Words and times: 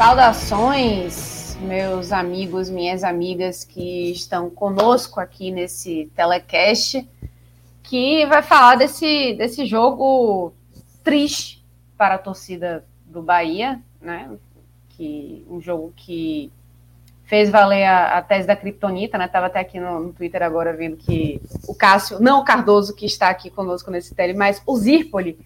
Saudações, 0.00 1.58
meus 1.60 2.10
amigos, 2.10 2.70
minhas 2.70 3.04
amigas 3.04 3.64
que 3.64 4.10
estão 4.10 4.48
conosco 4.48 5.20
aqui 5.20 5.50
nesse 5.50 6.10
telecast, 6.16 7.06
que 7.82 8.24
vai 8.24 8.40
falar 8.40 8.76
desse, 8.76 9.34
desse 9.34 9.66
jogo 9.66 10.54
triste 11.04 11.62
para 11.98 12.14
a 12.14 12.18
torcida 12.18 12.82
do 13.04 13.20
Bahia, 13.20 13.78
né? 14.00 14.30
Que 14.88 15.44
um 15.50 15.60
jogo 15.60 15.92
que 15.94 16.50
fez 17.24 17.50
valer 17.50 17.84
a, 17.84 18.16
a 18.16 18.22
tese 18.22 18.46
da 18.46 18.56
Kryptonita, 18.56 19.18
né? 19.18 19.28
Tava 19.28 19.48
até 19.48 19.60
aqui 19.60 19.78
no, 19.78 20.00
no, 20.00 20.12
Twitter 20.14 20.42
agora 20.42 20.72
vendo 20.72 20.96
que 20.96 21.42
o 21.68 21.74
Cássio, 21.74 22.18
não 22.18 22.40
o 22.40 22.44
Cardoso 22.44 22.96
que 22.96 23.04
está 23.04 23.28
aqui 23.28 23.50
conosco 23.50 23.90
nesse 23.90 24.14
tele, 24.14 24.32
mas 24.32 24.62
o 24.66 24.78
Zirpoli 24.78 25.38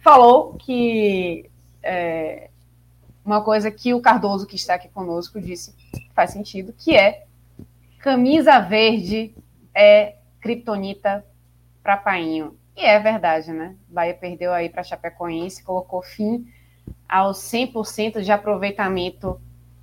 falou 0.00 0.54
que 0.54 1.50
é, 1.82 2.50
uma 3.26 3.42
coisa 3.42 3.70
que 3.70 3.92
o 3.92 4.00
Cardoso, 4.00 4.46
que 4.46 4.54
está 4.54 4.74
aqui 4.74 4.88
conosco, 4.88 5.40
disse 5.40 5.74
faz 6.14 6.30
sentido, 6.30 6.72
que 6.72 6.96
é 6.96 7.24
camisa 7.98 8.60
verde 8.60 9.34
é 9.74 10.14
criptonita 10.40 11.26
para 11.82 11.96
Painho. 11.96 12.56
E 12.76 12.84
é 12.84 12.98
verdade, 13.00 13.52
né? 13.52 13.74
Bahia 13.88 14.14
perdeu 14.14 14.52
aí 14.52 14.68
para 14.68 14.82
Chapecoense, 14.82 15.62
colocou 15.62 16.02
fim 16.02 16.46
aos 17.08 17.38
100% 17.38 18.22
de 18.22 18.30
aproveitamento 18.30 19.40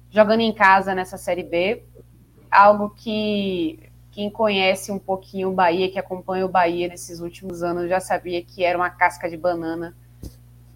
jogando 0.10 0.42
em 0.42 0.54
casa 0.54 0.96
nessa 0.96 1.18
Série 1.18 1.44
B, 1.44 1.84
algo 2.50 2.92
que 2.92 3.80
quem 4.12 4.30
conhece 4.30 4.92
um 4.92 5.00
pouquinho 5.00 5.50
o 5.50 5.54
Bahia, 5.54 5.92
que 5.92 5.98
acompanha 5.98 6.46
o 6.46 6.50
Bahia 6.50 6.88
nesses 6.88 7.20
últimos 7.20 7.64
anos, 7.64 7.90
já 7.90 8.00
sabia 8.00 8.44
que 8.44 8.64
era 8.64 8.78
uma 8.78 8.92
casca 8.92 9.28
de 9.28 9.36
banana 9.36 9.96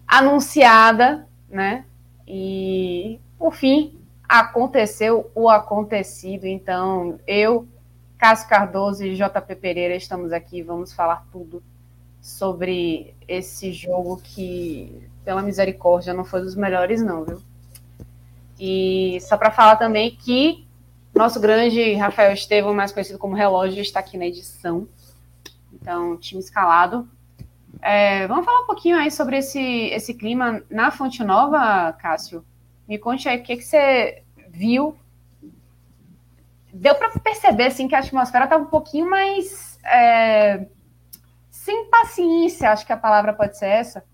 anunciada, 0.06 1.28
né? 1.48 1.84
E, 2.30 3.18
por 3.38 3.54
fim, 3.54 3.98
aconteceu 4.28 5.30
o 5.34 5.48
acontecido. 5.48 6.44
Então, 6.46 7.18
eu, 7.26 7.66
Cássio 8.18 8.48
Cardoso 8.50 9.02
e 9.02 9.16
JP 9.16 9.56
Pereira 9.56 9.96
estamos 9.96 10.30
aqui, 10.30 10.62
vamos 10.62 10.92
falar 10.92 11.26
tudo 11.32 11.62
sobre 12.20 13.14
esse 13.26 13.72
jogo 13.72 14.20
que, 14.22 15.08
pela 15.24 15.40
misericórdia, 15.40 16.12
não 16.12 16.24
foi 16.24 16.42
dos 16.42 16.54
melhores, 16.54 17.02
não, 17.02 17.24
viu? 17.24 17.40
E 18.60 19.18
só 19.22 19.38
para 19.38 19.50
falar 19.50 19.76
também 19.76 20.10
que 20.10 20.66
nosso 21.14 21.40
grande 21.40 21.94
Rafael 21.94 22.34
Estevam, 22.34 22.74
mais 22.74 22.92
conhecido 22.92 23.18
como 23.18 23.34
Relógio, 23.34 23.80
está 23.80 24.00
aqui 24.00 24.18
na 24.18 24.26
edição. 24.26 24.86
Então, 25.72 26.16
time 26.18 26.40
escalado. 26.40 27.08
É, 27.82 28.26
vamos 28.26 28.44
falar 28.44 28.62
um 28.62 28.66
pouquinho 28.66 28.96
aí 28.96 29.10
sobre 29.10 29.38
esse, 29.38 29.60
esse 29.60 30.14
clima 30.14 30.62
na 30.70 30.90
Fonte 30.90 31.22
Nova, 31.22 31.92
Cássio. 31.92 32.44
Me 32.88 32.98
conte 32.98 33.28
aí 33.28 33.38
o 33.38 33.42
que, 33.42 33.56
que 33.56 33.64
você 33.64 34.22
viu. 34.48 34.96
Deu 36.72 36.94
para 36.94 37.10
perceber 37.20 37.66
assim, 37.66 37.88
que 37.88 37.94
a 37.94 38.00
atmosfera 38.00 38.44
estava 38.44 38.64
um 38.64 38.68
pouquinho 38.68 39.08
mais 39.08 39.78
é, 39.84 40.66
sem 41.50 41.88
paciência, 41.90 42.70
acho 42.70 42.86
que 42.86 42.92
a 42.92 42.96
palavra 42.96 43.32
pode 43.32 43.58
ser 43.58 43.66
essa. 43.66 44.04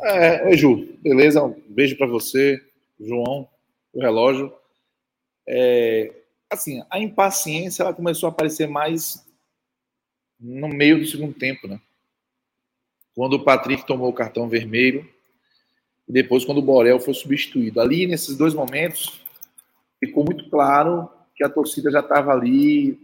É, 0.00 0.56
Ju, 0.56 0.96
beleza? 1.02 1.42
Um 1.42 1.60
beijo 1.68 1.96
para 1.96 2.06
você, 2.06 2.60
João, 3.00 3.48
o 3.92 4.00
relógio. 4.00 4.52
É, 5.46 6.12
assim, 6.50 6.82
a 6.90 6.98
impaciência 6.98 7.82
ela 7.82 7.94
começou 7.94 8.28
a 8.28 8.32
aparecer 8.32 8.68
mais 8.68 9.26
no 10.38 10.68
meio 10.68 10.98
do 10.98 11.06
segundo 11.06 11.34
tempo, 11.34 11.66
né? 11.66 11.80
Quando 13.18 13.32
o 13.32 13.42
Patrick 13.42 13.84
tomou 13.84 14.08
o 14.08 14.12
cartão 14.12 14.48
vermelho 14.48 15.04
e 16.08 16.12
depois 16.12 16.44
quando 16.44 16.58
o 16.58 16.62
Borel 16.62 17.00
foi 17.00 17.12
substituído. 17.12 17.80
Ali, 17.80 18.06
nesses 18.06 18.36
dois 18.36 18.54
momentos, 18.54 19.20
ficou 19.98 20.24
muito 20.24 20.48
claro 20.48 21.10
que 21.34 21.42
a 21.42 21.48
torcida 21.48 21.90
já 21.90 21.98
estava 21.98 22.30
ali 22.30 22.96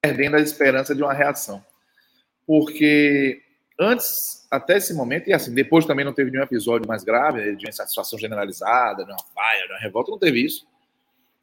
perdendo 0.00 0.36
a 0.36 0.40
esperança 0.40 0.94
de 0.94 1.02
uma 1.02 1.12
reação. 1.12 1.60
Porque 2.46 3.42
antes, 3.80 4.46
até 4.48 4.76
esse 4.76 4.94
momento, 4.94 5.28
e 5.28 5.32
assim, 5.32 5.52
depois 5.52 5.84
também 5.84 6.04
não 6.04 6.12
teve 6.12 6.30
nenhum 6.30 6.44
episódio 6.44 6.86
mais 6.86 7.02
grave, 7.02 7.56
de 7.56 7.66
uma 7.66 7.70
insatisfação 7.70 8.16
generalizada, 8.16 9.04
de 9.04 9.10
uma 9.10 9.24
vaia, 9.34 9.66
de 9.66 9.72
uma 9.72 9.80
revolta, 9.80 10.12
não 10.12 10.20
teve 10.20 10.40
isso. 10.40 10.68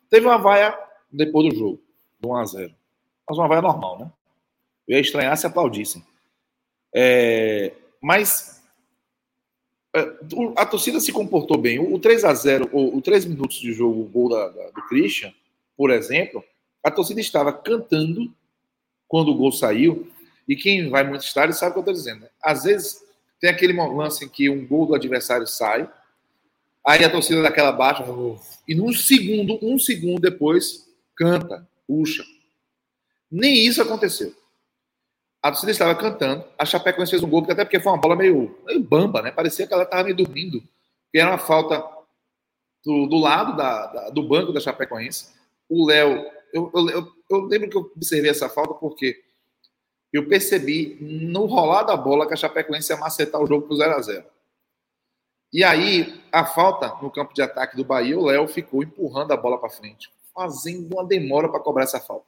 Teve 0.10 0.26
uma 0.26 0.38
vaia 0.38 0.74
depois 1.12 1.50
do 1.50 1.60
jogo, 1.60 1.84
do 2.18 2.30
1x0. 2.30 2.74
Mas 3.28 3.38
uma 3.38 3.50
vaia 3.50 3.62
normal, 3.62 4.00
né? 4.00 4.12
Eu 4.88 4.96
ia 4.96 5.02
estranhar 5.02 5.36
se 5.36 5.46
aplaudissem. 5.46 6.02
É, 7.00 7.74
mas 8.02 8.60
é, 9.96 10.00
a 10.56 10.66
torcida 10.66 11.00
se 11.00 11.12
comportou 11.12 11.56
bem. 11.56 11.78
O 11.78 12.00
3 12.00 12.26
a 12.26 12.34
0 12.34 12.70
o, 12.72 12.98
o 12.98 13.02
3 13.04 13.26
minutos 13.26 13.60
de 13.60 13.72
jogo, 13.72 14.02
o 14.02 14.06
gol 14.06 14.30
da, 14.30 14.48
da, 14.48 14.72
do 14.72 14.82
Christian, 14.88 15.32
por 15.78 15.92
exemplo, 15.92 16.44
a 16.84 16.90
torcida 16.90 17.22
estava 17.22 17.54
cantando 17.54 18.34
quando 19.08 19.30
o 19.30 19.36
gol 19.36 19.52
saiu. 19.52 20.12
E 20.48 20.56
quem 20.56 20.90
vai 20.90 21.04
muito 21.04 21.22
estádio 21.22 21.54
sabe 21.54 21.70
o 21.70 21.74
que 21.74 21.78
eu 21.78 21.82
estou 21.82 21.94
dizendo. 21.94 22.22
Né? 22.22 22.30
Às 22.42 22.64
vezes 22.64 23.04
tem 23.40 23.52
aquele 23.52 23.74
lance 23.74 24.26
em 24.26 24.30
que 24.30 24.50
um 24.50 24.66
gol 24.66 24.88
do 24.88 24.96
adversário 24.96 25.46
sai, 25.46 25.88
aí 26.84 27.06
a 27.06 27.12
torcida 27.12 27.44
daquela 27.44 27.72
baixa, 27.72 28.04
e 28.68 28.74
num 28.74 28.92
segundo, 28.92 29.60
um 29.62 29.78
segundo 29.78 30.20
depois, 30.20 30.90
canta, 31.16 31.68
puxa. 31.86 32.26
Nem 33.30 33.68
isso 33.68 33.84
aconteceu. 33.84 34.34
A 35.42 35.52
torcida 35.52 35.72
estava 35.72 35.96
cantando, 35.96 36.44
a 36.58 36.66
Chapecoense 36.66 37.12
fez 37.12 37.24
um 37.24 37.30
gol, 37.30 37.46
até 37.50 37.64
porque 37.64 37.80
foi 37.80 37.92
uma 37.92 38.02
bola 38.02 38.16
meio, 38.16 38.58
meio 38.66 38.80
bamba, 38.82 39.22
né? 39.22 39.32
Parecia 39.32 39.68
que 39.68 39.74
ela 39.74 39.84
estava 39.84 40.04
meio 40.04 40.16
dormindo. 40.16 40.62
Que 41.12 41.20
era 41.20 41.30
uma 41.30 41.38
falta 41.38 41.84
do, 42.84 43.06
do 43.06 43.18
lado 43.18 43.56
da, 43.56 43.86
da, 43.88 44.10
do 44.10 44.24
banco 44.24 44.52
da 44.52 44.60
Chapecoense. 44.60 45.34
O 45.70 45.86
Léo, 45.86 46.26
eu, 46.54 46.72
eu, 46.74 47.14
eu, 47.30 47.42
lembro 47.42 47.70
que 47.70 47.78
eu 47.78 47.92
observei 47.96 48.32
essa 48.32 48.50
falta 48.50 48.74
porque 48.74 49.22
eu 50.12 50.28
percebi 50.28 50.98
no 51.02 51.46
rolar 51.46 51.84
da 51.84 51.96
bola 51.96 52.26
que 52.26 52.34
a 52.34 52.38
Chapecoense 52.38 52.92
ia 52.92 52.98
macetar 52.98 53.42
o 53.42 53.46
jogo 53.46 53.68
para 53.68 53.74
o 53.74 53.78
0 53.78 53.94
a 53.94 54.02
0 54.02 54.26
E 55.54 55.64
aí, 55.64 56.22
a 56.32 56.46
falta 56.46 56.96
no 57.02 57.12
campo 57.12 57.34
de 57.34 57.42
ataque 57.42 57.76
do 57.76 57.84
Bahia, 57.84 58.18
o 58.18 58.26
Léo 58.26 58.48
ficou 58.48 58.82
empurrando 58.82 59.34
a 59.34 59.38
bola 59.38 59.60
para 59.60 59.70
frente, 59.70 60.10
fazendo 60.34 60.94
uma 60.94 61.06
demora 61.06 61.50
para 61.50 61.60
cobrar 61.60 61.84
essa 61.84 62.00
falta. 62.00 62.26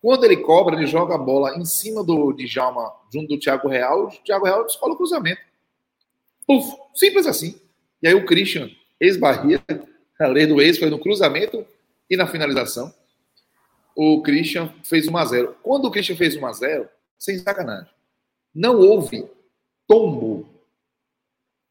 Quando 0.00 0.24
ele 0.24 0.36
cobra, 0.38 0.76
ele 0.76 0.86
joga 0.86 1.14
a 1.14 1.18
bola 1.18 1.56
em 1.56 1.64
cima 1.64 2.04
do 2.04 2.32
Djalma, 2.32 2.92
junto 3.12 3.28
do 3.28 3.38
Thiago 3.38 3.68
Real, 3.68 4.06
o 4.06 4.10
Thiago 4.24 4.44
Real 4.44 4.64
escola 4.66 4.94
o 4.94 4.96
cruzamento. 4.96 5.40
Puf, 6.46 6.76
simples 6.94 7.26
assim. 7.26 7.60
E 8.02 8.06
aí 8.06 8.14
o 8.14 8.24
Christian, 8.24 8.70
ex-barreira, 9.00 9.62
a 10.18 10.26
lei 10.26 10.46
do 10.48 10.60
ex 10.60 10.78
foi 10.78 10.88
no 10.88 10.98
cruzamento 10.98 11.66
e 12.08 12.16
na 12.16 12.26
finalização. 12.26 12.92
O 13.94 14.22
Christian 14.22 14.72
fez 14.84 15.08
1 15.08 15.16
a 15.16 15.24
0 15.24 15.56
Quando 15.62 15.86
o 15.86 15.90
Christian 15.90 16.16
fez 16.16 16.36
1 16.36 16.46
a 16.46 16.52
0 16.52 16.88
sem 17.18 17.36
sacanagem, 17.38 17.90
não 18.54 18.78
houve 18.78 19.28
tombo 19.88 20.48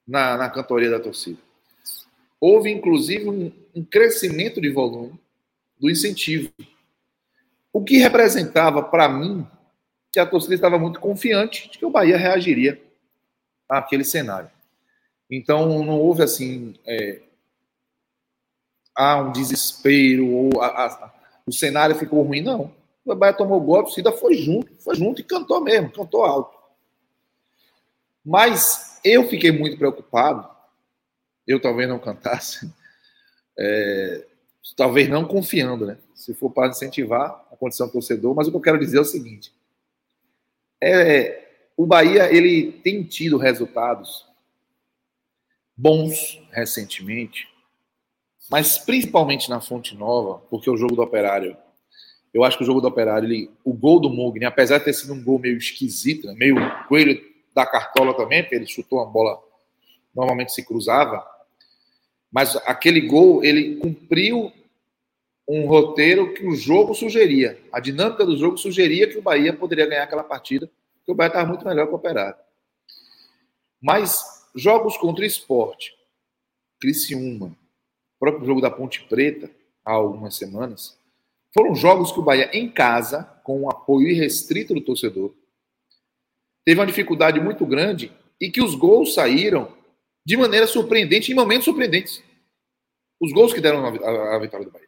na, 0.05 0.35
na 0.35 0.49
cantoria 0.49 0.89
da 0.89 0.99
torcida. 0.99 1.39
Houve, 2.39 2.69
inclusive, 2.69 3.29
um, 3.29 3.51
um 3.73 3.83
crescimento 3.83 4.61
de 4.61 4.69
volume 4.69 5.19
do 5.79 5.89
incentivo. 5.89 6.51
O 7.77 7.83
que 7.83 7.99
representava 7.99 8.81
para 8.81 9.07
mim 9.07 9.45
que 10.11 10.19
a 10.19 10.25
torcida 10.25 10.55
estava 10.55 10.79
muito 10.79 10.99
confiante 10.99 11.69
de 11.69 11.77
que 11.77 11.85
o 11.85 11.91
Bahia 11.91 12.17
reagiria 12.17 12.81
àquele 13.69 14.03
cenário. 14.03 14.49
Então 15.29 15.83
não 15.83 15.99
houve 15.99 16.23
assim 16.23 16.73
é, 16.87 17.21
um 19.21 19.31
desespero 19.31 20.27
ou 20.27 20.59
a, 20.59 20.65
a, 20.65 21.13
o 21.45 21.51
cenário 21.51 21.95
ficou 21.95 22.23
ruim, 22.23 22.41
não. 22.41 22.73
O 23.05 23.13
Bahia 23.13 23.37
tomou 23.37 23.61
gol, 23.61 23.81
a 23.81 23.83
torcida 23.83 24.11
foi 24.11 24.33
junto, 24.33 24.73
foi 24.79 24.95
junto 24.95 25.21
e 25.21 25.23
cantou 25.23 25.61
mesmo, 25.61 25.91
cantou 25.91 26.25
alto. 26.25 26.57
Mas 28.25 28.99
eu 29.03 29.29
fiquei 29.29 29.51
muito 29.51 29.77
preocupado, 29.77 30.49
eu 31.45 31.61
talvez 31.61 31.87
não 31.87 31.99
cantasse, 31.99 32.73
é, 33.55 34.25
talvez 34.75 35.07
não 35.07 35.25
confiando, 35.25 35.85
né? 35.85 35.99
Se 36.15 36.33
for 36.33 36.49
para 36.49 36.69
incentivar 36.69 37.46
condição 37.57 37.87
do 37.87 37.93
torcedor, 37.93 38.35
mas 38.35 38.47
o 38.47 38.51
que 38.51 38.57
eu 38.57 38.61
quero 38.61 38.79
dizer 38.79 38.97
é 38.97 39.01
o 39.01 39.05
seguinte: 39.05 39.51
é, 40.81 41.47
o 41.75 41.85
Bahia 41.85 42.31
ele 42.33 42.71
tem 42.71 43.03
tido 43.03 43.37
resultados 43.37 44.25
bons 45.75 46.41
recentemente, 46.51 47.47
mas 48.49 48.77
principalmente 48.77 49.49
na 49.49 49.61
Fonte 49.61 49.95
Nova, 49.95 50.39
porque 50.49 50.69
o 50.69 50.77
jogo 50.77 50.95
do 50.95 51.01
Operário, 51.01 51.55
eu 52.33 52.43
acho 52.43 52.57
que 52.57 52.63
o 52.63 52.65
jogo 52.65 52.81
do 52.81 52.87
Operário, 52.87 53.27
ele, 53.27 53.51
o 53.63 53.73
gol 53.73 53.99
do 53.99 54.09
Mugni, 54.09 54.45
apesar 54.45 54.79
de 54.79 54.85
ter 54.85 54.93
sido 54.93 55.13
um 55.13 55.23
gol 55.23 55.39
meio 55.39 55.57
esquisito, 55.57 56.27
né, 56.27 56.33
meio 56.33 56.55
coelho 56.87 57.21
da 57.53 57.65
cartola 57.65 58.13
também, 58.13 58.41
porque 58.41 58.55
ele 58.55 58.67
chutou 58.67 58.99
uma 58.99 59.05
bola, 59.05 59.39
normalmente 60.15 60.53
se 60.53 60.65
cruzava, 60.65 61.25
mas 62.31 62.55
aquele 62.65 63.01
gol, 63.01 63.43
ele 63.43 63.77
cumpriu 63.77 64.51
um 65.47 65.65
roteiro 65.65 66.33
que 66.33 66.45
o 66.45 66.55
jogo 66.55 66.93
sugeria, 66.93 67.57
a 67.71 67.79
dinâmica 67.79 68.25
do 68.25 68.35
jogo 68.35 68.57
sugeria 68.57 69.07
que 69.07 69.17
o 69.17 69.21
Bahia 69.21 69.53
poderia 69.53 69.85
ganhar 69.85 70.03
aquela 70.03 70.23
partida, 70.23 70.69
porque 70.97 71.11
o 71.11 71.15
Bahia 71.15 71.29
estava 71.29 71.47
muito 71.47 71.65
melhor 71.65 71.87
que 71.87 71.93
o 71.93 71.95
Operário. 71.95 72.37
Mas 73.81 74.45
jogos 74.53 74.97
contra 74.97 75.23
o 75.23 75.27
esporte, 75.27 75.95
Criciúma, 76.79 77.47
o 77.47 78.19
próprio 78.19 78.45
jogo 78.45 78.59
da 78.59 78.69
Ponte 78.69 79.03
Preta, 79.03 79.49
há 79.85 79.93
algumas 79.93 80.35
semanas, 80.35 80.97
foram 81.53 81.73
jogos 81.73 82.11
que 82.11 82.19
o 82.19 82.23
Bahia, 82.23 82.49
em 82.53 82.69
casa, 82.69 83.23
com 83.43 83.61
um 83.61 83.69
apoio 83.69 84.09
irrestrito 84.09 84.73
do 84.73 84.81
torcedor, 84.81 85.33
teve 86.65 86.79
uma 86.79 86.85
dificuldade 86.85 87.39
muito 87.39 87.65
grande 87.65 88.11
e 88.39 88.51
que 88.51 88.61
os 88.61 88.75
gols 88.75 89.13
saíram 89.13 89.73
de 90.25 90.35
maneira 90.35 90.67
surpreendente, 90.67 91.31
em 91.31 91.35
momentos 91.35 91.63
surpreendentes. 91.63 92.21
Os 93.19 93.31
gols 93.31 93.53
que 93.53 93.61
deram 93.61 93.85
a 93.85 94.39
vitória 94.39 94.65
do 94.65 94.71
Bahia. 94.71 94.86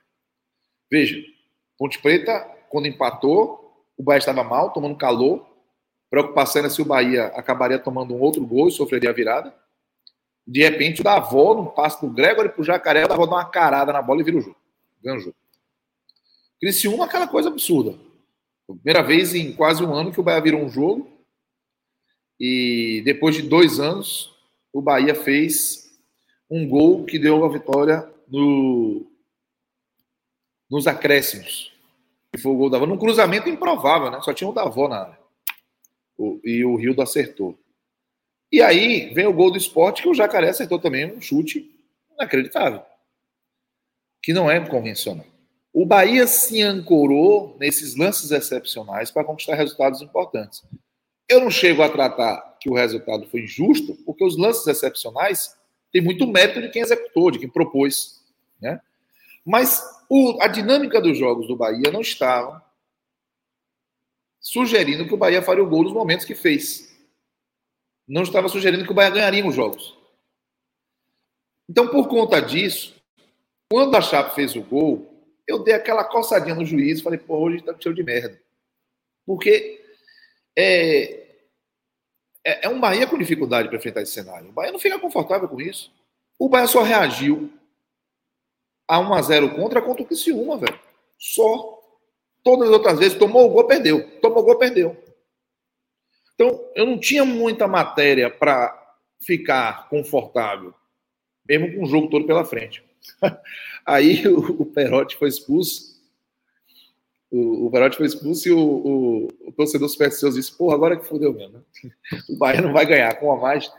Veja, 0.91 1.23
Ponte 1.77 1.99
Preta, 1.99 2.39
quando 2.69 2.87
empatou, 2.87 3.85
o 3.97 4.03
Bahia 4.03 4.19
estava 4.19 4.43
mal, 4.43 4.71
tomando 4.71 4.97
calor, 4.97 5.49
Preocupação 6.09 6.61
era 6.61 6.69
se 6.69 6.81
o 6.81 6.85
Bahia 6.85 7.25
acabaria 7.27 7.77
tomando 7.77 8.15
um 8.15 8.19
outro 8.19 8.43
gol 8.45 8.67
e 8.67 8.71
sofreria 8.71 9.11
a 9.11 9.13
virada. 9.13 9.53
De 10.45 10.61
repente, 10.61 11.01
o 11.01 11.03
Davó, 11.03 11.53
num 11.53 11.67
passe 11.67 12.01
do 12.01 12.11
Gregory 12.11 12.49
pro 12.49 12.63
Jacaré, 12.63 13.05
o 13.05 13.07
Davó 13.07 13.27
dá 13.27 13.35
uma 13.35 13.45
carada 13.45 13.93
na 13.93 14.01
bola 14.01 14.21
e 14.21 14.23
vira 14.23 14.37
o 14.37 14.41
jogo. 14.41 14.57
Ganha 15.03 15.17
o 15.17 15.19
jogo. 15.19 15.35
Criciúma, 16.59 17.05
aquela 17.05 17.27
coisa 17.27 17.49
absurda. 17.49 17.95
Primeira 18.65 19.03
vez 19.03 19.35
em 19.35 19.53
quase 19.53 19.83
um 19.83 19.93
ano 19.93 20.11
que 20.11 20.19
o 20.19 20.23
Bahia 20.23 20.41
virou 20.41 20.61
um 20.61 20.69
jogo. 20.69 21.07
E 22.39 23.03
depois 23.05 23.35
de 23.35 23.43
dois 23.43 23.79
anos, 23.79 24.35
o 24.73 24.81
Bahia 24.81 25.13
fez 25.13 25.91
um 26.49 26.67
gol 26.67 27.05
que 27.05 27.19
deu 27.19 27.45
a 27.45 27.49
vitória 27.49 28.09
no, 28.27 29.08
nos 30.69 30.87
acréscimos. 30.87 31.73
Que 32.31 32.39
foi 32.39 32.51
o 32.51 32.55
gol 32.55 32.69
da 32.69 32.77
Davó. 32.77 32.85
Num 32.85 32.97
cruzamento 32.97 33.49
improvável, 33.49 34.11
né? 34.11 34.19
Só 34.21 34.33
tinha 34.33 34.49
o 34.49 34.53
Davó 34.53 34.87
na 34.87 35.01
área 35.01 35.19
e 36.43 36.63
o 36.65 36.75
Rildo 36.75 37.01
acertou. 37.01 37.57
E 38.51 38.61
aí 38.61 39.13
vem 39.13 39.27
o 39.27 39.33
gol 39.33 39.51
do 39.51 39.57
esporte 39.57 40.01
que 40.01 40.09
o 40.09 40.13
Jacaré 40.13 40.49
acertou 40.49 40.79
também 40.79 41.05
um 41.05 41.21
chute 41.21 41.69
inacreditável, 42.13 42.81
que 44.21 44.33
não 44.33 44.49
é 44.49 44.59
convencional. 44.67 45.25
O 45.71 45.85
Bahia 45.85 46.25
se 46.25 46.61
ancorou 46.61 47.55
nesses 47.59 47.95
lances 47.95 48.31
excepcionais 48.31 49.11
para 49.11 49.23
conquistar 49.23 49.55
resultados 49.55 50.01
importantes. 50.01 50.63
Eu 51.27 51.39
não 51.39 51.51
chego 51.51 51.83
a 51.83 51.89
tratar 51.89 52.57
que 52.59 52.69
o 52.69 52.73
resultado 52.73 53.27
foi 53.27 53.41
injusto, 53.41 53.95
porque 54.03 54.25
os 54.25 54.35
lances 54.35 54.65
excepcionais 54.65 55.55
têm 55.91 56.01
muito 56.01 56.25
mérito 56.25 56.59
de 56.59 56.69
quem 56.69 56.81
executou, 56.81 57.29
de 57.29 57.37
quem 57.37 57.47
propôs. 57.47 58.19
Né? 58.59 58.81
Mas 59.45 59.81
o, 60.09 60.41
a 60.41 60.47
dinâmica 60.47 60.99
dos 60.99 61.17
jogos 61.17 61.47
do 61.47 61.55
Bahia 61.55 61.91
não 61.91 62.01
estava 62.01 62.65
sugerindo 64.41 65.07
que 65.07 65.13
o 65.13 65.17
Bahia 65.17 65.43
faria 65.43 65.63
o 65.63 65.69
gol 65.69 65.83
nos 65.83 65.93
momentos 65.93 66.25
que 66.25 66.33
fez. 66.33 66.89
Não 68.07 68.23
estava 68.23 68.49
sugerindo 68.49 68.83
que 68.83 68.91
o 68.91 68.95
Bahia 68.95 69.11
ganharia 69.11 69.45
os 69.45 69.53
jogos. 69.53 69.95
Então, 71.69 71.87
por 71.87 72.07
conta 72.07 72.41
disso, 72.41 72.95
quando 73.71 73.95
a 73.95 74.01
Chape 74.01 74.33
fez 74.33 74.55
o 74.55 74.63
gol, 74.63 75.07
eu 75.47 75.59
dei 75.59 75.75
aquela 75.75 76.03
coçadinha 76.03 76.55
no 76.55 76.65
juiz 76.65 76.99
e 76.99 77.03
falei, 77.03 77.19
pô, 77.19 77.37
hoje 77.37 77.61
tá 77.61 77.75
cheio 77.79 77.93
de 77.93 78.01
merda. 78.01 78.41
Porque 79.27 79.79
é, 80.57 81.27
é, 82.43 82.65
é 82.65 82.69
um 82.69 82.79
Bahia 82.79 83.05
com 83.05 83.19
dificuldade 83.19 83.67
para 83.67 83.77
enfrentar 83.77 84.01
esse 84.01 84.13
cenário. 84.13 84.49
O 84.49 84.53
Bahia 84.53 84.71
não 84.71 84.79
fica 84.79 84.97
confortável 84.97 85.47
com 85.47 85.61
isso. 85.61 85.93
O 86.39 86.49
Bahia 86.49 86.65
só 86.65 86.81
reagiu 86.81 87.53
a 88.89 88.99
1 88.99 89.13
a 89.13 89.21
0 89.21 89.55
contra 89.55 89.81
contra 89.83 90.01
o 90.01 90.05
Criciúma, 90.05 90.57
velho. 90.57 90.79
Só. 91.15 91.77
Todas 92.43 92.69
as 92.69 92.73
outras 92.73 92.97
vezes 92.97 93.17
tomou 93.17 93.45
o 93.45 93.49
gol, 93.49 93.67
perdeu. 93.67 94.19
Tomou 94.19 94.39
o 94.39 94.43
gol, 94.43 94.57
perdeu. 94.57 94.97
Então, 96.33 96.59
eu 96.73 96.85
não 96.87 96.97
tinha 96.97 97.23
muita 97.23 97.67
matéria 97.67 98.31
para 98.31 98.75
ficar 99.21 99.89
confortável, 99.89 100.73
mesmo 101.47 101.75
com 101.75 101.83
o 101.83 101.85
jogo 101.85 102.09
todo 102.09 102.25
pela 102.25 102.45
frente. 102.45 102.83
Aí 103.85 104.25
o, 104.27 104.61
o 104.61 104.65
Perotti 104.65 105.17
foi 105.17 105.27
expulso. 105.27 105.99
O, 107.29 107.67
o 107.67 107.71
Perotti 107.71 107.97
foi 107.97 108.07
expulso 108.07 108.47
e 108.47 108.51
o, 108.51 108.59
o, 108.59 109.27
o 109.49 109.51
torcedor 109.51 109.89
supersticioso 109.89 110.37
disse: 110.37 110.57
Porra, 110.57 110.75
agora 110.75 110.97
que 110.97 111.05
fodeu 111.05 111.33
mesmo. 111.33 111.63
Né? 111.83 111.91
O 112.29 112.37
Bahia 112.37 112.61
não 112.61 112.73
vai 112.73 112.85
ganhar 112.85 113.13
com 113.19 113.31
a 113.31 113.35
mais. 113.35 113.69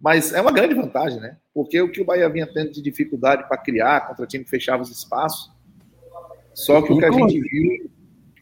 Mas 0.00 0.32
é 0.32 0.40
uma 0.40 0.52
grande 0.52 0.74
vantagem, 0.74 1.20
né? 1.20 1.36
Porque 1.52 1.80
o 1.80 1.90
que 1.90 2.00
o 2.00 2.04
Bahia 2.04 2.28
vinha 2.28 2.46
tendo 2.46 2.70
de 2.70 2.80
dificuldade 2.80 3.48
para 3.48 3.58
criar 3.58 4.06
contra 4.06 4.26
time 4.26 4.44
que 4.44 4.50
fechava 4.50 4.82
os 4.82 4.90
espaços. 4.90 5.50
Só 6.54 6.80
que 6.82 6.92
o 6.92 6.98
que 6.98 7.04
a 7.04 7.10
gente 7.10 7.40
viu 7.40 7.90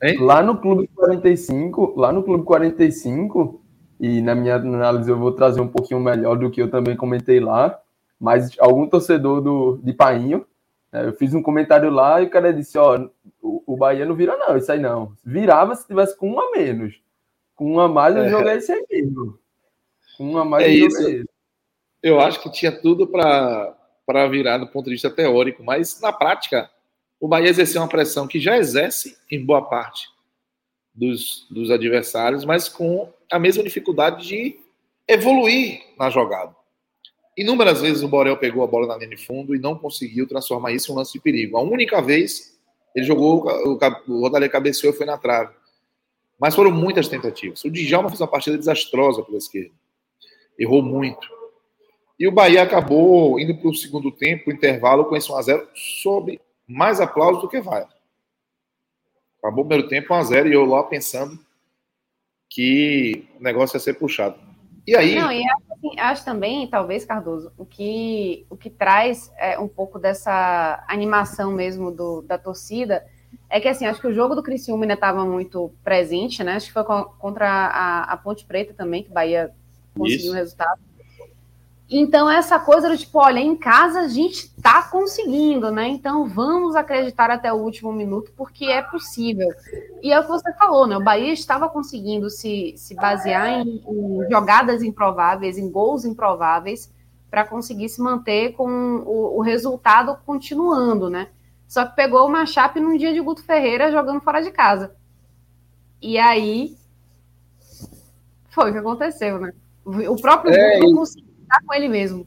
Hein? 0.02 0.18
Lá 0.18 0.42
no 0.42 0.58
Clube 0.58 0.88
45, 0.94 1.94
lá 1.96 2.12
no 2.12 2.22
Clube 2.22 2.44
45, 2.44 3.62
e 3.98 4.20
na 4.20 4.34
minha 4.34 4.56
análise 4.56 5.10
eu 5.10 5.18
vou 5.18 5.32
trazer 5.32 5.60
um 5.60 5.68
pouquinho 5.68 6.00
melhor 6.00 6.36
do 6.36 6.50
que 6.50 6.60
eu 6.60 6.70
também 6.70 6.96
comentei 6.96 7.40
lá, 7.40 7.78
mas 8.20 8.50
algum 8.58 8.86
torcedor 8.86 9.40
do, 9.40 9.80
de 9.82 9.92
Painho, 9.92 10.46
né, 10.92 11.06
eu 11.06 11.12
fiz 11.14 11.32
um 11.34 11.42
comentário 11.42 11.90
lá 11.90 12.20
e 12.20 12.26
o 12.26 12.30
cara 12.30 12.52
disse, 12.52 12.76
ó, 12.76 13.08
o, 13.40 13.62
o 13.66 13.76
Bahia 13.76 14.04
não 14.04 14.14
vira 14.14 14.36
não, 14.36 14.56
isso 14.56 14.70
aí 14.70 14.78
não. 14.78 15.12
Virava 15.24 15.74
se 15.74 15.86
tivesse 15.86 16.16
com 16.16 16.30
um 16.30 16.40
a 16.40 16.50
menos. 16.50 17.00
Com 17.54 17.72
um 17.72 17.80
a 17.80 17.88
mais 17.88 18.14
eu 18.14 18.24
é. 18.24 18.28
joguei 18.28 18.52
esse 18.54 18.72
aí 18.72 18.84
mesmo. 18.90 19.38
Com 20.18 20.32
um 20.32 20.38
a 20.38 20.44
mais 20.44 20.66
é 20.66 20.70
eu 20.70 20.86
isso. 20.88 21.24
Eu 22.06 22.20
acho 22.20 22.40
que 22.40 22.52
tinha 22.52 22.70
tudo 22.70 23.04
para 23.04 24.28
virar 24.30 24.58
do 24.58 24.68
ponto 24.68 24.84
de 24.84 24.92
vista 24.92 25.10
teórico, 25.10 25.64
mas 25.64 26.00
na 26.00 26.12
prática 26.12 26.70
o 27.18 27.26
Bahia 27.26 27.48
exerceu 27.48 27.82
uma 27.82 27.88
pressão 27.88 28.28
que 28.28 28.38
já 28.38 28.56
exerce 28.56 29.18
em 29.28 29.44
boa 29.44 29.60
parte 29.60 30.06
dos, 30.94 31.48
dos 31.50 31.68
adversários, 31.68 32.44
mas 32.44 32.68
com 32.68 33.12
a 33.28 33.40
mesma 33.40 33.64
dificuldade 33.64 34.24
de 34.24 34.56
evoluir 35.08 35.82
na 35.98 36.08
jogada. 36.08 36.54
Inúmeras 37.36 37.80
vezes 37.80 38.04
o 38.04 38.08
Borel 38.08 38.36
pegou 38.36 38.62
a 38.62 38.68
bola 38.68 38.86
na 38.86 38.98
linha 38.98 39.10
de 39.10 39.16
fundo 39.16 39.52
e 39.52 39.58
não 39.58 39.76
conseguiu 39.76 40.28
transformar 40.28 40.70
isso 40.70 40.92
em 40.92 40.94
um 40.94 40.98
lance 40.98 41.12
de 41.12 41.20
perigo. 41.20 41.58
A 41.58 41.60
única 41.60 42.00
vez 42.00 42.56
ele 42.94 43.04
jogou, 43.04 43.48
o, 43.48 43.78
o 44.12 44.20
Rodalé 44.20 44.48
cabeceou 44.48 44.94
e 44.94 44.96
foi 44.96 45.06
na 45.06 45.18
trave. 45.18 45.52
Mas 46.38 46.54
foram 46.54 46.70
muitas 46.70 47.08
tentativas. 47.08 47.64
O 47.64 47.70
Djalma 47.70 48.10
fez 48.10 48.20
uma 48.20 48.28
partida 48.28 48.56
desastrosa 48.56 49.24
pela 49.24 49.38
esquerda. 49.38 49.74
Errou 50.56 50.80
muito. 50.80 51.34
E 52.18 52.26
o 52.26 52.32
Bahia 52.32 52.62
acabou 52.62 53.38
indo 53.38 53.54
para 53.56 53.68
o 53.68 53.74
segundo 53.74 54.10
tempo, 54.10 54.50
intervalo, 54.50 55.04
com 55.04 55.16
esse 55.16 55.28
1x0, 55.28 55.66
sob 55.74 56.40
mais 56.66 57.00
aplausos 57.00 57.42
do 57.42 57.48
que 57.48 57.60
vai. 57.60 57.86
Acabou 59.38 59.64
o 59.64 59.68
primeiro 59.68 59.88
tempo 59.88 60.14
1x0 60.14 60.48
e 60.48 60.54
eu 60.54 60.64
lá 60.64 60.82
pensando 60.82 61.38
que 62.48 63.28
o 63.38 63.42
negócio 63.42 63.76
ia 63.76 63.80
ser 63.80 63.94
puxado. 63.94 64.38
E 64.86 64.94
aí. 64.94 65.16
Não, 65.16 65.30
e 65.30 65.44
acho, 65.44 65.72
assim, 65.72 66.00
acho 66.00 66.24
também, 66.24 66.66
talvez, 66.68 67.04
Cardoso, 67.04 67.52
o 67.58 67.66
que, 67.66 68.46
o 68.48 68.56
que 68.56 68.70
traz 68.70 69.30
é, 69.36 69.58
um 69.58 69.68
pouco 69.68 69.98
dessa 69.98 70.84
animação 70.88 71.52
mesmo 71.52 71.90
do, 71.90 72.22
da 72.22 72.38
torcida 72.38 73.04
é 73.50 73.60
que, 73.60 73.68
assim, 73.68 73.84
acho 73.84 74.00
que 74.00 74.06
o 74.06 74.14
jogo 74.14 74.34
do 74.34 74.42
Criciúma 74.42 74.84
ainda 74.84 74.94
estava 74.94 75.24
muito 75.24 75.72
presente, 75.84 76.42
né? 76.42 76.54
Acho 76.54 76.68
que 76.68 76.72
foi 76.72 76.84
contra 77.18 77.48
a, 77.48 78.04
a 78.04 78.16
Ponte 78.16 78.44
Preta 78.46 78.72
também, 78.72 79.02
que 79.02 79.10
o 79.10 79.14
Bahia 79.14 79.52
conseguiu 79.96 80.30
o 80.30 80.34
um 80.34 80.36
resultado. 80.36 80.85
Então, 81.88 82.28
essa 82.28 82.58
coisa 82.58 82.88
do 82.88 82.98
tipo, 82.98 83.18
olha, 83.20 83.38
em 83.38 83.54
casa 83.54 84.00
a 84.00 84.08
gente 84.08 84.46
está 84.46 84.82
conseguindo, 84.82 85.70
né? 85.70 85.86
Então 85.86 86.26
vamos 86.26 86.74
acreditar 86.74 87.30
até 87.30 87.52
o 87.52 87.56
último 87.56 87.92
minuto, 87.92 88.32
porque 88.36 88.64
é 88.64 88.82
possível. 88.82 89.48
E 90.02 90.12
é 90.12 90.18
o 90.18 90.22
que 90.22 90.28
você 90.28 90.52
falou, 90.54 90.86
né? 90.86 90.96
O 90.96 91.04
Bahia 91.04 91.32
estava 91.32 91.68
conseguindo 91.68 92.28
se, 92.28 92.74
se 92.76 92.92
basear 92.96 93.60
em, 93.60 93.84
em 93.86 94.30
jogadas 94.30 94.82
improváveis, 94.82 95.58
em 95.58 95.70
gols 95.70 96.04
improváveis, 96.04 96.92
para 97.30 97.44
conseguir 97.46 97.88
se 97.88 98.00
manter 98.00 98.52
com 98.54 98.68
o, 99.06 99.38
o, 99.38 99.40
resultado 99.40 100.18
continuando, 100.26 101.08
né? 101.08 101.28
Só 101.68 101.86
que 101.86 101.94
pegou 101.94 102.26
uma 102.26 102.46
chape 102.46 102.80
num 102.80 102.96
dia 102.96 103.12
de 103.12 103.20
Guto 103.20 103.44
Ferreira 103.44 103.92
jogando 103.92 104.20
fora 104.20 104.42
de 104.42 104.50
casa. 104.50 104.96
E 106.02 106.18
aí 106.18 106.76
foi 108.50 108.70
o 108.70 108.72
que 108.72 108.78
aconteceu, 108.78 109.38
né? 109.38 109.52
O 109.84 110.16
próprio 110.16 110.52
é, 110.52 110.80
Guto 110.80 110.88
não 110.88 110.96
consegue 110.98 111.25
estar 111.46 111.66
com 111.66 111.74
ele 111.74 111.88
mesmo. 111.88 112.26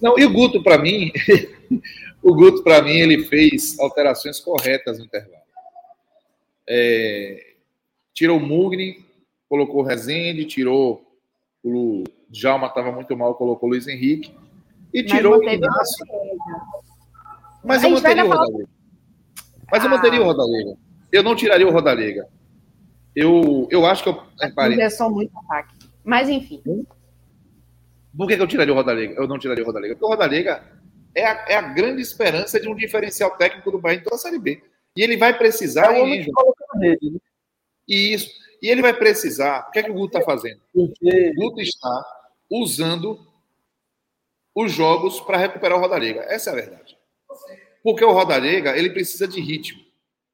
Não, 0.00 0.18
e 0.18 0.24
o 0.24 0.32
Guto, 0.32 0.62
para 0.62 0.78
mim, 0.78 1.10
o 2.22 2.34
Guto, 2.34 2.62
para 2.62 2.82
mim, 2.82 2.92
ele 2.92 3.24
fez 3.24 3.78
alterações 3.78 4.40
corretas 4.40 4.98
no 4.98 5.04
intervalo. 5.04 5.42
É, 6.68 7.54
tirou 8.12 8.38
o 8.38 8.40
Mugni, 8.40 9.04
colocou 9.48 9.82
o 9.82 9.84
Rezende, 9.84 10.44
tirou 10.44 11.06
o 11.62 12.04
Djalma, 12.28 12.66
estava 12.66 12.92
muito 12.92 13.16
mal, 13.16 13.34
colocou 13.34 13.68
o 13.68 13.72
Luiz 13.72 13.86
Henrique. 13.86 14.34
E 14.92 15.02
tirou 15.04 15.38
o 15.38 15.42
Inácio. 15.42 16.06
Mas 17.64 17.82
eu 17.82 17.90
manteria 17.90 18.24
o 18.24 18.28
Rodalega. 18.28 18.68
Mas 19.70 19.84
eu 19.84 19.90
manteria 19.90 20.20
o 20.20 20.22
ah. 20.22 20.26
Rodalega. 20.26 20.76
Eu 21.12 21.22
não 21.22 21.34
tiraria 21.34 21.66
o 21.66 21.72
Rodalega. 21.72 22.28
Eu, 23.14 23.66
eu 23.70 23.86
acho 23.86 24.02
que 24.02 24.08
eu. 24.08 24.22
É 24.78 24.90
só 24.90 25.10
muito 25.10 25.36
ataque. 25.38 25.74
Mas 26.04 26.28
enfim. 26.28 26.62
Por 28.16 28.26
que, 28.26 28.34
eu 28.34 28.46
tiraria 28.46 28.72
o 28.72 28.76
Rodalega? 28.76 29.14
Eu 29.14 29.28
não 29.28 29.38
tiraria 29.38 29.62
o 29.62 29.66
Rodalega. 29.66 29.94
Porque 29.94 30.04
o 30.04 30.08
Rodalega 30.08 30.62
é 31.14 31.24
a, 31.24 31.44
é 31.48 31.54
a 31.56 31.62
grande 31.62 32.00
esperança 32.00 32.58
de 32.58 32.68
um 32.68 32.74
diferencial 32.74 33.36
técnico 33.36 33.70
do 33.70 33.78
Bahia 33.78 33.98
em 33.98 34.02
toda 34.02 34.16
a 34.16 34.18
Série 34.18 34.38
B. 34.38 34.62
E 34.96 35.02
ele 35.02 35.16
vai 35.16 35.36
precisar. 35.36 35.94
É 35.94 36.00
em... 36.00 36.22
Rede, 36.22 37.10
né? 37.10 37.18
Isso. 37.86 38.30
E 38.62 38.68
ele 38.68 38.82
vai 38.82 38.94
precisar. 38.94 39.66
O 39.68 39.70
que 39.70 39.78
é 39.78 39.82
que 39.82 39.90
o 39.90 39.94
Guto 39.94 40.16
está 40.16 40.22
fazendo? 40.22 40.60
Porque... 40.72 41.30
O 41.30 41.34
Guto 41.34 41.60
está 41.60 42.04
usando 42.50 43.20
os 44.54 44.72
jogos 44.72 45.20
para 45.20 45.36
recuperar 45.36 45.76
o 45.76 45.80
Rodalega. 45.80 46.22
Essa 46.28 46.50
é 46.50 46.52
a 46.52 46.56
verdade. 46.56 46.96
Porque 47.82 48.04
o 48.04 48.12
Rodalega, 48.12 48.76
ele 48.76 48.90
precisa 48.90 49.28
de 49.28 49.40
ritmo. 49.40 49.80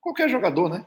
Qualquer 0.01 0.29
jogador, 0.29 0.69
né? 0.69 0.87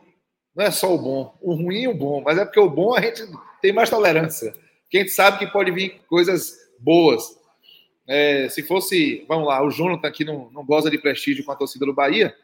Não 0.56 0.64
é 0.64 0.72
só 0.72 0.94
o 0.94 0.98
bom. 0.98 1.38
O 1.42 1.54
ruim 1.54 1.82
e 1.82 1.88
o 1.88 1.94
bom. 1.94 2.22
Mas 2.22 2.38
é 2.38 2.46
porque 2.46 2.60
o 2.60 2.70
bom 2.70 2.96
a 2.96 3.02
gente 3.02 3.24
tem 3.62 3.74
mais 3.74 3.90
tolerância. 3.90 4.54
Porque 4.84 4.98
a 4.98 5.02
gente 5.02 5.12
sabe 5.12 5.40
que 5.40 5.48
pode 5.48 5.72
vir 5.72 6.02
coisas 6.08 6.65
boas. 6.80 7.38
É, 8.08 8.48
se 8.50 8.62
fosse, 8.64 9.26
vamos 9.28 9.48
lá, 9.48 9.64
o 9.64 9.72
Jonathan 9.72 10.08
aqui 10.08 10.24
não, 10.24 10.50
não 10.52 10.66
goza 10.66 10.90
de 10.90 10.98
prestígio 10.98 11.44
com 11.44 11.52
a 11.52 11.56
torcida 11.56 11.86
do 11.86 11.94
Bahia 11.94 12.36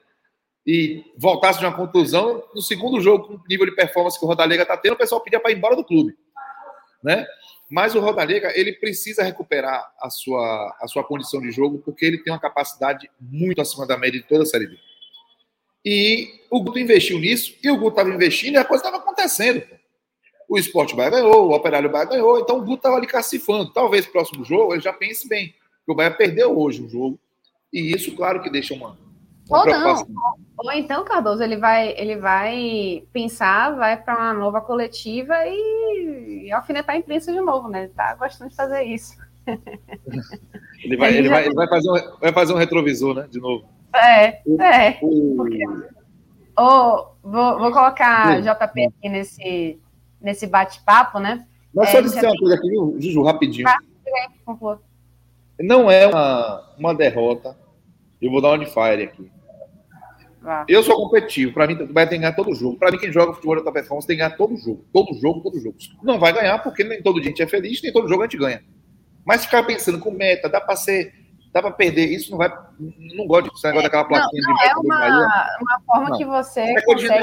e 0.66 1.04
voltasse 1.18 1.60
de 1.60 1.66
uma 1.66 1.76
contusão, 1.76 2.44
no 2.54 2.62
segundo 2.62 3.00
jogo, 3.02 3.28
com 3.28 3.34
o 3.36 3.44
nível 3.50 3.66
de 3.66 3.76
performance 3.76 4.18
que 4.18 4.26
o 4.26 4.28
Rodalega 4.28 4.64
está 4.64 4.78
tendo, 4.78 4.94
o 4.94 4.98
pessoal 4.98 5.22
pedia 5.22 5.40
para 5.40 5.52
ir 5.52 5.58
embora 5.58 5.76
do 5.76 5.84
clube. 5.84 6.16
Né? 7.04 7.26
Mas 7.70 7.96
o 7.96 8.00
Rodalega, 8.00 8.52
ele 8.58 8.74
precisa 8.74 9.24
recuperar 9.24 9.92
a 10.00 10.10
sua, 10.10 10.78
a 10.80 10.88
sua 10.88 11.04
condição 11.04 11.42
de 11.42 11.52
jogo, 11.52 11.80
porque 11.80 12.06
ele 12.06 12.20
tem 12.20 12.32
uma 12.32 12.40
capacidade 12.40 13.10
muito 13.20 13.62
acima 13.62 13.88
da 13.88 13.98
média 13.98 14.20
de 14.20 14.28
toda 14.28 14.44
a 14.44 14.46
Série 14.46 14.68
B. 14.68 14.78
E 15.84 16.42
o 16.52 16.62
Guto 16.62 16.78
investiu 16.78 17.18
nisso, 17.18 17.56
e 17.64 17.72
o 17.72 17.78
Guto 17.78 17.92
estava 17.92 18.10
investindo, 18.10 18.56
e 18.56 18.58
a 18.58 18.66
coisa 18.66 18.84
estava 18.84 19.02
acontecendo. 19.02 19.64
O 20.52 20.58
Esporte 20.58 20.94
Bahia 20.94 21.12
ganhou, 21.12 21.48
o 21.48 21.56
Operário 21.56 21.90
Bahia 21.90 22.10
ganhou, 22.10 22.38
então 22.38 22.58
o 22.58 22.60
Guto 22.60 22.76
estava 22.76 22.98
ali 22.98 23.08
cacifando. 23.08 23.72
Talvez 23.72 24.06
próximo 24.06 24.44
jogo 24.44 24.74
ele 24.74 24.82
já 24.82 24.92
pense 24.92 25.26
bem, 25.26 25.56
porque 25.78 25.94
o 25.94 25.96
Bahia 25.96 26.12
perdeu 26.12 26.60
hoje 26.60 26.84
o 26.84 26.90
jogo, 26.90 27.18
e 27.72 27.96
isso, 27.96 28.14
claro, 28.18 28.42
que 28.42 28.50
deixa 28.50 28.74
uma. 28.74 28.98
uma 29.50 29.60
Ou 29.60 29.66
não. 29.66 30.08
Ou 30.58 30.72
então, 30.74 31.06
Cardoso, 31.06 31.42
ele 31.42 31.56
vai, 31.56 31.96
ele 31.98 32.18
vai 32.18 33.02
pensar, 33.14 33.78
vai 33.78 33.96
para 33.96 34.18
uma 34.18 34.34
nova 34.34 34.60
coletiva 34.60 35.36
e, 35.46 36.48
e 36.48 36.52
alfinetar 36.52 36.98
a 36.98 37.00
imprensa 37.00 37.32
de 37.32 37.40
novo, 37.40 37.70
né? 37.70 37.84
Ele 37.84 37.94
tá 37.94 38.14
gostando 38.16 38.50
de 38.50 38.56
fazer 38.58 38.84
isso. 38.84 39.16
Ele 40.84 40.98
vai, 40.98 41.16
ele 41.16 41.30
vai, 41.30 41.46
ele 41.46 41.54
vai, 41.54 41.68
fazer 41.68 41.92
um, 41.92 42.20
vai 42.20 42.34
fazer 42.34 42.54
um 42.54 42.58
retrovisor, 42.58 43.14
né? 43.14 43.28
De 43.30 43.40
novo. 43.40 43.70
É, 43.94 44.42
é. 44.60 44.92
Porque... 44.94 45.64
Oh, 46.58 47.06
vou, 47.22 47.60
vou 47.60 47.72
colocar. 47.72 48.42
JP 48.42 48.88
aqui 48.88 49.10
nesse, 49.10 49.80
nesse 50.22 50.48
bate-papo, 50.48 51.20
né? 51.20 51.46
Mas 51.74 51.90
é, 51.90 51.92
só 51.94 52.02
dizer 52.02 52.26
uma 52.26 52.38
coisa 52.38 52.56
aqui, 52.56 52.70
viu, 52.70 52.96
Juju, 53.00 53.24
rapidinho. 53.24 53.66
Tá, 53.66 53.78
Não 55.60 55.90
é 55.90 56.08
uma, 56.08 56.74
uma 56.78 56.94
derrota. 56.94 57.58
Eu 58.22 58.30
vou 58.30 58.42
dar 58.42 58.60
um 58.60 58.66
fire 58.66 59.04
aqui. 59.04 59.32
Ah. 60.44 60.66
Eu 60.68 60.84
sou 60.84 60.96
competitivo. 60.96 61.54
Para 61.54 61.68
mim, 61.68 61.76
vai 61.92 62.08
ter 62.08 62.16
que 62.16 62.22
ganhar 62.22 62.36
todo 62.36 62.54
jogo. 62.54 62.78
Para 62.78 62.92
mim, 62.92 62.98
quem 62.98 63.12
joga 63.12 63.34
futebol 63.34 63.64
da 63.64 63.72
performance 63.72 64.08
tem 64.08 64.18
que 64.18 64.24
ganhar 64.24 64.36
todo 64.36 64.56
jogo. 64.58 64.86
Todo 64.92 65.14
jogo, 65.20 65.42
todo 65.42 65.60
jogo. 65.60 65.78
Não 66.04 66.20
vai 66.20 66.34
ganhar 66.34 66.60
porque 66.60 66.84
nem 66.84 67.02
todo 67.02 67.22
dia 67.22 67.30
a 67.30 67.32
gente 67.32 67.44
é 67.44 67.48
feliz, 67.48 67.82
nem 67.82 67.94
todo 67.94 68.08
jogo 68.08 68.22
a 68.24 68.26
gente 68.26 68.38
ganha. 68.38 68.64
Mas 69.26 69.46
ficar 69.46 69.64
pensando 69.64 70.00
com 70.00 70.12
meta, 70.12 70.50
dá 70.50 70.60
para 70.60 70.76
ser 70.76 71.14
dá 71.52 71.62
para 71.62 71.72
perder. 71.72 72.08
Isso 72.12 72.32
não 72.32 72.38
vai. 72.38 72.50
Não 72.80 73.28
gosto 73.28 73.52
desse 73.52 73.66
negócio 73.66 73.84
daquela 73.84 74.06
plaquinha 74.06 74.42
não, 74.44 74.50
não 74.52 74.58
de 74.58 74.66
é 74.66 74.76
uma, 74.76 75.58
uma 75.62 75.82
forma 75.86 76.10
não. 76.10 76.18
que 76.18 76.26
você. 76.26 76.62
É 76.62 76.82
consegue... 76.82 77.14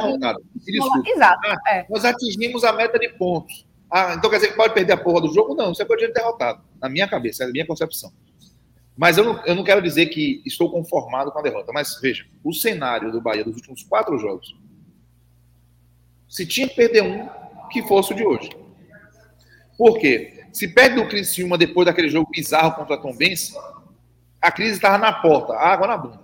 Exato. 1.06 1.40
Ah, 1.46 1.70
é. 1.70 1.86
Nós 1.88 2.04
atingimos 2.04 2.64
a 2.64 2.72
meta 2.72 2.98
de 2.98 3.08
pontos. 3.10 3.66
Ah, 3.90 4.14
então 4.14 4.28
quer 4.28 4.36
dizer 4.36 4.48
que 4.48 4.56
pode 4.56 4.74
perder 4.74 4.92
a 4.92 4.96
porra 4.96 5.22
do 5.22 5.32
jogo? 5.32 5.54
Não, 5.54 5.74
você 5.74 5.84
pode 5.84 6.02
ser 6.02 6.12
derrotado. 6.12 6.62
Na 6.80 6.88
minha 6.88 7.08
cabeça, 7.08 7.44
é 7.44 7.46
a 7.46 7.50
minha 7.50 7.66
concepção. 7.66 8.12
Mas 8.96 9.16
eu 9.16 9.24
não, 9.24 9.46
eu 9.46 9.54
não 9.54 9.64
quero 9.64 9.80
dizer 9.80 10.06
que 10.06 10.42
estou 10.44 10.70
conformado 10.70 11.32
com 11.32 11.38
a 11.38 11.42
derrota. 11.42 11.72
Mas 11.72 11.98
veja, 12.00 12.26
o 12.44 12.52
cenário 12.52 13.10
do 13.10 13.20
Bahia 13.20 13.44
dos 13.44 13.56
últimos 13.56 13.82
quatro 13.82 14.18
jogos. 14.18 14.54
Se 16.28 16.44
tinha 16.44 16.68
que 16.68 16.76
perder 16.76 17.02
um, 17.02 17.28
que 17.70 17.82
fosse 17.82 18.12
o 18.12 18.16
de 18.16 18.24
hoje. 18.24 18.50
Por 19.78 19.98
quê? 19.98 20.44
Se 20.52 20.68
perde 20.68 20.96
do 20.96 21.08
Criciúma 21.08 21.56
depois 21.56 21.86
daquele 21.86 22.08
jogo 22.08 22.28
bizarro 22.30 22.74
contra 22.74 22.96
a 22.96 22.98
Tombense, 22.98 23.54
a 24.40 24.52
crise 24.52 24.72
estava 24.72 24.98
na 24.98 25.12
porta, 25.12 25.54
água 25.54 25.86
na 25.86 25.96
bunda. 25.96 26.20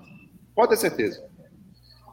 Pode 0.54 0.70
ter 0.70 0.76
certeza. 0.76 1.28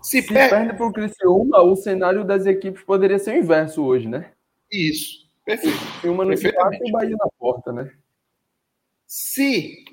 Se, 0.02 0.22
Se 0.22 0.34
perde, 0.34 0.50
perde 0.50 0.74
para 0.78 0.88
o 0.88 0.94
Criciúma, 0.94 1.62
o 1.62 1.76
cenário 1.76 2.24
das 2.24 2.46
equipes 2.46 2.84
poderia 2.84 3.20
ser 3.20 3.36
o 3.36 3.38
inverso 3.38 3.84
hoje, 3.84 4.08
né? 4.08 4.32
Isso. 4.72 5.30
Perfeito. 5.46 5.78
Uma 6.06 6.26
no 6.26 6.34
e 6.34 6.38
o 6.38 6.92
Bahia 6.92 7.16
na 7.18 7.28
porta, 7.38 7.72
né? 7.72 7.92
Se 9.06 9.86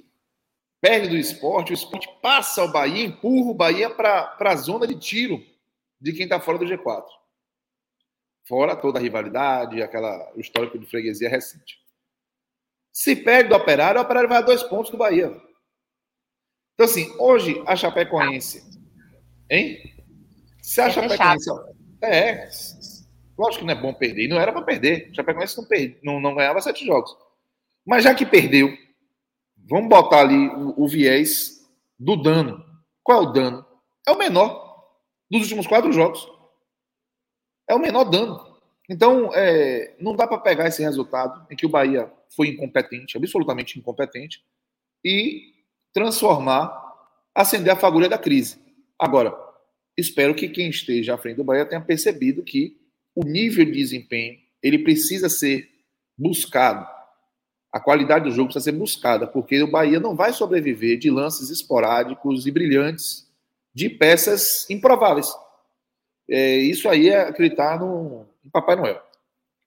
perde 0.80 1.08
do 1.08 1.16
esporte, 1.16 1.72
o 1.72 1.74
esporte 1.74 2.08
passa 2.22 2.62
o 2.62 2.72
Bahia, 2.72 3.04
empurra 3.04 3.50
o 3.50 3.54
Bahia 3.54 3.90
para 3.90 4.36
a 4.38 4.56
zona 4.56 4.86
de 4.86 4.98
tiro 4.98 5.42
de 6.00 6.12
quem 6.12 6.24
está 6.24 6.38
fora 6.40 6.58
do 6.58 6.64
G4. 6.64 7.04
Fora 8.44 8.76
toda 8.76 8.98
a 8.98 9.02
rivalidade, 9.02 9.82
aquela, 9.82 10.32
o 10.34 10.40
histórico 10.40 10.78
de 10.78 10.86
freguesia 10.86 11.28
recente. 11.28 11.78
Se 12.92 13.14
perde 13.14 13.50
do 13.50 13.56
Operário, 13.56 14.00
o 14.00 14.04
Operário 14.04 14.28
vai 14.28 14.38
a 14.38 14.42
dois 14.42 14.62
pontos 14.62 14.90
do 14.90 14.96
Bahia. 14.96 15.36
Então, 16.78 16.86
assim, 16.86 17.12
hoje 17.18 17.60
a 17.66 17.74
Chapecoense. 17.74 18.62
Hein? 19.50 19.80
Se 20.62 20.80
a 20.80 20.86
é 20.86 20.90
Chapecoense. 20.90 21.50
É, 22.00 22.48
lógico 23.36 23.58
que 23.58 23.64
não 23.64 23.72
é 23.72 23.82
bom 23.82 23.92
perder. 23.92 24.26
E 24.26 24.28
não 24.28 24.38
era 24.38 24.52
para 24.52 24.62
perder. 24.62 25.08
A 25.10 25.14
Chapecoense 25.14 25.58
não, 25.58 25.66
perde, 25.66 25.98
não, 26.04 26.20
não 26.20 26.36
ganhava 26.36 26.60
sete 26.60 26.86
jogos. 26.86 27.16
Mas 27.84 28.04
já 28.04 28.14
que 28.14 28.24
perdeu, 28.24 28.72
vamos 29.68 29.88
botar 29.88 30.20
ali 30.20 30.36
o, 30.50 30.84
o 30.84 30.86
viés 30.86 31.68
do 31.98 32.14
dano. 32.14 32.64
Qual 33.02 33.24
é 33.24 33.26
o 33.26 33.32
dano? 33.32 33.66
É 34.06 34.12
o 34.12 34.18
menor 34.18 34.86
dos 35.28 35.42
últimos 35.42 35.66
quatro 35.66 35.92
jogos. 35.92 36.30
É 37.68 37.74
o 37.74 37.80
menor 37.80 38.04
dano. 38.04 38.56
Então, 38.88 39.34
é, 39.34 39.96
não 39.98 40.14
dá 40.14 40.28
para 40.28 40.38
pegar 40.38 40.68
esse 40.68 40.80
resultado 40.80 41.44
em 41.50 41.56
que 41.56 41.66
o 41.66 41.68
Bahia 41.68 42.08
foi 42.36 42.50
incompetente, 42.50 43.16
absolutamente 43.16 43.76
incompetente, 43.80 44.44
e 45.04 45.57
transformar, 45.92 46.70
acender 47.34 47.72
a 47.72 47.76
fagulha 47.76 48.08
da 48.08 48.18
crise. 48.18 48.58
Agora, 48.98 49.34
espero 49.96 50.34
que 50.34 50.48
quem 50.48 50.70
esteja 50.70 51.14
à 51.14 51.18
frente 51.18 51.36
do 51.36 51.44
Bahia 51.44 51.66
tenha 51.66 51.80
percebido 51.80 52.42
que 52.42 52.76
o 53.14 53.24
nível 53.24 53.64
de 53.64 53.72
desempenho 53.72 54.38
ele 54.62 54.78
precisa 54.78 55.28
ser 55.28 55.68
buscado. 56.16 56.86
A 57.72 57.80
qualidade 57.80 58.24
do 58.24 58.30
jogo 58.30 58.48
precisa 58.48 58.64
ser 58.64 58.76
buscada, 58.76 59.26
porque 59.26 59.62
o 59.62 59.70
Bahia 59.70 60.00
não 60.00 60.16
vai 60.16 60.32
sobreviver 60.32 60.98
de 60.98 61.10
lances 61.10 61.50
esporádicos 61.50 62.46
e 62.46 62.50
brilhantes 62.50 63.28
de 63.74 63.88
peças 63.88 64.68
improváveis. 64.70 65.28
É, 66.30 66.56
isso 66.56 66.88
aí 66.88 67.08
é 67.08 67.20
acreditar 67.20 67.78
no, 67.78 68.26
no 68.42 68.50
Papai 68.50 68.76
Noel. 68.76 69.02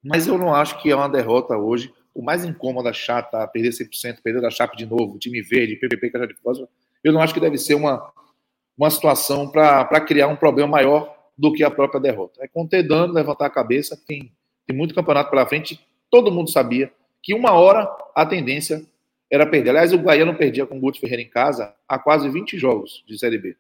Mas 0.04 0.28
eu 0.28 0.38
não 0.38 0.54
acho 0.54 0.82
que 0.82 0.90
é 0.90 0.96
uma 0.96 1.08
derrota 1.08 1.56
hoje 1.56 1.94
o 2.14 2.22
mais 2.22 2.44
incômoda, 2.44 2.92
chata, 2.92 3.48
perder 3.48 3.70
100%, 3.70 4.22
perder 4.22 4.42
da 4.42 4.50
Chape 4.50 4.78
de 4.78 4.86
novo, 4.86 5.18
time 5.18 5.42
verde, 5.42 5.76
PPP, 5.76 6.10
Caixa 6.10 6.28
de 6.28 6.36
Foz, 6.36 6.60
eu 7.04 7.14
não 7.14 7.22
acho 7.22 7.34
que 7.34 7.40
deve 7.40 7.58
ser 7.58 7.76
uma, 7.76 8.12
uma 8.78 8.90
situação 8.90 9.50
para 9.50 10.02
criar 10.02 10.28
um 10.28 10.36
problema 10.36 10.70
maior 10.70 11.16
do 11.38 11.52
que 11.54 11.64
a 11.64 11.72
própria 11.72 12.00
derrota. 12.00 12.44
É 12.44 12.48
conter 12.48 12.88
dano, 12.88 13.14
levantar 13.14 13.48
a 13.48 13.50
cabeça, 13.50 13.98
tem, 14.08 14.32
tem 14.68 14.76
muito 14.76 14.94
campeonato 14.94 15.30
pela 15.30 15.46
frente, 15.48 15.80
todo 16.10 16.32
mundo 16.32 16.52
sabia 16.52 16.92
que 17.24 17.34
uma 17.34 17.54
hora 17.54 17.90
a 18.16 18.26
tendência 18.26 18.86
era 19.32 19.46
perder. 19.46 19.70
Aliás, 19.70 19.94
o 19.94 19.98
Bahia 19.98 20.26
não 20.26 20.36
perdia 20.36 20.66
com 20.66 20.78
o 20.78 20.80
Guto 20.80 21.00
Ferreira 21.00 21.22
em 21.22 21.30
casa 21.30 21.74
há 21.88 21.98
quase 21.98 22.30
20 22.30 22.58
jogos 22.58 23.04
de 23.08 23.18
Série 23.18 23.38
B. 23.38 23.56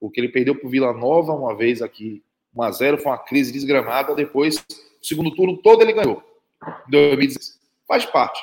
Porque 0.00 0.18
ele 0.18 0.30
perdeu 0.30 0.54
para 0.54 0.66
o 0.66 0.70
Vila 0.70 0.92
Nova 0.92 1.32
uma 1.32 1.54
vez 1.54 1.82
aqui, 1.82 2.22
1x0, 2.56 2.98
foi 2.98 3.12
uma 3.12 3.18
crise 3.18 3.52
desgramada. 3.52 4.14
Depois, 4.14 4.64
segundo 5.00 5.30
turno 5.34 5.58
todo 5.58 5.82
ele 5.82 5.92
ganhou. 5.92 6.22
2016. 6.88 7.60
Faz 7.86 8.06
parte. 8.06 8.40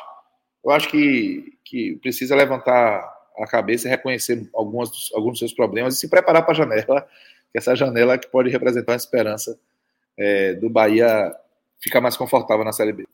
Eu 0.64 0.72
acho 0.72 0.90
que, 0.90 1.58
que 1.64 1.98
precisa 2.02 2.36
levantar 2.36 3.02
a 3.38 3.48
cabeça 3.48 3.88
e 3.88 3.90
reconhecer 3.90 4.50
alguns, 4.54 5.12
alguns 5.14 5.32
dos 5.32 5.40
seus 5.40 5.54
problemas 5.54 5.96
e 5.96 5.98
se 5.98 6.10
preparar 6.10 6.44
para 6.44 6.52
a 6.52 6.56
janela, 6.56 7.08
que 7.52 7.58
essa 7.58 7.76
janela 7.76 8.18
que 8.18 8.28
pode 8.28 8.50
representar 8.50 8.94
a 8.94 8.98
esperança 8.98 9.58
é, 10.18 10.54
do 10.54 10.70
Bahia 10.70 11.34
ficar 11.80 12.02
mais 12.02 12.18
confortável 12.18 12.66
na 12.66 12.74
Série 12.74 12.92
B. 12.92 13.08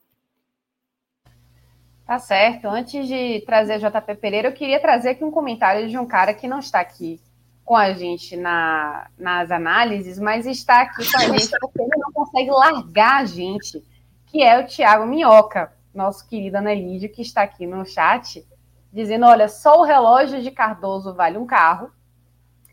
Tá 2.06 2.18
certo. 2.18 2.68
Antes 2.68 3.06
de 3.06 3.40
trazer 3.46 3.78
JP 3.78 4.14
Pereira, 4.20 4.48
eu 4.48 4.52
queria 4.52 4.80
trazer 4.80 5.10
aqui 5.10 5.24
um 5.24 5.30
comentário 5.30 5.88
de 5.88 5.98
um 5.98 6.06
cara 6.06 6.34
que 6.34 6.46
não 6.46 6.60
está 6.60 6.80
aqui 6.80 7.20
com 7.64 7.74
a 7.74 7.92
gente 7.92 8.36
na, 8.36 9.08
nas 9.18 9.50
análises, 9.50 10.18
mas 10.20 10.46
está 10.46 10.82
aqui 10.82 11.10
com 11.10 11.18
a 11.18 11.24
gente 11.36 11.50
porque 11.60 11.82
ele 11.82 11.96
não 11.96 12.12
consegue 12.12 12.50
largar 12.50 13.22
a 13.22 13.24
gente, 13.24 13.82
que 14.26 14.42
é 14.42 14.58
o 14.58 14.66
Tiago 14.66 15.06
Minhoca, 15.06 15.72
nosso 15.94 16.28
querido 16.28 16.58
Anelídio, 16.58 17.10
que 17.10 17.22
está 17.22 17.42
aqui 17.42 17.66
no 17.66 17.84
chat, 17.86 18.46
dizendo: 18.92 19.26
olha, 19.26 19.48
só 19.48 19.80
o 19.80 19.84
relógio 19.84 20.42
de 20.42 20.50
Cardoso 20.50 21.14
vale 21.14 21.38
um 21.38 21.46
carro. 21.46 21.90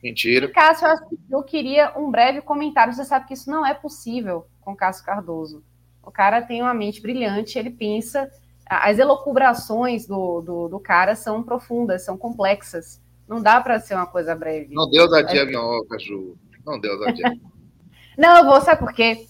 Mentira. 0.04 0.52
Cássio, 0.52 0.88
eu 1.32 1.44
queria 1.44 1.98
um 1.98 2.12
breve 2.12 2.42
comentário. 2.42 2.94
Você 2.94 3.06
sabe 3.06 3.26
que 3.26 3.34
isso 3.34 3.50
não 3.50 3.66
é 3.66 3.74
possível 3.74 4.46
com 4.60 4.76
Cássio 4.76 5.06
Cardoso. 5.06 5.64
O 6.04 6.12
cara 6.12 6.42
tem 6.42 6.62
uma 6.62 6.74
mente 6.74 7.02
brilhante, 7.02 7.58
ele 7.58 7.70
pensa. 7.70 8.30
As 8.66 9.00
elocubrações 9.00 10.06
do, 10.06 10.42
do, 10.42 10.68
do 10.68 10.80
cara 10.80 11.16
são 11.16 11.42
profundas, 11.42 12.04
são 12.04 12.18
complexas. 12.18 13.02
Não 13.28 13.42
dá 13.42 13.62
para 13.62 13.80
ser 13.80 13.96
uma 13.96 14.06
coisa 14.06 14.36
breve. 14.36 14.74
Não 14.74 14.90
deu 14.90 15.10
da 15.10 15.22
dia 15.22 15.46
minhoca, 15.46 15.98
Ju. 15.98 16.38
Não 16.66 16.80
deu 16.80 17.00
da 17.00 17.12
dia. 17.12 17.34
Não, 18.18 18.38
eu 18.38 18.46
vou, 18.46 18.60
sabe 18.60 18.80
por 18.80 18.94
quê? 18.94 19.26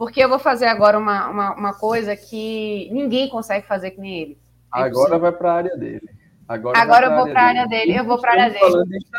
Porque 0.00 0.24
eu 0.24 0.30
vou 0.30 0.38
fazer 0.38 0.64
agora 0.64 0.98
uma, 0.98 1.28
uma, 1.28 1.54
uma 1.54 1.74
coisa 1.74 2.16
que 2.16 2.88
ninguém 2.90 3.28
consegue 3.28 3.66
fazer 3.66 3.90
que 3.90 4.00
nem 4.00 4.18
ele. 4.18 4.38
É 4.74 4.80
agora 4.80 5.18
vai 5.18 5.30
para 5.30 5.52
a 5.52 5.54
área 5.56 5.76
dele. 5.76 6.08
Agora, 6.48 6.78
agora 6.78 7.06
eu 7.08 7.16
vou 7.16 7.28
para 7.28 7.42
a 7.42 7.44
área 7.44 7.68
dele. 7.68 7.86
dele. 7.88 7.98
Eu 7.98 8.04
vou 8.06 8.18
para 8.18 8.30
a 8.30 8.44
área 8.44 8.50
dele. 8.50 9.10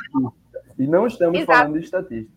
E 0.79 0.87
não 0.87 1.05
estamos 1.05 1.39
Exato. 1.39 1.59
falando 1.59 1.77
de 1.77 1.85
estatística. 1.85 2.33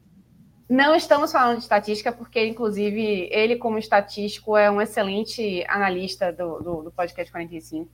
Não 0.68 0.94
estamos 0.94 1.32
falando 1.32 1.56
de 1.56 1.62
estatística, 1.62 2.12
porque, 2.12 2.46
inclusive, 2.46 3.30
ele, 3.32 3.56
como 3.56 3.78
estatístico, 3.78 4.58
é 4.58 4.70
um 4.70 4.78
excelente 4.78 5.64
analista 5.66 6.30
do, 6.30 6.58
do, 6.58 6.82
do 6.82 6.92
podcast 6.92 7.32
45. 7.32 7.90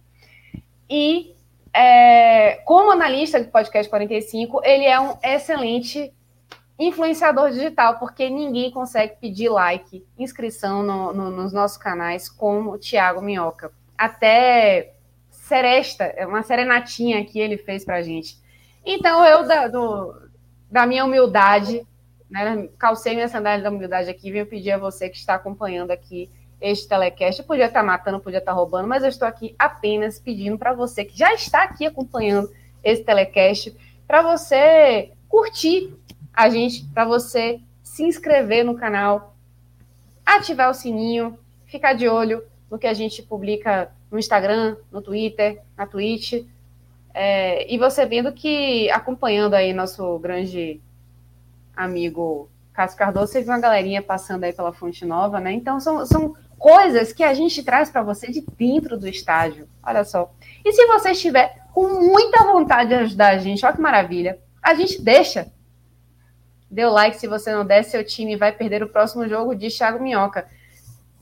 E 0.90 1.36
é, 1.72 2.54
como 2.64 2.90
analista 2.90 3.38
do 3.38 3.48
Podcast 3.52 3.88
45, 3.88 4.62
ele 4.64 4.84
é 4.84 4.98
um 4.98 5.16
excelente 5.22 6.12
influenciador 6.80 7.50
digital, 7.50 7.98
porque 7.98 8.30
ninguém 8.30 8.70
consegue 8.70 9.16
pedir 9.20 9.50
like, 9.50 10.04
inscrição 10.18 10.82
no, 10.82 11.12
no, 11.12 11.30
nos 11.30 11.52
nossos 11.52 11.76
canais 11.76 12.28
como 12.28 12.72
o 12.72 12.78
Thiago 12.78 13.20
Minhoca. 13.20 13.70
Até 13.98 14.94
seresta, 15.30 16.04
é 16.04 16.26
uma 16.26 16.42
serenatinha 16.42 17.22
que 17.24 17.38
ele 17.38 17.58
fez 17.58 17.84
pra 17.84 18.00
gente. 18.00 18.38
Então, 18.84 19.22
eu, 19.24 19.46
da, 19.46 19.68
do, 19.68 20.14
da 20.70 20.86
minha 20.86 21.04
humildade, 21.04 21.86
né, 22.30 22.68
calcei 22.78 23.14
minha 23.14 23.28
sandália 23.28 23.62
da 23.62 23.68
humildade 23.68 24.08
aqui, 24.08 24.32
venho 24.32 24.46
pedir 24.46 24.72
a 24.72 24.78
você 24.78 25.10
que 25.10 25.18
está 25.18 25.34
acompanhando 25.34 25.90
aqui 25.90 26.30
este 26.60 26.88
telecast. 26.88 27.40
Eu 27.40 27.46
podia 27.46 27.66
estar 27.66 27.82
matando, 27.82 28.20
podia 28.20 28.38
estar 28.38 28.52
roubando, 28.52 28.88
mas 28.88 29.02
eu 29.02 29.08
estou 29.10 29.28
aqui 29.28 29.54
apenas 29.58 30.18
pedindo 30.18 30.56
para 30.56 30.72
você 30.72 31.04
que 31.04 31.18
já 31.18 31.34
está 31.34 31.64
aqui 31.64 31.84
acompanhando 31.84 32.50
esse 32.82 33.04
telecast, 33.04 33.76
para 34.06 34.22
você 34.22 35.12
curtir 35.28 35.94
a 36.32 36.48
gente, 36.48 36.84
para 36.94 37.04
você 37.04 37.60
se 37.82 38.02
inscrever 38.04 38.64
no 38.64 38.76
canal, 38.76 39.34
ativar 40.24 40.70
o 40.70 40.74
sininho, 40.74 41.38
ficar 41.66 41.92
de 41.94 42.08
olho 42.08 42.42
no 42.70 42.78
que 42.78 42.86
a 42.86 42.94
gente 42.94 43.22
publica 43.22 43.90
no 44.10 44.18
Instagram, 44.18 44.76
no 44.90 45.02
Twitter, 45.02 45.60
na 45.76 45.86
Twitch. 45.86 46.44
É, 47.12 47.72
e 47.72 47.78
você 47.78 48.06
vendo 48.06 48.32
que, 48.32 48.90
acompanhando 48.90 49.54
aí 49.54 49.72
nosso 49.72 50.18
grande 50.18 50.80
amigo 51.76 52.48
Cássio 52.72 52.98
Cardoso, 52.98 53.32
você 53.32 53.40
viu 53.40 53.52
uma 53.52 53.58
galerinha 53.58 54.02
passando 54.02 54.44
aí 54.44 54.52
pela 54.52 54.72
Fonte 54.72 55.04
Nova, 55.04 55.40
né? 55.40 55.52
Então, 55.52 55.80
são, 55.80 56.06
são 56.06 56.34
coisas 56.58 57.12
que 57.12 57.24
a 57.24 57.34
gente 57.34 57.62
traz 57.62 57.90
para 57.90 58.02
você 58.02 58.30
de 58.30 58.44
dentro 58.56 58.98
do 58.98 59.08
estádio. 59.08 59.68
Olha 59.82 60.04
só. 60.04 60.32
E 60.64 60.72
se 60.72 60.86
você 60.86 61.10
estiver 61.10 61.66
com 61.72 61.88
muita 61.88 62.44
vontade 62.44 62.90
de 62.90 62.94
ajudar 62.96 63.30
a 63.30 63.38
gente, 63.38 63.64
olha 63.64 63.74
que 63.74 63.80
maravilha, 63.80 64.38
a 64.62 64.74
gente 64.74 65.00
deixa. 65.00 65.50
Dê 66.70 66.84
o 66.84 66.90
like 66.90 67.16
se 67.16 67.26
você 67.26 67.52
não 67.52 67.64
der, 67.66 67.82
seu 67.82 68.04
time 68.04 68.36
vai 68.36 68.52
perder 68.52 68.82
o 68.82 68.88
próximo 68.88 69.28
jogo 69.28 69.54
de 69.54 69.68
Thiago 69.68 70.02
Minhoca. 70.02 70.48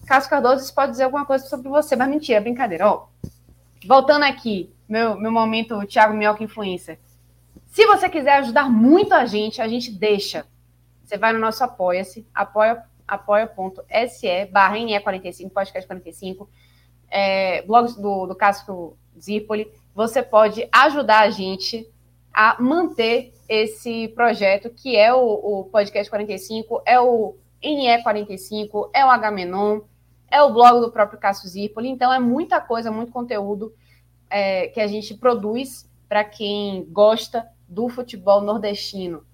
Cássio 0.06 0.30
Cardoso 0.30 0.74
pode 0.74 0.92
dizer 0.92 1.04
alguma 1.04 1.24
coisa 1.24 1.46
sobre 1.46 1.68
você, 1.68 1.96
mas 1.96 2.08
mentira, 2.08 2.40
brincadeira. 2.40 2.84
Voltando 3.86 4.24
aqui, 4.24 4.72
meu, 4.88 5.16
meu 5.16 5.32
momento 5.32 5.86
Thiago 5.86 6.14
Minhoca 6.14 6.44
Influencer. 6.44 6.98
Se 7.66 7.86
você 7.86 8.08
quiser 8.08 8.38
ajudar 8.38 8.70
muito 8.70 9.14
a 9.14 9.24
gente, 9.24 9.62
a 9.62 9.68
gente 9.68 9.90
deixa. 9.90 10.46
Você 11.04 11.16
vai 11.16 11.32
no 11.32 11.38
nosso 11.38 11.62
Apoia-se, 11.64 12.26
apoia 12.34 12.82
apoia.se 13.06 14.46
barra 14.52 14.76
NE45, 14.76 15.50
podcast 15.50 15.86
45, 15.86 16.48
é, 17.10 17.62
blog 17.62 17.94
do, 17.94 18.26
do 18.26 18.34
Cássio 18.34 18.96
Zirpoli, 19.18 19.72
você 19.94 20.22
pode 20.22 20.68
ajudar 20.70 21.20
a 21.20 21.30
gente 21.30 21.88
a 22.32 22.60
manter 22.60 23.32
esse 23.48 24.08
projeto, 24.08 24.68
que 24.70 24.94
é 24.96 25.12
o, 25.14 25.20
o 25.20 25.64
podcast 25.64 26.10
45, 26.10 26.82
é 26.84 27.00
o 27.00 27.36
NE45, 27.62 28.90
é 28.94 29.04
o 29.04 29.10
Agamenon, 29.10 29.80
é 30.30 30.42
o 30.42 30.52
blog 30.52 30.80
do 30.80 30.92
próprio 30.92 31.18
Cássio 31.18 31.48
Zirpoli, 31.48 31.88
então 31.88 32.12
é 32.12 32.18
muita 32.18 32.60
coisa, 32.60 32.90
muito 32.90 33.10
conteúdo 33.10 33.72
é, 34.28 34.68
que 34.68 34.80
a 34.80 34.86
gente 34.86 35.14
produz 35.14 35.88
para 36.08 36.24
quem 36.24 36.84
gosta 36.90 37.48
do 37.66 37.88
futebol 37.88 38.42
nordestino. 38.42 39.24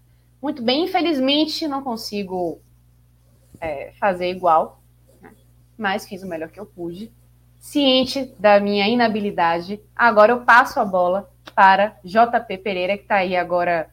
Muito 0.41 0.63
bem, 0.63 0.85
infelizmente 0.85 1.67
não 1.67 1.83
consigo 1.83 2.61
é, 3.61 3.93
fazer 3.99 4.31
igual, 4.31 4.81
né? 5.21 5.33
mas 5.77 6.07
fiz 6.07 6.23
o 6.23 6.29
melhor 6.29 6.51
que 6.51 6.61
eu 6.61 6.67
pude. 6.67 7.13
Ciente 7.59 8.27
da 8.39 8.61
minha 8.61 8.87
inabilidade, 8.87 9.81
agora 9.97 10.33
eu 10.33 10.43
passo 10.43 10.79
a 10.79 10.85
bola 10.85 11.33
para 11.55 11.99
JP 12.05 12.59
Pereira, 12.59 12.97
que 12.97 13.05
está 13.05 13.17
aí 13.17 13.35
agora 13.35 13.91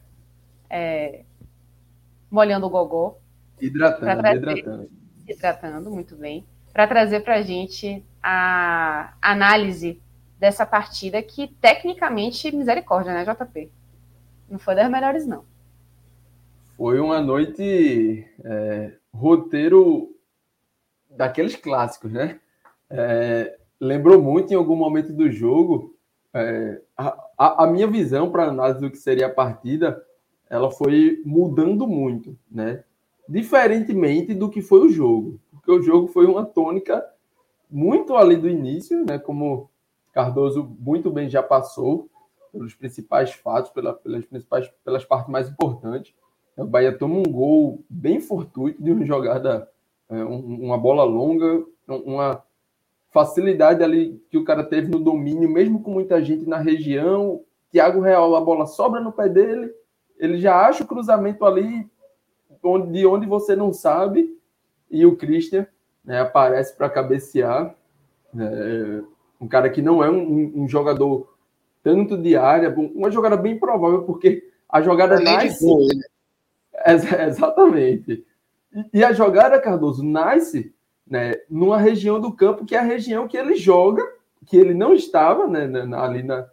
é, 0.72 1.24
molhando 2.30 2.66
o 2.66 2.70
gogó. 2.70 3.18
Hidratando, 3.60 4.22
trazer, 4.22 4.36
hidratando. 4.38 4.90
Hidratando, 5.28 5.90
muito 5.90 6.16
bem. 6.16 6.46
Para 6.72 6.86
trazer 6.86 7.20
para 7.20 7.36
a 7.36 7.42
gente 7.42 8.02
a 8.22 9.12
análise 9.20 10.00
dessa 10.40 10.64
partida 10.64 11.22
que, 11.22 11.48
tecnicamente, 11.60 12.50
misericórdia, 12.50 13.12
né, 13.12 13.24
JP? 13.24 13.70
Não 14.48 14.58
foi 14.58 14.74
das 14.74 14.90
melhores, 14.90 15.26
não. 15.26 15.44
Foi 16.76 16.98
uma 16.98 17.20
noite 17.20 18.26
é, 18.42 18.92
roteiro 19.12 20.16
daqueles 21.10 21.54
clássicos, 21.54 22.10
né? 22.10 22.40
É, 22.88 23.56
lembrou 23.78 24.20
muito 24.20 24.52
em 24.52 24.56
algum 24.56 24.74
momento 24.74 25.12
do 25.12 25.30
jogo. 25.30 25.94
É, 26.34 26.80
a, 26.96 27.64
a, 27.64 27.66
minha 27.66 27.86
visão 27.86 28.32
para 28.32 28.44
análise 28.44 28.80
do 28.80 28.90
que 28.90 28.96
seria 28.96 29.26
a 29.26 29.32
partida, 29.32 30.02
ela 30.52 30.70
foi 30.70 31.22
mudando 31.24 31.86
muito, 31.86 32.36
né? 32.50 32.84
Diferentemente 33.26 34.34
do 34.34 34.50
que 34.50 34.60
foi 34.60 34.80
o 34.80 34.90
jogo, 34.90 35.40
porque 35.50 35.70
o 35.70 35.80
jogo 35.80 36.08
foi 36.08 36.26
uma 36.26 36.44
tônica 36.44 37.02
muito 37.70 38.14
ali 38.14 38.36
do 38.36 38.50
início, 38.50 39.02
né? 39.02 39.18
Como 39.18 39.70
Cardoso 40.12 40.76
muito 40.78 41.10
bem 41.10 41.30
já 41.30 41.42
passou 41.42 42.10
pelos 42.52 42.74
principais 42.74 43.32
fatos, 43.32 43.70
pela, 43.70 43.94
pelas 43.94 44.26
principais, 44.26 44.70
pelas 44.84 45.06
partes 45.06 45.32
mais 45.32 45.48
importantes. 45.48 46.12
O 46.54 46.66
Bahia 46.66 46.92
toma 46.92 47.14
um 47.14 47.22
gol 47.22 47.82
bem 47.88 48.20
fortuito 48.20 48.82
de 48.82 48.90
uma 48.90 49.06
jogada, 49.06 49.66
é, 50.10 50.22
uma 50.22 50.76
bola 50.76 51.02
longa, 51.02 51.64
uma 51.88 52.44
facilidade 53.10 53.82
ali 53.82 54.22
que 54.28 54.36
o 54.36 54.44
cara 54.44 54.62
teve 54.62 54.90
no 54.90 54.98
domínio, 54.98 55.48
mesmo 55.48 55.82
com 55.82 55.90
muita 55.90 56.22
gente 56.22 56.46
na 56.46 56.58
região. 56.58 57.40
Thiago 57.70 58.02
Real, 58.02 58.36
a 58.36 58.40
bola 58.42 58.66
sobra 58.66 59.00
no 59.00 59.12
pé 59.12 59.30
dele, 59.30 59.72
ele 60.22 60.38
já 60.38 60.56
acha 60.68 60.84
o 60.84 60.86
cruzamento 60.86 61.44
ali 61.44 61.90
de 62.92 63.04
onde 63.04 63.26
você 63.26 63.56
não 63.56 63.72
sabe, 63.72 64.38
e 64.88 65.04
o 65.04 65.16
Christian 65.16 65.66
né, 66.04 66.20
aparece 66.20 66.76
para 66.76 66.88
cabecear. 66.88 67.74
É, 68.38 69.02
um 69.40 69.48
cara 69.48 69.68
que 69.68 69.82
não 69.82 70.02
é 70.02 70.08
um, 70.08 70.62
um, 70.62 70.68
jogador 70.68 71.36
tanto 71.82 72.16
de 72.16 72.36
área, 72.36 72.72
uma 72.72 73.10
jogada 73.10 73.36
bem 73.36 73.58
provável, 73.58 74.04
porque 74.04 74.48
a 74.68 74.80
jogada 74.80 75.18
nasce. 75.18 75.66
Né? 75.66 76.04
exatamente. 77.26 78.24
E 78.94 79.02
a 79.02 79.12
jogada, 79.12 79.60
Cardoso, 79.60 80.04
nasce 80.04 80.72
né, 81.04 81.34
numa 81.50 81.78
região 81.78 82.20
do 82.20 82.32
campo 82.32 82.64
que 82.64 82.76
é 82.76 82.78
a 82.78 82.82
região 82.82 83.26
que 83.26 83.36
ele 83.36 83.56
joga, 83.56 84.04
que 84.46 84.56
ele 84.56 84.72
não 84.72 84.94
estava 84.94 85.48
né, 85.48 85.68
ali 85.96 86.22
na, 86.22 86.48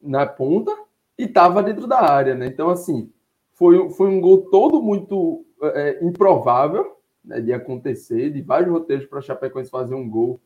na 0.00 0.26
ponta 0.26 0.74
e 1.22 1.26
estava 1.26 1.62
dentro 1.62 1.86
da 1.86 2.00
área. 2.00 2.34
Né? 2.34 2.46
Então, 2.46 2.68
assim, 2.68 3.10
foi, 3.52 3.90
foi 3.90 4.08
um 4.08 4.20
gol 4.20 4.48
todo 4.50 4.82
muito 4.82 5.44
é, 5.62 6.04
improvável 6.04 6.96
né, 7.24 7.40
de 7.40 7.52
acontecer, 7.52 8.30
de 8.30 8.42
vários 8.42 8.70
roteiros 8.70 9.06
para 9.06 9.20
Chapecoense 9.20 9.70
fazer 9.70 9.94
um 9.94 10.08
gol 10.08 10.40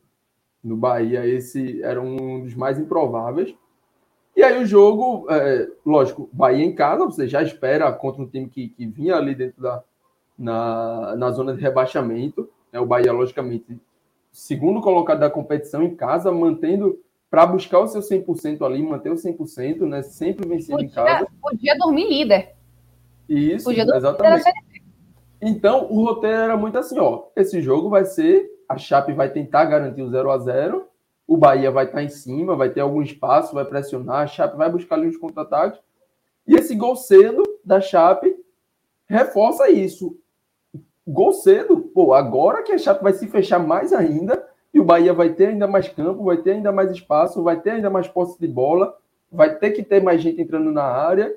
no 0.63 0.77
Bahia. 0.77 1.25
Esse 1.25 1.81
era 1.81 2.01
um 2.01 2.41
dos 2.43 2.53
mais 2.53 2.79
improváveis. 2.79 3.55
E 4.35 4.43
aí 4.43 4.61
o 4.61 4.67
jogo, 4.67 5.25
é, 5.31 5.67
lógico, 5.83 6.29
Bahia 6.31 6.63
em 6.63 6.75
casa, 6.75 7.05
você 7.05 7.27
já 7.27 7.41
espera 7.41 7.91
contra 7.91 8.21
um 8.21 8.27
time 8.27 8.47
que, 8.47 8.69
que 8.69 8.85
vinha 8.85 9.15
ali 9.15 9.33
dentro 9.33 9.61
da 9.61 9.83
na, 10.37 11.15
na 11.15 11.31
zona 11.31 11.55
de 11.55 11.61
rebaixamento. 11.61 12.47
Né? 12.71 12.79
O 12.79 12.85
Bahia, 12.85 13.11
logicamente, 13.11 13.79
segundo 14.31 14.79
colocado 14.79 15.19
da 15.19 15.29
competição 15.29 15.81
em 15.81 15.95
casa, 15.95 16.31
mantendo 16.31 16.99
para 17.29 17.45
buscar 17.45 17.79
o 17.79 17.87
seu 17.87 18.01
100% 18.01 18.65
ali, 18.65 18.81
manter 18.81 19.11
o 19.11 19.15
100%, 19.15 19.81
né? 19.81 20.01
Sempre 20.01 20.47
vencendo 20.47 20.77
podia, 20.77 20.87
em 20.87 20.89
casa. 20.89 21.27
Podia 21.41 21.77
dormir 21.77 22.07
líder. 22.07 22.55
Isso, 23.27 23.65
podia 23.65 23.85
dormir 23.85 23.97
exatamente. 23.97 24.45
Líder 24.45 24.67
então, 25.41 25.87
o 25.91 26.03
roteiro 26.03 26.37
era 26.37 26.57
muito 26.57 26.77
assim, 26.77 26.97
ó, 26.97 27.25
esse 27.35 27.61
jogo 27.61 27.89
vai 27.89 28.05
ser, 28.05 28.49
a 28.67 28.77
Chape 28.77 29.13
vai 29.13 29.29
tentar 29.29 29.65
garantir 29.65 30.01
o 30.01 30.09
0 30.09 30.31
a 30.31 30.37
0 30.39 30.87
o 31.27 31.35
Bahia 31.35 31.69
vai 31.69 31.85
estar 31.85 32.01
em 32.01 32.07
cima, 32.07 32.55
vai 32.55 32.69
ter 32.69 32.79
algum 32.79 33.01
espaço, 33.01 33.53
vai 33.53 33.65
pressionar, 33.65 34.21
a 34.21 34.27
Chape 34.27 34.55
vai 34.55 34.71
buscar 34.71 34.95
ali 34.95 35.07
os 35.07 35.17
contra-ataques, 35.17 35.79
e 36.47 36.55
esse 36.55 36.73
gol 36.73 36.95
cedo 36.95 37.43
da 37.65 37.81
Chape 37.81 38.33
reforça 39.05 39.69
isso. 39.69 40.17
Gol 41.05 41.33
cedo, 41.33 41.81
pô, 41.93 42.13
agora 42.13 42.63
que 42.63 42.71
a 42.71 42.77
Chape 42.77 43.03
vai 43.03 43.11
se 43.11 43.27
fechar 43.27 43.59
mais 43.59 43.91
ainda, 43.91 44.46
e 44.77 44.79
o 44.79 44.83
Bahia 44.83 45.11
vai 45.11 45.33
ter 45.33 45.47
ainda 45.47 45.65
mais 45.65 45.89
campo, 45.89 46.23
vai 46.23 46.37
ter 46.37 46.51
ainda 46.51 46.71
mais 46.71 46.91
espaço, 46.91 47.41
vai 47.41 47.59
ter 47.59 47.71
ainda 47.71 47.89
mais 47.89 48.07
posse 48.07 48.39
de 48.39 48.47
bola, 48.47 48.95
vai 49.31 49.55
ter 49.55 49.71
que 49.71 49.81
ter 49.81 50.03
mais 50.03 50.21
gente 50.21 50.39
entrando 50.39 50.71
na 50.71 50.83
área, 50.83 51.35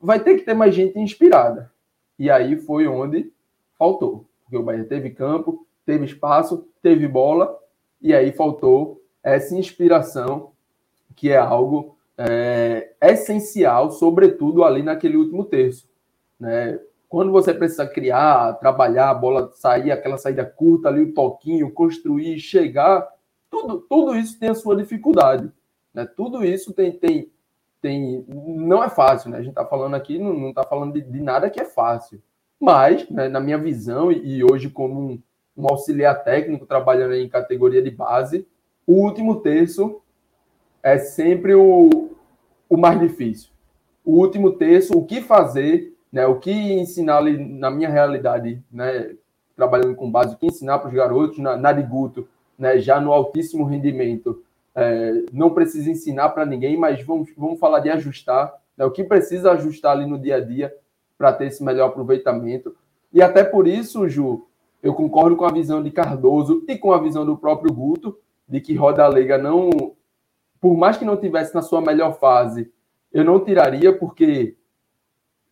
vai 0.00 0.18
ter 0.18 0.36
que 0.36 0.46
ter 0.46 0.54
mais 0.54 0.74
gente 0.74 0.98
inspirada. 0.98 1.70
E 2.18 2.30
aí 2.30 2.56
foi 2.56 2.86
onde 2.86 3.30
faltou. 3.78 4.24
Porque 4.42 4.56
o 4.56 4.62
Bahia 4.62 4.84
teve 4.84 5.10
campo, 5.10 5.66
teve 5.84 6.06
espaço, 6.06 6.66
teve 6.80 7.06
bola, 7.06 7.54
e 8.00 8.14
aí 8.14 8.32
faltou 8.32 9.02
essa 9.22 9.54
inspiração, 9.54 10.52
que 11.14 11.30
é 11.30 11.36
algo 11.36 11.98
é, 12.16 12.94
essencial, 13.02 13.90
sobretudo 13.90 14.64
ali 14.64 14.82
naquele 14.82 15.18
último 15.18 15.44
terço. 15.44 15.86
Né? 16.38 16.80
Quando 17.10 17.32
você 17.32 17.52
precisa 17.52 17.84
criar, 17.88 18.52
trabalhar, 18.60 19.10
a 19.10 19.14
bola 19.14 19.50
sair, 19.54 19.90
aquela 19.90 20.16
saída 20.16 20.44
curta 20.44 20.88
ali, 20.88 21.02
o 21.02 21.12
toquinho, 21.12 21.72
construir, 21.72 22.38
chegar, 22.38 23.04
tudo, 23.50 23.80
tudo 23.80 24.14
isso 24.14 24.38
tem 24.38 24.48
a 24.48 24.54
sua 24.54 24.76
dificuldade. 24.76 25.50
Né? 25.92 26.06
Tudo 26.06 26.44
isso 26.44 26.72
tem, 26.72 26.92
tem, 26.92 27.28
tem. 27.82 28.24
Não 28.28 28.80
é 28.80 28.88
fácil, 28.88 29.28
né? 29.28 29.38
A 29.38 29.42
gente 29.42 29.50
está 29.50 29.66
falando 29.66 29.96
aqui, 29.96 30.20
não 30.20 30.50
está 30.50 30.62
falando 30.62 30.92
de, 30.92 31.00
de, 31.00 31.20
nada 31.20 31.50
que 31.50 31.60
é 31.60 31.64
fácil. 31.64 32.22
Mas, 32.60 33.10
né, 33.10 33.28
na 33.28 33.40
minha 33.40 33.58
visão, 33.58 34.12
e 34.12 34.44
hoje 34.44 34.70
como 34.70 35.00
um, 35.00 35.22
um 35.56 35.66
auxiliar 35.68 36.22
técnico 36.22 36.64
trabalhando 36.64 37.14
em 37.14 37.28
categoria 37.28 37.82
de 37.82 37.90
base, 37.90 38.46
o 38.86 38.92
último 38.92 39.40
terço 39.40 40.00
é 40.80 40.96
sempre 40.96 41.56
o, 41.56 42.14
o 42.68 42.76
mais 42.76 43.00
difícil. 43.00 43.50
O 44.04 44.12
último 44.12 44.52
terço, 44.52 44.96
o 44.96 45.04
que 45.04 45.20
fazer, 45.20 45.92
né, 46.12 46.26
o 46.26 46.38
que 46.38 46.50
ensinar 46.50 47.18
ali 47.18 47.38
na 47.38 47.70
minha 47.70 47.88
realidade, 47.88 48.62
né, 48.70 49.14
trabalhando 49.54 49.94
com 49.94 50.10
base, 50.10 50.34
o 50.34 50.38
que 50.38 50.46
ensinar 50.46 50.78
para 50.78 50.88
os 50.88 50.94
garotos 50.94 51.38
na, 51.38 51.56
na 51.56 51.72
Guto, 51.72 52.28
né, 52.58 52.78
já 52.78 53.00
no 53.00 53.12
altíssimo 53.12 53.64
rendimento, 53.64 54.42
é, 54.74 55.24
não 55.32 55.50
precisa 55.50 55.90
ensinar 55.90 56.30
para 56.30 56.46
ninguém, 56.46 56.76
mas 56.76 57.02
vamos, 57.02 57.30
vamos 57.36 57.58
falar 57.58 57.80
de 57.80 57.90
ajustar, 57.90 58.52
né, 58.76 58.84
o 58.84 58.90
que 58.90 59.04
precisa 59.04 59.52
ajustar 59.52 59.92
ali 59.92 60.06
no 60.06 60.18
dia 60.18 60.36
a 60.36 60.40
dia 60.40 60.74
para 61.16 61.32
ter 61.32 61.46
esse 61.46 61.62
melhor 61.62 61.88
aproveitamento. 61.88 62.74
E 63.12 63.20
até 63.20 63.44
por 63.44 63.66
isso, 63.66 64.08
Ju, 64.08 64.46
eu 64.82 64.94
concordo 64.94 65.36
com 65.36 65.44
a 65.44 65.52
visão 65.52 65.82
de 65.82 65.90
Cardoso 65.90 66.64
e 66.66 66.78
com 66.78 66.92
a 66.92 66.98
visão 66.98 67.26
do 67.26 67.36
próprio 67.36 67.72
Guto, 67.72 68.16
de 68.48 68.60
que 68.60 68.74
Roda 68.74 69.06
Lega 69.06 69.36
não, 69.36 69.70
por 70.60 70.76
mais 70.76 70.96
que 70.96 71.04
não 71.04 71.16
tivesse 71.16 71.54
na 71.54 71.62
sua 71.62 71.80
melhor 71.80 72.18
fase, 72.18 72.72
eu 73.12 73.24
não 73.24 73.44
tiraria, 73.44 73.92
porque, 73.96 74.56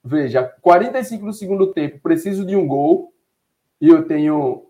veja, 0.08 0.42
45 0.62 1.26
do 1.26 1.32
segundo 1.32 1.72
tempo, 1.72 2.00
preciso 2.00 2.44
de 2.44 2.56
um 2.56 2.66
gol, 2.66 3.12
e 3.80 3.88
eu 3.88 4.06
tenho 4.06 4.66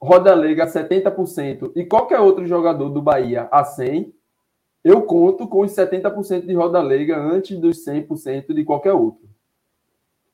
Roda 0.00 0.34
Lega 0.34 0.66
70% 0.66 1.72
e 1.76 1.84
qualquer 1.84 2.18
outro 2.18 2.44
jogador 2.46 2.88
do 2.88 3.00
Bahia 3.00 3.48
a 3.52 3.62
100%, 3.62 4.12
eu 4.84 5.02
conto 5.02 5.46
com 5.46 5.60
os 5.60 5.70
70% 5.70 6.44
de 6.44 6.54
Roda 6.54 6.82
Lega 6.82 7.16
antes 7.16 7.56
dos 7.56 7.84
100% 7.86 8.52
de 8.52 8.64
qualquer 8.64 8.92
outro. 8.92 9.30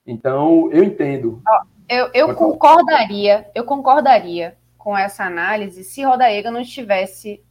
Então, 0.07 0.71
eu 0.73 0.83
entendo. 0.83 1.43
Eu, 1.87 2.09
eu 2.15 2.35
concordaria, 2.35 3.47
eu 3.55 3.65
concordaria 3.65 4.57
com 4.79 4.97
essa 4.97 5.25
análise 5.25 5.85
se 5.85 6.03
Rodaega 6.03 6.51
não 6.51 6.63
estivesse 6.63 7.45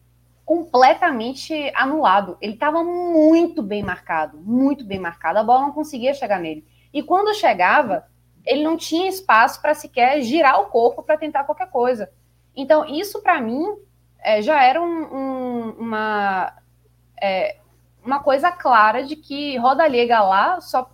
completamente 0.44 1.72
anulado. 1.76 2.36
Ele 2.42 2.54
estava 2.54 2.84
muito 2.84 3.62
bem 3.62 3.84
marcado, 3.84 4.40
muito 4.40 4.84
bem 4.84 4.98
marcado. 4.98 5.38
A 5.38 5.44
bola 5.44 5.62
não 5.62 5.72
conseguia 5.72 6.16
chegar 6.16 6.40
nele. 6.40 6.66
E 6.94 7.04
quando 7.04 7.36
chegava, 7.36 8.06
ele 8.46 8.64
não 8.64 8.78
tinha 8.78 9.10
espaço 9.10 9.62
para 9.62 9.74
sequer 9.74 10.22
girar 10.22 10.62
o 10.62 10.68
corpo 10.68 11.04
para 11.04 11.18
tentar 11.18 11.44
qualquer 11.44 11.70
coisa. 11.70 12.10
Então, 12.56 12.86
isso 12.86 13.22
para 13.22 13.42
mim 13.42 13.64
é, 14.20 14.42
já 14.42 14.64
era 14.64 14.82
um, 14.82 14.86
um, 14.86 15.70
uma, 15.80 16.54
é, 17.22 17.58
uma 18.04 18.20
coisa 18.20 18.52
clara 18.52 19.04
de 19.04 19.16
que 19.16 19.58
Rodalega 19.58 20.22
lá 20.22 20.62
só 20.62 20.90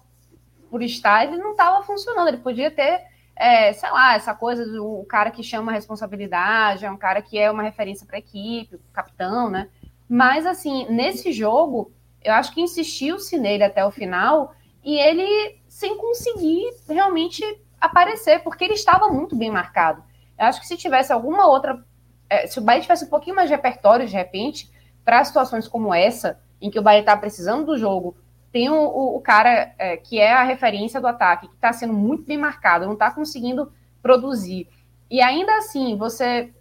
por 0.70 0.82
estar, 0.82 1.24
ele 1.24 1.38
não 1.38 1.52
estava 1.52 1.84
funcionando. 1.84 2.30
Ele 2.30 2.38
podia 2.38 2.72
ter, 2.72 3.04
é, 3.36 3.72
sei 3.74 3.92
lá, 3.92 4.16
essa 4.16 4.34
coisa 4.34 4.66
do 4.66 5.06
cara 5.08 5.30
que 5.30 5.44
chama 5.44 5.72
a 5.72 5.76
responsabilidade, 5.76 6.86
é 6.86 6.92
um 6.92 6.98
cara 6.98 7.22
que 7.22 7.38
é 7.38 7.52
uma 7.52 7.62
referência 7.62 8.08
para 8.08 8.18
a 8.18 8.20
equipe, 8.20 8.80
capitão, 8.92 9.50
né? 9.50 9.70
Mas, 10.10 10.48
assim, 10.48 10.88
nesse 10.90 11.32
jogo, 11.32 11.92
eu 12.24 12.34
acho 12.34 12.52
que 12.54 12.62
insistiu-se 12.62 13.38
nele 13.38 13.64
até 13.64 13.86
o 13.86 13.92
final 13.92 14.56
e 14.84 14.98
ele 14.98 15.62
sem 15.74 15.98
conseguir 15.98 16.70
realmente 16.88 17.44
aparecer, 17.82 18.44
porque 18.44 18.64
ele 18.64 18.76
estava 18.76 19.08
muito 19.08 19.36
bem 19.36 19.50
marcado. 19.50 20.04
Eu 20.38 20.46
acho 20.46 20.62
que 20.62 20.68
se 20.68 20.78
tivesse 20.78 21.12
alguma 21.12 21.48
outra. 21.48 21.84
É, 22.30 22.46
se 22.46 22.60
o 22.60 22.62
Bahia 22.62 22.80
tivesse 22.80 23.06
um 23.06 23.10
pouquinho 23.10 23.36
mais 23.36 23.50
de 23.50 23.56
repertório, 23.56 24.06
de 24.06 24.14
repente, 24.14 24.72
para 25.04 25.24
situações 25.24 25.68
como 25.68 25.92
essa, 25.92 26.40
em 26.62 26.70
que 26.70 26.78
o 26.78 26.82
Bahia 26.84 27.00
está 27.00 27.18
precisando 27.18 27.66
do 27.66 27.78
jogo 27.78 28.16
tem 28.52 28.70
o, 28.70 28.76
o, 28.76 29.18
o 29.18 29.20
cara 29.20 29.74
é, 29.80 29.98
que 29.98 30.20
é 30.20 30.32
a 30.32 30.44
referência 30.44 31.02
do 31.02 31.08
ataque, 31.08 31.48
que 31.48 31.56
está 31.56 31.74
sendo 31.74 31.92
muito 31.92 32.24
bem 32.24 32.38
marcado, 32.38 32.86
não 32.86 32.94
está 32.94 33.10
conseguindo 33.10 33.74
produzir. 34.00 34.70
E 35.10 35.22
ainda 35.22 35.58
assim, 35.58 35.98
você 35.98 36.54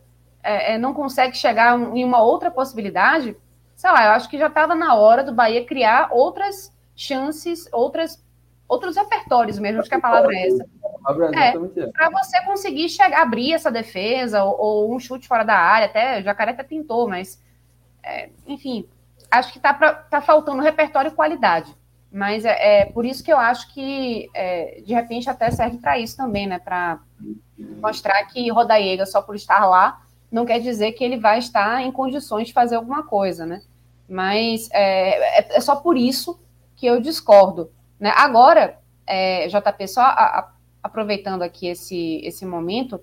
é, 0.42 0.72
é 0.72 0.78
não 0.78 0.94
consegue 0.94 1.36
chegar 1.36 1.78
em 1.78 2.02
uma 2.02 2.22
outra 2.22 2.50
possibilidade, 2.50 3.36
sei 3.76 3.90
lá, 3.90 4.06
eu 4.06 4.10
acho 4.12 4.30
que 4.30 4.38
já 4.38 4.46
estava 4.46 4.74
na 4.74 4.94
hora 4.94 5.22
do 5.22 5.34
Bahia 5.34 5.66
criar 5.66 6.08
outras 6.12 6.74
chances, 6.96 7.68
outras, 7.70 8.21
outros 8.72 8.96
repertórios 8.96 9.58
mesmo, 9.58 9.80
acho 9.80 9.88
que 9.88 9.94
a 9.94 10.00
palavra 10.00 10.34
é 10.34 10.48
essa. 10.48 10.64
É, 11.34 11.52
para 11.90 12.10
você 12.10 12.42
conseguir 12.44 12.88
chegar, 12.88 13.20
abrir 13.20 13.52
essa 13.52 13.70
defesa, 13.70 14.42
ou, 14.44 14.58
ou, 14.58 14.94
um 14.94 14.98
chute 14.98 15.28
fora 15.28 15.44
da 15.44 15.56
área, 15.56 15.86
até 15.86 16.20
o 16.20 16.22
Jacaré 16.22 16.52
até 16.52 16.62
tentou, 16.62 17.08
mas 17.08 17.42
é, 18.02 18.30
enfim, 18.46 18.88
acho 19.30 19.52
que 19.52 19.58
está 19.58 19.74
tá 19.74 20.20
faltando 20.22 20.62
repertório 20.62 21.10
e 21.10 21.14
qualidade. 21.14 21.74
Mas 22.10 22.44
é, 22.44 22.80
é, 22.80 22.84
por 22.86 23.04
isso 23.04 23.22
que 23.22 23.32
eu 23.32 23.38
acho 23.38 23.72
que, 23.72 24.30
é, 24.34 24.82
de 24.84 24.94
repente, 24.94 25.28
até 25.28 25.50
serve 25.50 25.78
para 25.78 25.98
isso 25.98 26.16
também, 26.16 26.46
né? 26.46 26.58
Para 26.58 27.00
mostrar 27.80 28.22
que 28.26 28.50
Rodaiega, 28.50 29.06
só 29.06 29.22
por 29.22 29.34
estar 29.34 29.66
lá, 29.66 30.02
não 30.30 30.46
quer 30.46 30.60
dizer 30.60 30.92
que 30.92 31.04
ele 31.04 31.18
vai 31.18 31.38
estar 31.38 31.82
em 31.82 31.92
condições 31.92 32.48
de 32.48 32.52
fazer 32.52 32.76
alguma 32.76 33.02
coisa, 33.02 33.44
né? 33.44 33.62
Mas 34.08 34.68
é, 34.72 35.40
é, 35.40 35.56
é 35.56 35.60
só 35.60 35.76
por 35.76 35.96
isso 35.96 36.38
que 36.76 36.86
eu 36.86 37.00
discordo. 37.00 37.70
Né? 38.02 38.12
Agora, 38.16 38.80
é, 39.06 39.46
JP, 39.46 39.86
só 39.86 40.00
a, 40.00 40.10
a, 40.10 40.52
aproveitando 40.82 41.42
aqui 41.42 41.68
esse, 41.68 42.20
esse 42.24 42.44
momento, 42.44 43.00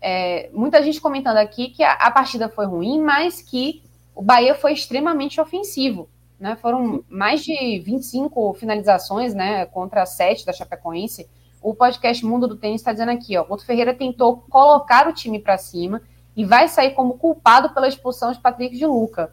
é, 0.00 0.48
muita 0.52 0.80
gente 0.80 1.00
comentando 1.00 1.38
aqui 1.38 1.70
que 1.70 1.82
a, 1.82 1.94
a 1.94 2.08
partida 2.08 2.48
foi 2.48 2.64
ruim, 2.64 3.02
mas 3.02 3.42
que 3.42 3.82
o 4.14 4.22
Bahia 4.22 4.54
foi 4.54 4.74
extremamente 4.74 5.40
ofensivo. 5.40 6.08
Né? 6.38 6.54
Foram 6.54 7.02
mais 7.08 7.42
de 7.42 7.80
25 7.80 8.54
finalizações 8.54 9.34
né, 9.34 9.66
contra 9.66 10.06
7 10.06 10.46
da 10.46 10.52
Chapecoense. 10.52 11.28
O 11.60 11.74
podcast 11.74 12.24
Mundo 12.24 12.46
do 12.46 12.54
Tênis 12.54 12.80
está 12.80 12.92
dizendo 12.92 13.10
aqui, 13.10 13.36
ó, 13.36 13.42
Guto 13.42 13.66
Ferreira 13.66 13.92
tentou 13.92 14.44
colocar 14.48 15.08
o 15.08 15.12
time 15.12 15.40
para 15.40 15.58
cima 15.58 16.00
e 16.36 16.44
vai 16.44 16.68
sair 16.68 16.92
como 16.92 17.18
culpado 17.18 17.74
pela 17.74 17.88
expulsão 17.88 18.30
de 18.30 18.38
Patrick 18.38 18.78
de 18.78 18.86
Luca. 18.86 19.32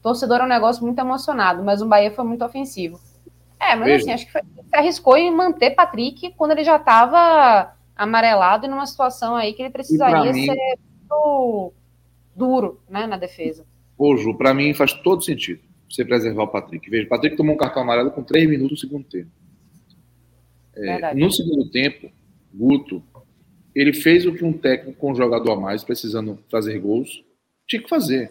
Torcedor 0.00 0.38
é 0.38 0.44
um 0.44 0.48
negócio 0.48 0.82
muito 0.82 0.98
emocionado, 0.98 1.62
mas 1.62 1.82
o 1.82 1.86
Bahia 1.86 2.10
foi 2.10 2.24
muito 2.24 2.42
ofensivo. 2.42 2.98
É, 3.60 3.74
mas 3.74 3.86
Veja. 3.86 3.96
assim, 3.96 4.12
acho 4.12 4.26
que 4.26 4.32
foi, 4.32 4.42
se 4.42 4.76
arriscou 4.76 5.16
em 5.16 5.30
manter 5.30 5.70
Patrick 5.70 6.32
quando 6.36 6.52
ele 6.52 6.64
já 6.64 6.76
estava 6.76 7.74
amarelado 7.96 8.66
e 8.66 8.68
numa 8.68 8.86
situação 8.86 9.34
aí 9.34 9.52
que 9.52 9.62
ele 9.62 9.70
precisaria 9.70 10.32
mim, 10.32 10.46
ser 10.46 10.56
muito 10.90 11.72
duro 12.34 12.80
né, 12.88 13.06
na 13.06 13.16
defesa. 13.16 13.66
Ô, 13.96 14.16
Ju, 14.16 14.36
para 14.36 14.54
mim 14.54 14.72
faz 14.72 14.92
todo 14.92 15.22
sentido 15.22 15.60
você 15.90 16.04
preservar 16.04 16.44
o 16.44 16.48
Patrick. 16.48 16.88
Veja, 16.88 17.06
o 17.06 17.08
Patrick 17.08 17.36
tomou 17.36 17.54
um 17.54 17.58
cartão 17.58 17.82
amarelo 17.82 18.10
com 18.10 18.22
três 18.22 18.48
minutos 18.48 18.70
no 18.72 18.88
segundo 18.88 19.04
tempo. 19.04 19.30
É, 20.76 21.14
no 21.14 21.30
segundo 21.32 21.68
tempo, 21.70 22.10
Guto, 22.54 23.02
ele 23.74 23.92
fez 23.92 24.26
o 24.26 24.32
que 24.32 24.44
um 24.44 24.52
técnico 24.52 24.98
com 24.98 25.12
um 25.12 25.14
jogador 25.14 25.52
a 25.52 25.56
mais, 25.56 25.82
precisando 25.82 26.38
fazer 26.50 26.78
gols, 26.78 27.24
tinha 27.66 27.82
que 27.82 27.88
fazer. 27.88 28.30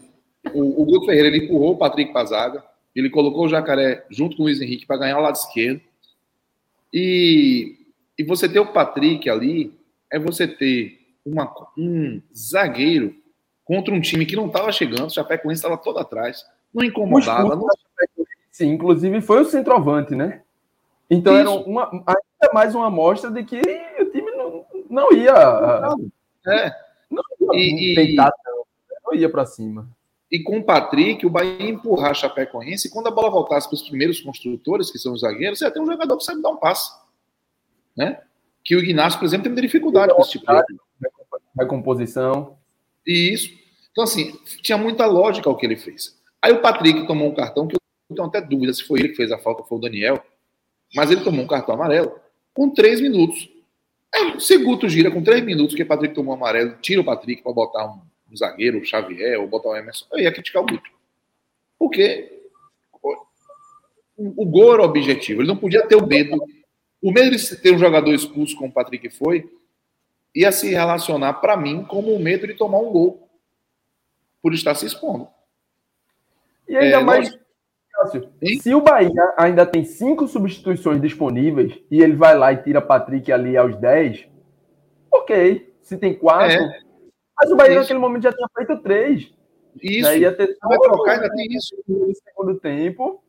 O, 0.53 0.81
o 0.81 0.85
Guto 0.85 1.05
Ferreira 1.05 1.27
ele 1.27 1.45
empurrou 1.45 1.73
o 1.73 1.77
Patrick 1.77 2.13
para 2.13 2.21
a 2.21 2.25
zaga, 2.25 2.63
ele 2.99 3.09
colocou 3.09 3.45
o 3.45 3.49
Jacaré 3.49 4.05
junto 4.09 4.35
com 4.35 4.43
o 4.43 4.45
Luiz 4.45 4.59
Henrique 4.59 4.87
para 4.87 4.97
ganhar 4.97 5.19
o 5.19 5.21
lado 5.21 5.35
esquerdo. 5.35 5.81
E, 6.91 7.77
e 8.17 8.23
você 8.23 8.49
ter 8.49 8.59
o 8.59 8.73
Patrick 8.73 9.29
ali 9.29 9.71
é 10.11 10.17
você 10.17 10.47
ter 10.47 10.99
uma, 11.23 11.53
um 11.77 12.19
zagueiro 12.35 13.15
contra 13.63 13.93
um 13.93 14.01
time 14.01 14.25
que 14.25 14.35
não 14.35 14.47
estava 14.47 14.71
chegando, 14.71 15.07
o 15.07 15.13
Chapecoense 15.13 15.59
estava 15.59 15.77
todo 15.77 15.99
atrás. 15.99 16.43
não 16.73 16.83
incomodava. 16.83 17.55
Não... 17.55 17.67
Sim, 18.49 18.71
inclusive 18.71 19.21
foi 19.21 19.41
o 19.41 19.45
centroavante, 19.45 20.15
né? 20.15 20.41
Então 21.09 21.33
Isso. 21.33 21.41
era 21.41 21.51
uma, 21.51 21.91
ainda 21.91 22.53
mais 22.53 22.73
uma 22.73 22.87
amostra 22.87 23.29
de 23.29 23.43
que 23.43 23.59
o 23.59 24.05
time 24.09 24.31
não, 24.31 24.65
não 24.89 25.11
ia. 25.11 25.33
É. 26.47 26.71
Não 27.11 27.53
ia 27.53 27.91
e, 27.91 27.95
tentar, 27.95 28.31
não 29.05 29.13
ia 29.13 29.29
para 29.29 29.45
cima. 29.45 29.87
E 30.31 30.43
com 30.43 30.59
o 30.59 30.63
Patrick, 30.63 31.25
o 31.25 31.29
Bahia 31.29 31.63
ia 31.63 31.69
empurrar 31.69 32.11
a 32.11 32.13
Chapecoense, 32.13 32.87
e 32.87 32.91
quando 32.91 33.07
a 33.07 33.11
bola 33.11 33.29
voltasse 33.29 33.67
para 33.67 33.75
os 33.75 33.81
primeiros 33.81 34.19
construtores, 34.19 34.91
que 34.91 34.99
são 34.99 35.13
os 35.13 35.21
zagueiros, 35.21 35.59
você 35.59 35.65
ia 35.65 35.71
ter 35.71 35.79
um 35.79 35.85
jogador 35.85 36.17
que 36.17 36.23
sabe 36.23 36.41
dar 36.41 36.49
um 36.49 36.57
passe. 36.57 36.91
Né? 37.95 38.21
Que 38.63 38.75
o 38.75 38.79
Ignacio, 38.79 39.19
por 39.19 39.25
exemplo, 39.25 39.45
tem 39.45 39.61
dificuldade 39.61 40.13
com 40.13 40.21
esse 40.21 40.31
tipo 40.31 40.45
de 40.45 40.77
recomposição. 41.57 42.57
Isso. 43.05 43.49
Então, 43.91 44.03
assim, 44.03 44.37
tinha 44.61 44.77
muita 44.77 45.05
lógica 45.05 45.49
o 45.49 45.55
que 45.55 45.65
ele 45.65 45.77
fez. 45.77 46.17
Aí 46.41 46.51
o 46.51 46.61
Patrick 46.61 47.07
tomou 47.07 47.29
um 47.29 47.33
cartão 47.33 47.65
que 47.65 47.75
eu 47.75 48.15
tenho 48.15 48.27
até 48.27 48.41
dúvida 48.41 48.73
se 48.73 48.83
foi 48.83 48.99
ele 48.99 49.09
que 49.09 49.15
fez 49.15 49.31
a 49.31 49.37
falta, 49.37 49.63
foi 49.63 49.77
o 49.77 49.81
Daniel. 49.81 50.23
Mas 50.93 51.09
ele 51.09 51.21
tomou 51.21 51.43
um 51.43 51.47
cartão 51.47 51.75
amarelo 51.75 52.19
com 52.53 52.69
três 52.69 52.99
minutos. 52.99 53.49
Aí, 54.13 54.39
se 54.39 54.57
Guto 54.57 54.87
gira 54.87 55.09
com 55.09 55.23
três 55.23 55.43
minutos, 55.43 55.75
que 55.75 55.83
o 55.83 55.87
Patrick 55.87 56.13
tomou 56.13 56.33
um 56.33 56.37
amarelo, 56.37 56.77
tira 56.81 57.01
o 57.01 57.05
Patrick 57.05 57.41
para 57.41 57.53
botar 57.53 57.85
um, 57.85 58.01
um, 58.31 58.35
zagueiro, 58.35 58.79
o 58.79 58.85
Xavier, 58.85 59.39
ou 59.39 59.47
botar 59.47 59.69
o 59.69 59.75
Emerson, 59.75 60.05
eu 60.11 60.19
ia 60.19 60.31
criticar 60.31 60.61
o 60.61 60.65
Guto. 60.65 60.89
Porque 61.77 62.31
o, 64.17 64.43
o 64.43 64.45
gol 64.45 64.73
era 64.73 64.81
o 64.81 64.85
objetivo. 64.85 65.41
Ele 65.41 65.47
não 65.47 65.57
podia 65.57 65.85
ter 65.85 65.95
o 65.95 66.05
medo. 66.05 66.37
O 67.01 67.11
medo 67.11 67.35
de 67.35 67.55
ter 67.57 67.73
um 67.73 67.77
jogador 67.77 68.13
expulso, 68.13 68.55
como 68.55 68.69
o 68.69 68.73
Patrick 68.73 69.09
foi, 69.09 69.49
ia 70.35 70.51
se 70.51 70.69
relacionar 70.69 71.33
para 71.33 71.55
mim 71.55 71.83
como 71.83 72.13
o 72.13 72.19
medo 72.19 72.47
de 72.47 72.55
tomar 72.55 72.79
um 72.79 72.91
gol 72.91 73.29
por 74.41 74.53
estar 74.53 74.75
se 74.75 74.85
expondo. 74.85 75.27
E 76.67 76.75
ainda 76.75 76.97
é, 76.97 77.03
mais, 77.03 77.39
nós... 77.95 78.61
se 78.61 78.73
o 78.73 78.81
Bahia 78.81 79.33
ainda 79.37 79.65
tem 79.65 79.85
cinco 79.85 80.27
substituições 80.27 81.01
disponíveis 81.01 81.79
e 81.89 82.01
ele 82.01 82.15
vai 82.15 82.37
lá 82.37 82.51
e 82.51 82.61
tira 82.61 82.81
Patrick 82.81 83.31
ali 83.31 83.55
aos 83.55 83.75
10, 83.77 84.27
ok. 85.11 85.73
Se 85.81 85.97
tem 85.97 86.13
quatro. 86.13 86.61
É. 86.61 86.86
Mas 87.39 87.51
o 87.51 87.55
Bahia 87.55 87.73
isso. 87.73 87.81
naquele 87.81 87.99
momento 87.99 88.23
já 88.23 88.33
tinha 88.33 88.47
feito 88.55 88.81
três. 88.81 89.33
Isso. 89.81 90.09
Né? 90.09 90.19
Ia 90.19 90.35
ter 90.35 90.57
vai 90.61 90.77
trocar, 90.79 91.13
ainda 91.13 91.29
tem 91.29 91.47
isso. 91.51 91.75
No 91.87 92.13
segundo 92.15 92.59
tempo. 92.59 93.23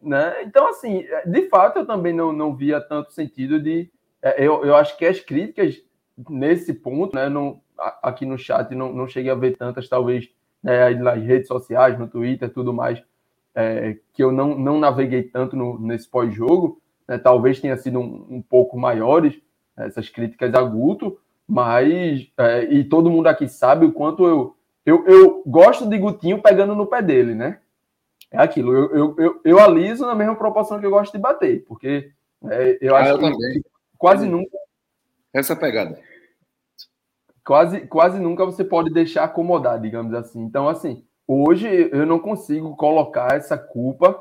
Né? 0.00 0.42
Então, 0.42 0.68
assim, 0.68 1.04
de 1.26 1.48
fato, 1.48 1.80
eu 1.80 1.86
também 1.86 2.12
não, 2.12 2.32
não 2.32 2.54
via 2.54 2.80
tanto 2.80 3.12
sentido 3.12 3.60
de. 3.60 3.90
É, 4.22 4.44
eu, 4.44 4.64
eu 4.64 4.76
acho 4.76 4.96
que 4.96 5.04
as 5.04 5.20
críticas 5.20 5.82
nesse 6.30 6.72
ponto, 6.72 7.14
né, 7.14 7.28
não, 7.28 7.60
aqui 8.02 8.24
no 8.24 8.38
chat 8.38 8.74
não, 8.74 8.92
não 8.92 9.06
cheguei 9.06 9.30
a 9.30 9.34
ver 9.34 9.56
tantas, 9.56 9.88
talvez, 9.88 10.28
né, 10.62 10.90
nas 10.90 11.22
redes 11.22 11.48
sociais, 11.48 11.98
no 11.98 12.08
Twitter, 12.08 12.52
tudo 12.52 12.72
mais, 12.72 13.02
é, 13.54 13.98
que 14.12 14.22
eu 14.22 14.32
não, 14.32 14.56
não 14.58 14.78
naveguei 14.78 15.22
tanto 15.22 15.56
no, 15.56 15.78
nesse 15.78 16.08
pós-jogo, 16.08 16.80
né, 17.06 17.18
talvez 17.18 17.60
tenha 17.60 17.76
sido 17.76 17.98
um, 17.98 18.26
um, 18.30 18.42
pouco 18.42 18.78
maiores 18.78 19.38
essas 19.76 20.08
críticas 20.08 20.54
a 20.54 20.62
Guto, 20.62 21.18
mas 21.48 22.28
é, 22.38 22.64
e 22.64 22.84
todo 22.84 23.10
mundo 23.10 23.26
aqui 23.28 23.48
sabe 23.48 23.86
o 23.86 23.92
quanto 23.92 24.26
eu, 24.26 24.56
eu, 24.84 25.04
eu 25.06 25.42
gosto 25.46 25.88
de 25.88 25.98
Gutinho 25.98 26.42
pegando 26.42 26.74
no 26.74 26.86
pé 26.86 27.02
dele, 27.02 27.34
né? 27.34 27.60
É 28.30 28.38
aquilo, 28.38 28.72
eu, 28.72 28.96
eu, 28.96 29.16
eu, 29.18 29.40
eu 29.44 29.60
aliso 29.60 30.04
na 30.04 30.14
mesma 30.14 30.34
proporção 30.34 30.80
que 30.80 30.86
eu 30.86 30.90
gosto 30.90 31.12
de 31.12 31.18
bater, 31.18 31.64
porque 31.64 32.10
é, 32.44 32.78
eu 32.80 32.96
ah, 32.96 33.00
acho 33.00 33.10
eu 33.12 33.18
que 33.18 33.62
quase 33.96 34.26
nunca 34.26 34.56
essa 35.36 35.54
pegada. 35.54 36.00
Quase, 37.44 37.86
quase 37.86 38.18
nunca 38.18 38.44
você 38.44 38.64
pode 38.64 38.90
deixar 38.90 39.24
acomodar, 39.24 39.78
digamos 39.78 40.14
assim. 40.14 40.40
Então, 40.40 40.66
assim, 40.66 41.04
hoje 41.28 41.90
eu 41.92 42.06
não 42.06 42.18
consigo 42.18 42.74
colocar 42.74 43.36
essa 43.36 43.58
culpa 43.58 44.18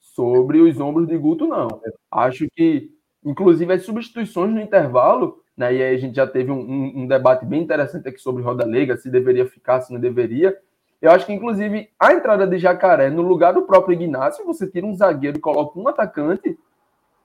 sobre 0.00 0.60
os 0.60 0.80
ombros 0.80 1.06
de 1.06 1.16
Guto, 1.18 1.46
não. 1.46 1.68
Acho 2.10 2.48
que, 2.50 2.90
inclusive, 3.22 3.72
as 3.72 3.84
substituições 3.84 4.52
no 4.52 4.60
intervalo, 4.60 5.43
né, 5.56 5.74
e 5.74 5.82
aí 5.82 5.94
a 5.94 5.98
gente 5.98 6.16
já 6.16 6.26
teve 6.26 6.50
um, 6.50 6.58
um, 6.58 6.92
um 7.02 7.06
debate 7.06 7.44
bem 7.44 7.62
interessante 7.62 8.08
aqui 8.08 8.18
sobre 8.18 8.42
Roda 8.42 8.64
Lega, 8.64 8.96
se 8.96 9.10
deveria 9.10 9.46
ficar, 9.46 9.80
se 9.80 9.92
não 9.92 10.00
deveria. 10.00 10.56
Eu 11.00 11.10
acho 11.10 11.26
que, 11.26 11.32
inclusive, 11.32 11.90
a 11.98 12.12
entrada 12.12 12.46
de 12.46 12.58
Jacaré 12.58 13.10
no 13.10 13.22
lugar 13.22 13.52
do 13.52 13.62
próprio 13.62 13.94
Ignacio, 13.94 14.44
você 14.44 14.66
tira 14.66 14.86
um 14.86 14.94
zagueiro 14.94 15.38
e 15.38 15.40
coloca 15.40 15.78
um 15.78 15.86
atacante, 15.86 16.58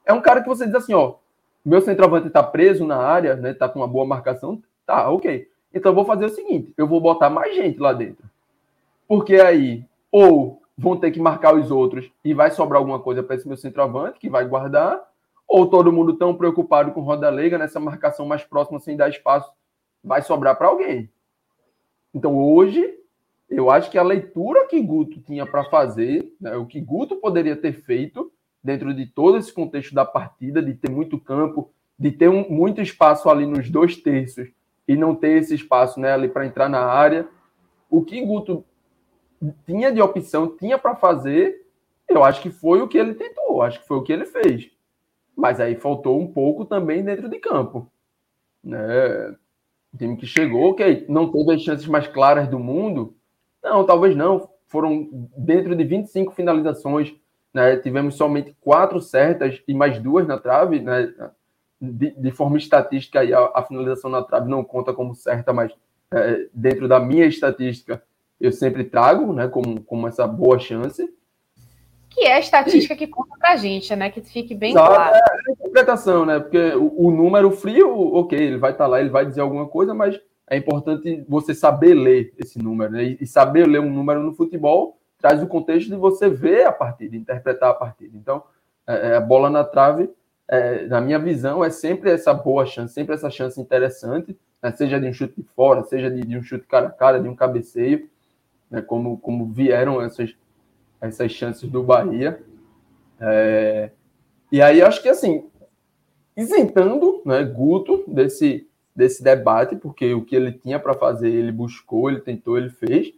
é 0.06 0.14
um 0.14 0.22
cara 0.22 0.42
que 0.42 0.48
você 0.48 0.66
diz 0.66 0.76
assim, 0.76 0.94
ó, 0.94 1.16
meu 1.64 1.82
centroavante 1.82 2.28
está 2.28 2.42
preso 2.42 2.86
na 2.86 2.98
área, 2.98 3.36
né? 3.36 3.54
Tá 3.54 3.68
com 3.68 3.80
uma 3.80 3.88
boa 3.88 4.06
marcação. 4.06 4.62
Tá, 4.86 5.10
ok. 5.10 5.48
Então 5.74 5.92
eu 5.92 5.96
vou 5.96 6.06
fazer 6.06 6.26
o 6.26 6.30
seguinte: 6.30 6.74
eu 6.78 6.88
vou 6.88 7.00
botar 7.00 7.30
mais 7.30 7.56
gente 7.56 7.80
lá 7.80 7.94
dentro. 7.94 8.28
Porque 9.08 9.36
aí, 9.36 9.86
ou 10.12 10.62
vão 10.78 10.98
ter 10.98 11.12
que 11.12 11.20
marcar 11.20 11.54
os 11.54 11.72
outros 11.72 12.10
e 12.24 12.34
vai 12.34 12.52
sobrar 12.52 12.80
alguma 12.80 13.00
coisa 13.00 13.22
para 13.22 13.36
esse 13.36 13.48
meu 13.48 13.58
centroavante 13.58 14.20
que 14.20 14.30
vai 14.30 14.48
guardar, 14.48 15.02
ou 15.50 15.68
todo 15.68 15.92
mundo 15.92 16.14
tão 16.14 16.36
preocupado 16.36 16.92
com 16.92 17.02
roda 17.02 17.28
leiga 17.28 17.58
nessa 17.58 17.80
marcação 17.80 18.24
mais 18.28 18.44
próxima 18.44 18.80
sem 18.80 18.96
dar 18.96 19.10
espaço, 19.10 19.52
vai 20.04 20.22
sobrar 20.22 20.56
para 20.56 20.68
alguém. 20.68 21.10
Então 22.14 22.38
hoje, 22.38 22.96
eu 23.50 23.72
acho 23.72 23.90
que 23.90 23.98
a 23.98 24.04
leitura 24.04 24.68
que 24.68 24.80
Guto 24.80 25.20
tinha 25.22 25.48
para 25.48 25.64
fazer, 25.66 26.32
né, 26.40 26.56
o 26.56 26.68
que 26.68 26.80
Guto 26.80 27.16
poderia 27.16 27.56
ter 27.56 27.74
feito, 27.74 28.32
dentro 28.64 28.94
de 28.94 29.08
todo 29.08 29.38
esse 29.38 29.52
contexto 29.52 29.96
da 29.96 30.06
partida, 30.06 30.62
de 30.62 30.76
ter 30.76 30.92
muito 30.92 31.20
campo, 31.20 31.72
de 31.98 32.12
ter 32.12 32.30
um, 32.30 32.48
muito 32.48 32.80
espaço 32.80 33.28
ali 33.28 33.48
nos 33.48 33.72
dois 33.72 33.98
terços 33.98 34.50
e 34.88 34.96
não 34.96 35.16
ter 35.16 35.38
esse 35.38 35.56
espaço 35.56 36.00
né, 36.00 36.12
ali 36.12 36.30
para 36.30 36.46
entrar 36.46 36.70
na 36.70 36.86
área. 36.86 37.28
O 37.90 38.04
que 38.04 38.24
Guto 38.24 38.64
tinha 39.66 39.92
de 39.92 40.00
opção, 40.00 40.56
tinha 40.56 40.78
para 40.78 40.96
fazer, 40.96 41.66
eu 42.08 42.24
acho 42.24 42.42
que 42.42 42.52
foi 42.52 42.82
o 42.82 42.88
que 42.88 42.98
ele 42.98 43.16
tentou, 43.16 43.64
acho 43.64 43.82
que 43.82 43.88
foi 43.88 43.98
o 43.98 44.04
que 44.04 44.14
ele 44.14 44.26
fez. 44.26 44.70
Mas 45.40 45.62
aí 45.62 45.76
faltou 45.76 46.20
um 46.20 46.28
pouco 46.28 46.66
também 46.66 47.02
dentro 47.02 47.30
de 47.30 47.40
campo. 47.40 47.90
Né? 48.62 49.34
O 49.94 49.98
time 49.98 50.18
que 50.18 50.26
chegou, 50.26 50.72
ok, 50.72 51.06
não 51.08 51.32
teve 51.32 51.54
as 51.54 51.62
chances 51.62 51.88
mais 51.88 52.08
claras 52.08 52.50
do 52.50 52.60
mundo. 52.60 53.16
Não, 53.64 53.86
talvez 53.86 54.18
não. 54.18 54.50
Foram 54.68 55.08
dentro 55.38 55.78
de 55.78 55.84
25 55.86 56.34
finalizações, 56.34 57.16
né? 57.54 57.78
Tivemos 57.78 58.16
somente 58.16 58.54
quatro 58.60 59.00
certas 59.00 59.64
e 59.66 59.74
mais 59.74 59.98
duas 60.00 60.28
na 60.28 60.38
trave, 60.38 60.82
né? 60.82 61.12
De, 61.82 62.12
de 62.12 62.32
forma 62.32 62.58
estatística, 62.58 63.22
a, 63.22 63.60
a, 63.60 63.64
finalização 63.64 64.12
na 64.12 64.22
trave 64.22 64.50
não 64.50 64.62
conta 64.64 64.94
como 64.94 65.16
certa, 65.16 65.54
mas 65.54 65.72
é, 66.14 66.48
dentro 66.54 66.88
da 66.88 67.00
minha 67.00 67.26
estatística, 67.26 68.04
eu 68.40 68.52
sempre 68.52 68.84
trago, 68.84 69.32
né? 69.32 69.48
Como, 69.48 69.82
como 69.84 70.06
essa 70.06 70.28
boa 70.28 70.60
chance. 70.60 71.12
Que 72.10 72.22
é 72.26 72.34
a 72.34 72.40
estatística 72.40 72.96
que 72.96 73.08
conta 73.08 73.36
pra 73.38 73.56
gente, 73.56 73.96
né? 73.96 74.10
Que 74.10 74.22
fique 74.22 74.56
bem 74.56 74.74
claro. 74.74 75.16
É 75.16 75.20
a 75.20 75.52
interpretação, 75.52 76.26
né? 76.26 76.40
Porque 76.40 76.74
o, 76.76 77.08
o 77.08 77.12
número 77.12 77.52
frio, 77.52 78.16
ok, 78.16 78.38
ele 78.38 78.58
vai 78.58 78.72
estar 78.72 78.86
tá 78.86 78.88
lá, 78.90 79.00
ele 79.00 79.10
vai 79.10 79.26
dizer 79.26 79.42
alguma 79.42 79.68
coisa, 79.68 79.94
mas 79.94 80.20
é 80.50 80.58
importante 80.58 81.24
você 81.30 81.54
saber 81.54 81.94
ler 81.94 82.34
esse 82.38 82.58
número, 82.58 82.92
né? 82.92 83.18
E 83.20 83.28
saber 83.28 83.68
ler 83.68 83.80
um 83.80 83.92
número 83.92 84.22
no 84.22 84.34
futebol 84.34 85.00
traz 85.20 85.44
o 85.44 85.48
contexto 85.48 85.90
de 85.90 85.96
você 85.96 86.30
ver 86.30 86.66
a 86.66 86.72
partida, 86.72 87.16
interpretar 87.16 87.70
a 87.70 87.74
partida. 87.74 88.18
Então, 88.18 88.44
é, 88.88 89.10
é, 89.10 89.16
a 89.18 89.22
bola 89.22 89.50
na 89.50 89.64
trave, 89.64 90.10
é, 90.48 90.88
na 90.88 91.00
minha 91.00 91.20
visão, 91.20 91.64
é 91.64 91.70
sempre 91.70 92.10
essa 92.10 92.34
boa 92.34 92.66
chance, 92.66 92.94
sempre 92.94 93.14
essa 93.14 93.30
chance 93.30 93.60
interessante, 93.60 94.36
né? 94.64 94.72
seja 94.72 95.00
de 95.00 95.08
um 95.08 95.14
chute 95.14 95.36
de 95.36 95.44
fora, 95.56 95.84
seja 95.84 96.10
de, 96.10 96.22
de, 96.22 96.38
um 96.38 96.42
chute 96.42 96.66
cara 96.66 96.88
a 96.88 96.92
cara, 96.92 97.20
de 97.20 97.28
um 97.28 97.36
cabeceio, 97.36 98.10
né? 98.72 98.82
como, 98.82 99.18
como 99.18 99.46
vieram 99.46 100.02
essas, 100.02 100.36
essas 101.02 101.32
chances 101.32 101.70
do 101.70 101.84
Bahia. 101.84 102.42
É, 103.20 103.92
e 104.52 104.62
aí, 104.62 104.82
acho 104.82 105.02
que 105.02 105.10
assim, 105.10 105.50
isentando 106.36 107.22
né, 107.26 107.44
Guto 107.44 108.04
desse, 108.08 108.68
desse 108.96 109.24
debate, 109.24 109.76
porque 109.76 110.14
o 110.14 110.24
que 110.24 110.36
ele 110.36 110.52
tinha 110.52 110.80
para 110.80 110.94
fazer, 110.94 111.30
ele 111.30 111.52
buscou, 111.52 112.10
ele 112.10 112.22
tentou, 112.22 112.58
ele 112.58 112.70
fez 112.70 113.14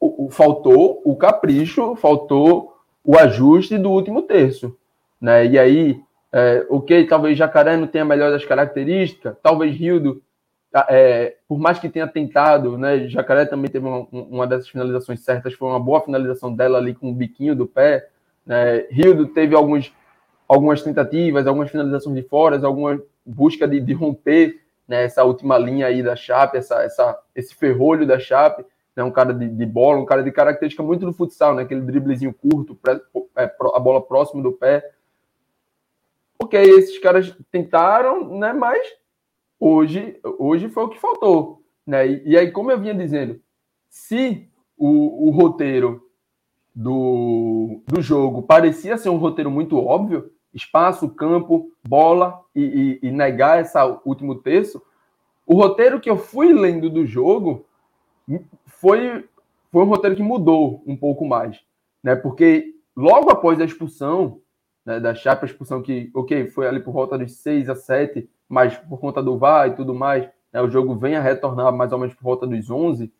o, 0.00 0.26
o, 0.26 0.30
faltou 0.30 1.02
o 1.04 1.14
capricho, 1.14 1.94
faltou 1.96 2.78
o 3.04 3.16
ajuste 3.16 3.76
do 3.76 3.90
último 3.90 4.22
terço. 4.22 4.74
Né? 5.20 5.46
E 5.46 5.58
aí, 5.58 6.00
é, 6.32 6.66
ok, 6.70 7.06
talvez 7.06 7.36
Jacaré 7.36 7.76
não 7.76 7.86
tenha 7.86 8.02
a 8.02 8.06
melhor 8.06 8.30
das 8.30 8.44
características, 8.44 9.36
talvez 9.42 9.76
Rildo, 9.76 10.22
é, 10.88 11.36
por 11.48 11.58
mais 11.58 11.78
que 11.78 11.88
tenha 11.88 12.06
tentado, 12.06 12.78
né, 12.78 13.08
Jacaré 13.08 13.44
também 13.44 13.70
teve 13.70 13.86
uma, 13.86 14.06
uma 14.10 14.46
dessas 14.46 14.68
finalizações 14.68 15.20
certas, 15.20 15.54
foi 15.54 15.68
uma 15.68 15.80
boa 15.80 16.00
finalização 16.00 16.54
dela 16.54 16.78
ali 16.78 16.94
com 16.94 17.10
o 17.10 17.14
biquinho 17.14 17.56
do 17.56 17.66
pé. 17.66 18.08
Né? 18.46 18.86
Rildo 18.90 19.26
teve 19.28 19.54
alguns, 19.54 19.92
algumas 20.48 20.82
tentativas, 20.82 21.46
algumas 21.46 21.70
finalizações 21.70 22.16
de 22.16 22.22
fora, 22.22 22.64
alguma 22.64 23.02
busca 23.26 23.66
de, 23.66 23.80
de 23.80 23.92
romper 23.92 24.60
né, 24.86 25.04
essa 25.04 25.24
última 25.24 25.58
linha 25.58 25.86
aí 25.86 26.02
da 26.02 26.14
Chape, 26.14 26.58
essa, 26.58 26.82
essa, 26.82 27.18
esse 27.34 27.54
ferrolho 27.54 28.06
da 28.06 28.18
Chape 28.18 28.64
né, 28.94 29.04
um 29.04 29.10
cara 29.10 29.32
de, 29.32 29.48
de, 29.48 29.66
bola, 29.66 29.98
um 29.98 30.04
cara 30.04 30.22
de 30.22 30.30
característica 30.30 30.82
muito 30.82 31.06
do 31.06 31.12
futsal, 31.12 31.54
né, 31.54 31.62
aquele 31.62 31.80
driblezinho 31.80 32.34
curto, 32.34 32.78
é, 33.36 33.50
a 33.74 33.80
bola 33.80 34.02
próximo 34.02 34.42
do 34.42 34.52
pé. 34.52 34.90
Ok, 36.38 36.60
esses 36.60 36.98
caras 36.98 37.34
tentaram, 37.50 38.38
né, 38.38 38.52
mas 38.52 38.99
hoje, 39.60 40.18
hoje 40.38 40.70
foi 40.70 40.84
o 40.84 40.88
que 40.88 40.98
faltou. 40.98 41.62
Né? 41.86 42.08
E, 42.08 42.30
e 42.30 42.36
aí, 42.38 42.50
como 42.50 42.72
eu 42.72 42.80
vinha 42.80 42.94
dizendo, 42.94 43.40
se 43.88 44.48
o, 44.76 45.28
o 45.28 45.30
roteiro 45.30 46.02
do, 46.74 47.82
do 47.86 48.00
jogo 48.00 48.42
parecia 48.42 48.96
ser 48.96 49.10
um 49.10 49.18
roteiro 49.18 49.50
muito 49.50 49.76
óbvio, 49.76 50.32
espaço, 50.54 51.08
campo, 51.10 51.70
bola 51.86 52.40
e, 52.54 52.98
e, 53.02 53.08
e 53.08 53.10
negar 53.10 53.60
esse 53.60 53.76
último 54.04 54.36
terço, 54.36 54.82
o 55.46 55.54
roteiro 55.54 56.00
que 56.00 56.08
eu 56.08 56.16
fui 56.16 56.52
lendo 56.52 56.88
do 56.88 57.04
jogo 57.04 57.66
foi, 58.66 59.28
foi 59.70 59.82
um 59.82 59.88
roteiro 59.88 60.16
que 60.16 60.22
mudou 60.22 60.82
um 60.86 60.96
pouco 60.96 61.26
mais, 61.26 61.60
né? 62.02 62.14
Porque 62.14 62.74
logo 62.96 63.30
após 63.30 63.60
a 63.60 63.64
expulsão 63.64 64.40
né, 64.84 65.00
da 65.00 65.14
Chapa, 65.14 65.44
a 65.44 65.48
expulsão 65.48 65.82
que, 65.82 66.10
ok, 66.14 66.46
foi 66.48 66.66
ali 66.66 66.80
por 66.80 66.92
volta 66.92 67.18
dos 67.18 67.36
6 67.38 67.68
a 67.68 67.74
7, 67.74 68.28
mas 68.50 68.76
por 68.76 68.98
conta 68.98 69.22
do 69.22 69.38
VAR 69.38 69.68
e 69.68 69.76
tudo 69.76 69.94
mais, 69.94 70.28
né, 70.52 70.60
o 70.60 70.68
jogo 70.68 70.96
vem 70.96 71.14
a 71.14 71.22
retornar 71.22 71.72
mais 71.72 71.92
ou 71.92 71.98
menos 72.00 72.14
por 72.16 72.24
volta 72.24 72.48
dos 72.48 72.68
11, 72.68 73.10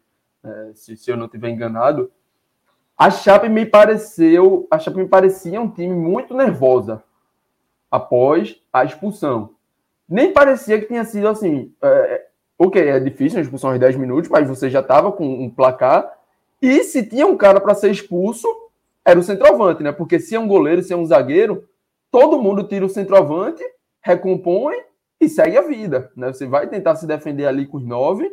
né, 0.42 0.72
se, 0.74 0.96
se 0.96 1.08
eu 1.08 1.16
não 1.16 1.26
estiver 1.26 1.48
enganado. 1.48 2.10
A 2.98 3.10
Chape 3.10 3.48
me 3.48 3.64
pareceu, 3.64 4.66
a 4.68 4.76
Chape 4.76 4.96
me 4.96 5.06
parecia 5.06 5.60
um 5.60 5.70
time 5.70 5.94
muito 5.94 6.34
nervosa 6.34 7.04
após 7.88 8.60
a 8.72 8.84
expulsão. 8.84 9.54
Nem 10.08 10.32
parecia 10.32 10.80
que 10.80 10.86
tinha 10.86 11.04
sido 11.04 11.28
assim, 11.28 11.72
é, 11.80 12.26
ok, 12.58 12.88
é 12.88 12.98
difícil, 12.98 13.38
a 13.38 13.42
expulsão 13.42 13.70
aos 13.70 13.78
10 13.78 13.94
minutos, 13.94 14.28
mas 14.28 14.48
você 14.48 14.68
já 14.68 14.80
estava 14.80 15.12
com 15.12 15.24
um 15.24 15.48
placar, 15.48 16.12
e 16.60 16.82
se 16.82 17.06
tinha 17.06 17.26
um 17.26 17.36
cara 17.36 17.60
para 17.60 17.74
ser 17.74 17.90
expulso, 17.92 18.48
era 19.04 19.18
o 19.18 19.22
centroavante, 19.22 19.82
né? 19.82 19.92
Porque 19.92 20.18
se 20.18 20.34
é 20.34 20.40
um 20.40 20.48
goleiro, 20.48 20.82
se 20.82 20.92
é 20.92 20.96
um 20.96 21.06
zagueiro, 21.06 21.66
todo 22.10 22.42
mundo 22.42 22.64
tira 22.64 22.84
o 22.84 22.88
centroavante, 22.88 23.62
recompõe 24.02 24.89
e 25.20 25.28
segue 25.28 25.56
a 25.56 25.62
vida, 25.62 26.10
né? 26.16 26.32
Você 26.32 26.46
vai 26.46 26.68
tentar 26.68 26.96
se 26.96 27.06
defender 27.06 27.46
ali 27.46 27.66
com 27.66 27.76
os 27.76 27.84
nove, 27.84 28.30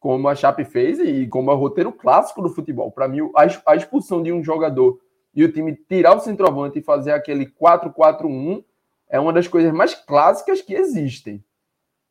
como 0.00 0.28
a 0.28 0.34
Chape 0.34 0.64
fez 0.64 0.98
e 0.98 1.26
como 1.28 1.50
é 1.50 1.54
o 1.54 1.56
roteiro 1.56 1.92
clássico 1.92 2.42
do 2.42 2.48
futebol. 2.48 2.90
Para 2.90 3.08
mim, 3.08 3.20
a 3.66 3.76
expulsão 3.76 4.22
de 4.22 4.32
um 4.32 4.42
jogador 4.42 4.98
e 5.34 5.44
o 5.44 5.52
time 5.52 5.74
tirar 5.88 6.16
o 6.16 6.20
centroavante 6.20 6.78
e 6.78 6.82
fazer 6.82 7.12
aquele 7.12 7.46
4-4-1 7.46 8.64
é 9.08 9.18
uma 9.18 9.32
das 9.32 9.48
coisas 9.48 9.72
mais 9.72 9.94
clássicas 9.94 10.60
que 10.60 10.74
existem. 10.74 11.42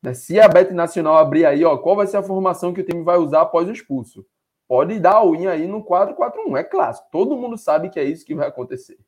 Né? 0.02 0.14
Se 0.14 0.40
a 0.40 0.48
Bet 0.48 0.72
Nacional 0.72 1.16
abrir 1.16 1.46
aí, 1.46 1.64
ó, 1.64 1.76
qual 1.76 1.96
vai 1.96 2.06
ser 2.06 2.16
a 2.16 2.22
formação 2.22 2.72
que 2.72 2.80
o 2.80 2.84
time 2.84 3.02
vai 3.02 3.16
usar 3.16 3.42
após 3.42 3.68
o 3.68 3.72
expulso? 3.72 4.26
pode 4.68 4.98
dar 4.98 5.14
a 5.14 5.26
unha 5.26 5.50
aí 5.50 5.66
no 5.66 5.84
4-4-1. 5.84 6.58
É 6.58 6.64
clássico. 6.64 7.08
Todo 7.10 7.36
mundo 7.36 7.56
sabe 7.56 7.90
que 7.90 8.00
é 8.00 8.04
isso 8.04 8.24
que 8.24 8.34
vai 8.34 8.48
acontecer. 8.48 8.98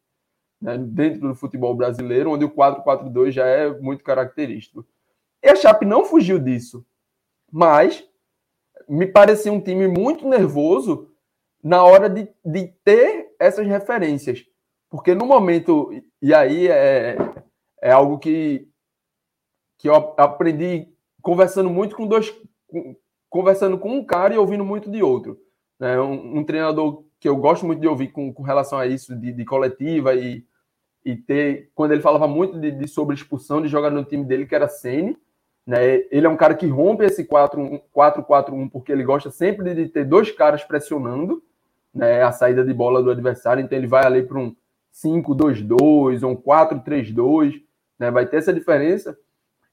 Né? 0.61 0.79
Dentro 0.79 1.29
do 1.29 1.35
futebol 1.35 1.74
brasileiro, 1.74 2.31
onde 2.31 2.44
o 2.44 2.50
4-4-2 2.50 3.31
já 3.31 3.46
é 3.46 3.68
muito 3.81 4.05
característico. 4.05 4.87
E 5.46 5.48
a 5.48 5.54
Chape 5.54 5.87
não 5.87 6.04
fugiu 6.04 6.40
disso. 6.40 6.85
Mas 7.52 8.04
me 8.88 9.06
parecia 9.06 9.52
um 9.52 9.61
time 9.61 9.87
muito 9.87 10.28
nervoso 10.28 11.09
na 11.62 11.85
hora 11.85 12.11
de, 12.11 12.28
de 12.44 12.66
ter 12.82 13.32
essas 13.38 13.64
referências. 13.64 14.44
Porque 14.90 15.14
no 15.14 15.24
momento. 15.24 15.92
E 16.20 16.35
aí 16.35 16.66
é, 16.66 17.16
é 17.80 17.92
algo 17.92 18.18
que, 18.18 18.68
que 19.78 19.88
eu 19.88 19.94
aprendi 20.16 20.88
conversando 21.22 21.70
muito 21.70 21.94
com 21.94 22.09
dois. 22.09 22.35
Conversando 23.30 23.78
com 23.78 23.92
um 23.92 24.04
cara 24.04 24.35
e 24.35 24.38
ouvindo 24.38 24.64
muito 24.64 24.90
de 24.90 25.00
outro. 25.00 25.38
Né? 25.78 26.00
Um, 26.00 26.38
um, 26.38 26.44
treinador 26.44 27.04
que 27.20 27.28
eu 27.28 27.37
gosto 27.37 27.64
muito 27.64 27.80
de 27.80 27.87
ouvir 27.87 28.09
com, 28.09 28.35
com 28.35 28.42
relação 28.42 28.80
a 28.80 28.87
isso, 28.88 29.14
de, 29.14 29.32
de, 29.32 29.44
coletiva 29.44 30.12
e, 30.12 30.44
e 31.04 31.14
ter. 31.14 31.70
Quando 31.72 31.92
ele 31.92 32.02
falava 32.02 32.26
muito 32.26 32.59
de, 32.59 32.72
de 32.72 32.88
sobre 32.88 33.14
expulsão 33.14 33.62
de 33.62 33.68
jogar 33.68 33.90
no 33.90 34.04
time 34.04 34.24
dele, 34.24 34.44
que 34.44 34.54
era 34.54 34.66
Sene. 34.66 35.16
Né? 35.66 36.05
Ele 36.11 36.26
é 36.26 36.29
um 36.29 36.37
cara 36.37 36.55
que 36.55 36.66
rompe 36.66 37.05
esse 37.05 37.24
4-4-1 37.24 38.70
porque 38.70 38.92
ele 38.92 39.02
gosta 39.02 39.31
sempre 39.31 39.74
de 39.74 39.88
ter 39.88 40.05
dois 40.05 40.31
caras 40.31 40.62
pressionando 40.62 41.42
né, 41.92 42.22
a 42.22 42.31
saída 42.31 42.64
de 42.64 42.72
bola 42.72 43.02
do 43.02 43.11
adversário. 43.11 43.62
Então 43.62 43.76
ele 43.76 43.87
vai 43.87 44.05
ali 44.05 44.22
para 44.22 44.38
um 44.38 44.55
5-2-2 44.94 46.22
ou 46.22 46.31
um 46.31 46.37
4-3-2. 46.37 47.62
Né? 47.98 48.11
Vai 48.11 48.26
ter 48.26 48.37
essa 48.37 48.52
diferença. 48.52 49.18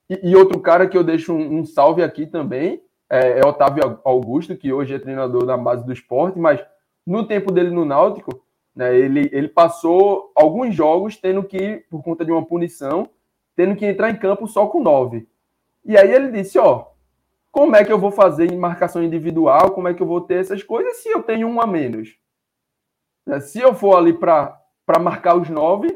E, 0.09 0.31
e, 0.31 0.35
outro 0.35 0.59
cara 0.59 0.87
que 0.87 0.97
eu 0.97 1.03
deixo 1.03 1.33
um, 1.33 1.59
um 1.59 1.65
salve 1.65 2.03
aqui 2.03 2.25
também 2.25 2.81
é, 3.09 3.39
é 3.39 3.45
Otávio 3.45 3.99
Augusto, 4.03 4.55
que 4.55 4.73
hoje 4.73 4.95
é 4.95 4.99
treinador 4.99 5.45
da 5.45 5.55
base 5.55 5.85
do 5.85 5.93
esporte, 5.93 6.39
mas 6.39 6.59
no 7.05 7.25
tempo 7.25 7.51
dele 7.51 7.69
no 7.69 7.85
Náutico, 7.85 8.43
né, 8.75 8.97
ele, 8.97 9.29
ele 9.31 9.47
passou 9.47 10.31
alguns 10.35 10.75
jogos 10.75 11.15
tendo 11.17 11.43
que, 11.43 11.85
por 11.89 12.03
conta 12.03 12.25
de 12.25 12.31
uma 12.31 12.43
punição, 12.43 13.07
tendo 13.55 13.75
que 13.75 13.85
entrar 13.85 14.09
em 14.09 14.15
campo 14.15 14.47
só 14.47 14.67
com 14.67 14.81
nove. 14.81 15.27
E 15.85 15.97
aí 15.97 16.11
ele 16.11 16.31
disse, 16.31 16.57
ó, 16.57 16.87
como 17.51 17.75
é 17.75 17.83
que 17.83 17.91
eu 17.91 17.99
vou 17.99 18.11
fazer 18.11 18.51
em 18.51 18.57
marcação 18.57 19.03
individual, 19.03 19.71
como 19.71 19.87
é 19.87 19.93
que 19.93 20.01
eu 20.01 20.07
vou 20.07 20.21
ter 20.21 20.39
essas 20.39 20.63
coisas 20.63 20.97
se 20.97 21.09
eu 21.09 21.21
tenho 21.21 21.47
um 21.47 21.61
a 21.61 21.67
menos? 21.67 22.17
Né, 23.25 23.39
se 23.39 23.59
eu 23.59 23.75
for 23.75 23.95
ali 23.95 24.13
para 24.13 24.59
marcar 24.99 25.35
os 25.35 25.49
nove, 25.49 25.87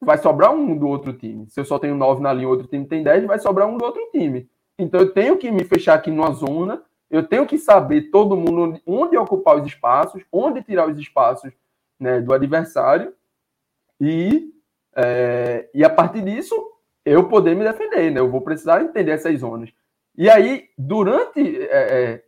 vai 0.00 0.18
sobrar 0.18 0.52
um 0.52 0.76
do 0.76 0.88
outro 0.88 1.12
time. 1.12 1.48
Se 1.48 1.60
eu 1.60 1.64
só 1.64 1.78
tenho 1.78 1.94
nove 1.94 2.20
na 2.20 2.32
linha, 2.32 2.48
outro 2.48 2.66
time 2.66 2.84
tem 2.86 3.02
dez, 3.02 3.24
vai 3.24 3.38
sobrar 3.38 3.68
um 3.68 3.76
do 3.76 3.84
outro 3.84 4.02
time. 4.10 4.50
Então 4.78 5.00
eu 5.00 5.12
tenho 5.12 5.38
que 5.38 5.50
me 5.50 5.62
fechar 5.64 5.94
aqui 5.94 6.10
numa 6.10 6.32
zona, 6.32 6.82
eu 7.08 7.22
tenho 7.22 7.46
que 7.46 7.58
saber 7.58 8.10
todo 8.10 8.36
mundo 8.36 8.80
onde 8.86 9.16
ocupar 9.16 9.56
os 9.56 9.66
espaços, 9.66 10.24
onde 10.32 10.62
tirar 10.62 10.88
os 10.88 10.98
espaços 10.98 11.52
né, 12.00 12.20
do 12.20 12.32
adversário 12.32 13.14
e, 14.00 14.52
é, 14.96 15.70
e 15.72 15.84
a 15.84 15.90
partir 15.90 16.22
disso 16.22 16.71
eu 17.04 17.28
poder 17.28 17.54
me 17.54 17.64
defender, 17.64 18.10
né? 18.10 18.20
Eu 18.20 18.30
vou 18.30 18.40
precisar 18.40 18.82
entender 18.82 19.12
essas 19.12 19.38
zonas. 19.40 19.70
E 20.16 20.28
aí, 20.28 20.68
durante, 20.76 21.40
é, 21.62 22.12
é 22.12 22.24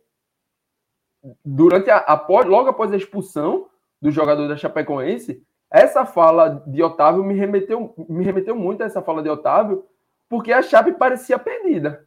durante 1.43 1.89
a, 1.89 1.97
após, 1.97 2.45
logo 2.45 2.69
após 2.69 2.91
a 2.91 2.97
expulsão 2.97 3.67
do 4.01 4.11
jogador 4.11 4.47
da 4.47 4.57
Chapecoense, 4.57 5.43
essa 5.71 6.05
fala 6.05 6.63
de 6.67 6.81
Otávio 6.83 7.23
me 7.23 7.33
remeteu, 7.33 7.93
me 8.09 8.23
remeteu 8.23 8.55
muito 8.55 8.81
a 8.81 8.85
essa 8.85 9.01
fala 9.01 9.21
de 9.23 9.29
Otávio, 9.29 9.85
porque 10.29 10.51
a 10.51 10.61
Chape 10.61 10.93
parecia 10.93 11.37
perdida 11.37 12.05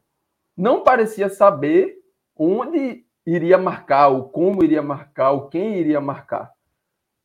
não 0.59 0.83
parecia 0.83 1.29
saber 1.29 1.97
onde 2.35 3.05
iria 3.25 3.57
marcar, 3.57 4.09
o 4.09 4.25
como 4.25 4.65
iria 4.65 4.83
marcar, 4.83 5.31
o 5.31 5.49
quem 5.49 5.77
iria 5.77 6.01
marcar. 6.01 6.53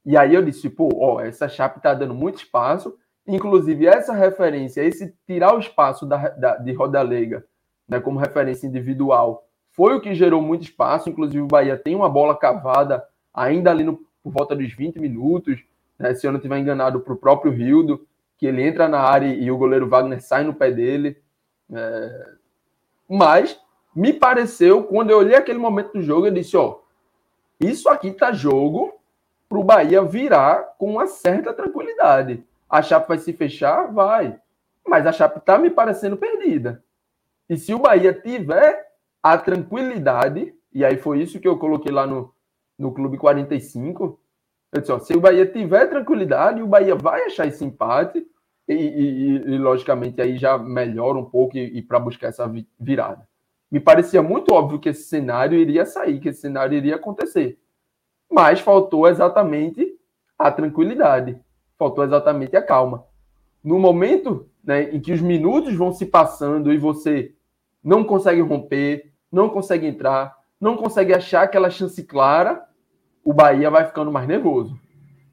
E 0.06 0.16
aí 0.16 0.36
eu 0.36 0.46
disse, 0.46 0.70
pô, 0.70 0.90
ó, 0.94 1.20
essa 1.20 1.50
Chape 1.50 1.78
está 1.78 1.96
dando 1.96 2.14
muito 2.14 2.38
espaço, 2.38 2.96
inclusive 3.28 3.88
essa 3.88 4.14
referência, 4.14 4.82
esse 4.82 5.14
tirar 5.26 5.56
o 5.56 5.60
espaço 5.60 6.06
da, 6.06 6.30
da, 6.30 6.58
de 6.58 6.74
Rodalega, 6.74 7.46
né, 7.88 8.00
como 8.00 8.20
referência 8.20 8.68
individual, 8.68 9.48
foi 9.72 9.96
o 9.96 10.02
que 10.02 10.14
gerou 10.14 10.42
muito 10.42 10.64
espaço, 10.64 11.10
inclusive 11.10 11.42
o 11.42 11.48
Bahia 11.48 11.78
tem 11.78 11.96
uma 11.96 12.10
bola 12.10 12.38
cavada 12.38 13.04
ainda 13.34 13.72
ali 13.72 13.84
no, 13.84 14.00
por 14.24 14.32
volta 14.32 14.56
dos 14.56 14.72
20 14.74 15.00
minutos, 15.00 15.64
né, 15.98 16.14
se 16.14 16.28
eu 16.28 16.32
não 16.32 16.38
estiver 16.38 16.60
enganado, 16.60 17.00
para 17.00 17.14
o 17.14 17.18
próprio 17.18 17.52
Rildo, 17.52 18.06
que 18.38 18.46
ele 18.46 18.62
entra 18.62 18.88
na 18.88 19.00
área 19.00 19.34
e 19.34 19.50
o 19.50 19.58
goleiro 19.58 19.88
Wagner 19.88 20.22
sai 20.22 20.44
no 20.44 20.54
pé 20.54 20.72
dele. 20.72 21.18
É, 21.72 22.34
mas 23.10 23.60
me 23.96 24.12
pareceu, 24.12 24.84
quando 24.84 25.12
eu 25.12 25.20
olhei 25.20 25.36
aquele 25.36 25.60
momento 25.60 25.94
do 25.94 26.02
jogo, 26.02 26.28
eu 26.28 26.32
disse: 26.32 26.58
ó, 26.58 26.80
isso 27.60 27.88
aqui 27.90 28.12
tá 28.12 28.32
jogo 28.32 28.94
para 29.48 29.60
o 29.60 29.64
Bahia 29.64 30.04
virar 30.04 30.76
com 30.78 30.92
uma 30.92 31.08
certa 31.08 31.54
tranquilidade. 31.54 32.44
A 32.74 32.82
Chape 32.82 33.08
vai 33.08 33.20
se 33.20 33.32
fechar? 33.34 33.94
Vai. 33.94 34.36
Mas 34.84 35.06
a 35.06 35.12
Chape 35.12 35.40
tá 35.42 35.60
me 35.60 35.70
parecendo 35.70 36.18
perdida. 36.18 36.84
E 37.48 37.56
se 37.56 37.72
o 37.72 37.78
Bahia 37.78 38.12
tiver 38.12 38.88
a 39.22 39.38
tranquilidade, 39.38 40.56
e 40.74 40.84
aí 40.84 40.98
foi 40.98 41.22
isso 41.22 41.40
que 41.40 41.48
eu 41.48 41.60
coloquei 41.60 41.92
lá 41.92 42.08
no, 42.08 42.34
no 42.76 42.92
Clube 42.92 43.16
45, 43.16 44.20
eu 44.72 44.82
disse, 44.82 44.92
ó, 44.92 44.98
se 44.98 45.14
o 45.14 45.22
Bahia 45.22 45.46
tiver 45.46 45.86
tranquilidade, 45.86 46.64
o 46.64 46.68
Bahia 46.68 46.96
vai 46.96 47.28
achar 47.28 47.46
esse 47.46 47.64
empate, 47.64 48.26
e, 48.68 48.74
e, 48.74 49.54
e, 49.54 49.58
logicamente 49.60 50.20
aí 50.20 50.36
já 50.36 50.58
melhora 50.58 51.20
um 51.20 51.26
pouco 51.26 51.56
e, 51.56 51.78
e 51.78 51.82
para 51.84 52.00
buscar 52.00 52.30
essa 52.30 52.52
virada. 52.80 53.30
Me 53.70 53.80
parecia 53.80 54.24
muito 54.24 54.52
óbvio 54.52 54.80
que 54.80 54.90
esse 54.90 55.04
cenário 55.04 55.60
iria 55.60 55.86
sair, 55.86 56.20
que 56.20 56.30
esse 56.30 56.42
cenário 56.42 56.76
iria 56.76 56.96
acontecer. 56.96 57.60
Mas 58.32 58.62
faltou 58.62 59.08
exatamente 59.08 59.96
a 60.40 60.52
tranquilidade, 60.52 61.40
faltou 61.84 62.06
exatamente 62.06 62.56
a 62.56 62.62
calma. 62.62 63.04
No 63.62 63.78
momento 63.78 64.48
né, 64.64 64.84
em 64.84 65.02
que 65.02 65.12
os 65.12 65.20
minutos 65.20 65.76
vão 65.76 65.92
se 65.92 66.06
passando 66.06 66.72
e 66.72 66.78
você 66.78 67.34
não 67.84 68.06
consegue 68.06 68.40
romper, 68.40 69.12
não 69.30 69.50
consegue 69.50 69.86
entrar, 69.86 70.34
não 70.60 70.78
consegue 70.78 71.14
achar 71.14 71.44
aquela 71.44 71.70
chance 71.70 72.02
clara, 72.04 72.64
o 73.24 73.34
Bahia 73.34 73.70
vai 73.70 73.86
ficando 73.86 74.12
mais 74.12 74.28
nervoso. 74.28 74.80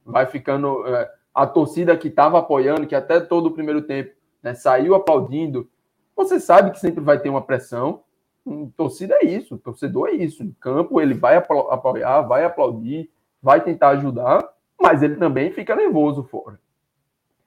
Vai 0.05 0.26
ficando. 0.26 0.84
É, 0.86 1.09
a 1.32 1.46
torcida 1.46 1.96
que 1.96 2.09
estava 2.09 2.40
apoiando, 2.40 2.86
que 2.88 2.94
até 2.94 3.20
todo 3.20 3.46
o 3.46 3.53
primeiro 3.53 3.82
tempo 3.82 4.11
né, 4.42 4.53
saiu 4.53 4.96
aplaudindo, 4.96 5.70
você 6.16 6.40
sabe 6.40 6.72
que 6.72 6.80
sempre 6.80 7.03
vai 7.05 7.20
ter 7.20 7.28
uma 7.28 7.42
pressão. 7.42 8.03
Hum, 8.44 8.68
torcida 8.76 9.14
é 9.20 9.24
isso, 9.24 9.57
torcedor 9.57 10.09
é 10.09 10.14
isso. 10.14 10.42
Em 10.42 10.51
campo 10.61 11.01
ele 11.01 11.14
vai 11.14 11.36
apoiar, 11.36 12.22
vai 12.22 12.44
aplaudir, 12.44 13.09
vai 13.40 13.62
tentar 13.62 13.90
ajudar, 13.90 14.44
mas 14.80 15.02
ele 15.02 15.16
também 15.16 15.52
fica 15.52 15.76
nervoso 15.76 16.24
fora. 16.24 16.58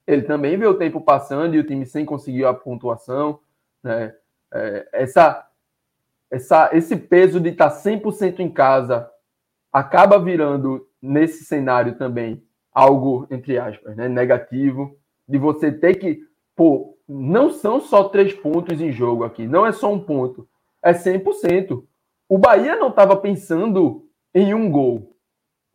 Ele 0.05 0.23
também 0.23 0.57
vê 0.57 0.67
o 0.67 0.77
tempo 0.77 1.01
passando 1.01 1.55
e 1.55 1.59
o 1.59 1.65
time 1.65 1.85
sem 1.85 2.05
conseguir 2.05 2.45
a 2.45 2.53
pontuação. 2.53 3.39
Né? 3.81 4.13
É, 4.53 4.89
essa, 4.91 5.47
essa, 6.29 6.69
esse 6.73 6.95
peso 6.95 7.39
de 7.39 7.49
estar 7.49 7.71
100% 7.71 8.39
em 8.39 8.51
casa 8.51 9.09
acaba 9.71 10.19
virando, 10.19 10.87
nesse 11.01 11.43
cenário 11.43 11.97
também, 11.97 12.43
algo, 12.71 13.27
entre 13.31 13.57
aspas, 13.57 13.95
né, 13.95 14.07
negativo, 14.07 14.95
de 15.27 15.37
você 15.37 15.71
ter 15.71 15.95
que. 15.95 16.21
Pô, 16.55 16.97
não 17.07 17.49
são 17.49 17.79
só 17.81 18.09
três 18.09 18.33
pontos 18.33 18.79
em 18.79 18.91
jogo 18.91 19.23
aqui, 19.23 19.47
não 19.47 19.65
é 19.65 19.71
só 19.71 19.91
um 19.91 19.99
ponto, 19.99 20.47
é 20.81 20.93
100%. 20.93 21.83
O 22.29 22.37
Bahia 22.37 22.75
não 22.75 22.89
estava 22.89 23.15
pensando 23.15 24.07
em 24.33 24.53
um 24.53 24.69
gol. 24.69 25.12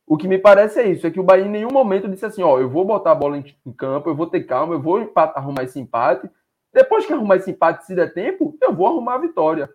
O 0.08 0.16
que 0.16 0.26
me 0.26 0.38
parece 0.38 0.80
é 0.80 0.88
isso, 0.88 1.06
é 1.06 1.10
que 1.10 1.20
o 1.20 1.22
Bahia 1.22 1.44
em 1.44 1.50
nenhum 1.50 1.70
momento 1.70 2.08
disse 2.08 2.24
assim, 2.24 2.42
ó, 2.42 2.58
eu 2.58 2.70
vou 2.70 2.82
botar 2.82 3.12
a 3.12 3.14
bola 3.14 3.36
em, 3.36 3.72
campo, 3.72 4.08
eu 4.08 4.16
vou 4.16 4.26
ter 4.26 4.42
calma, 4.44 4.72
eu 4.72 4.80
vou 4.80 5.12
arrumar 5.14 5.64
esse 5.64 5.78
empate. 5.78 6.30
Depois 6.72 7.04
que 7.04 7.12
arrumar 7.12 7.36
esse 7.36 7.50
empate, 7.50 7.84
se 7.84 7.94
der 7.94 8.14
tempo, 8.14 8.56
eu 8.62 8.72
vou 8.72 8.86
arrumar 8.86 9.16
a 9.16 9.18
vitória. 9.18 9.68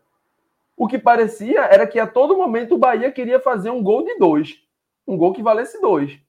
O 0.75 0.87
que 0.87 0.97
parecia 0.97 1.61
era 1.61 1.85
que 1.85 1.99
a 1.99 2.07
todo 2.07 2.35
momento 2.35 2.73
o 2.73 2.79
Bahia 2.79 3.11
queria 3.11 3.39
fazer 3.39 3.69
um 3.69 3.83
gol 3.83 4.03
de 4.03 4.17
dois. 4.17 4.59
Um 5.07 5.15
gol 5.15 5.33
que 5.33 5.43
valesse 5.43 5.79
dois. 5.79 6.19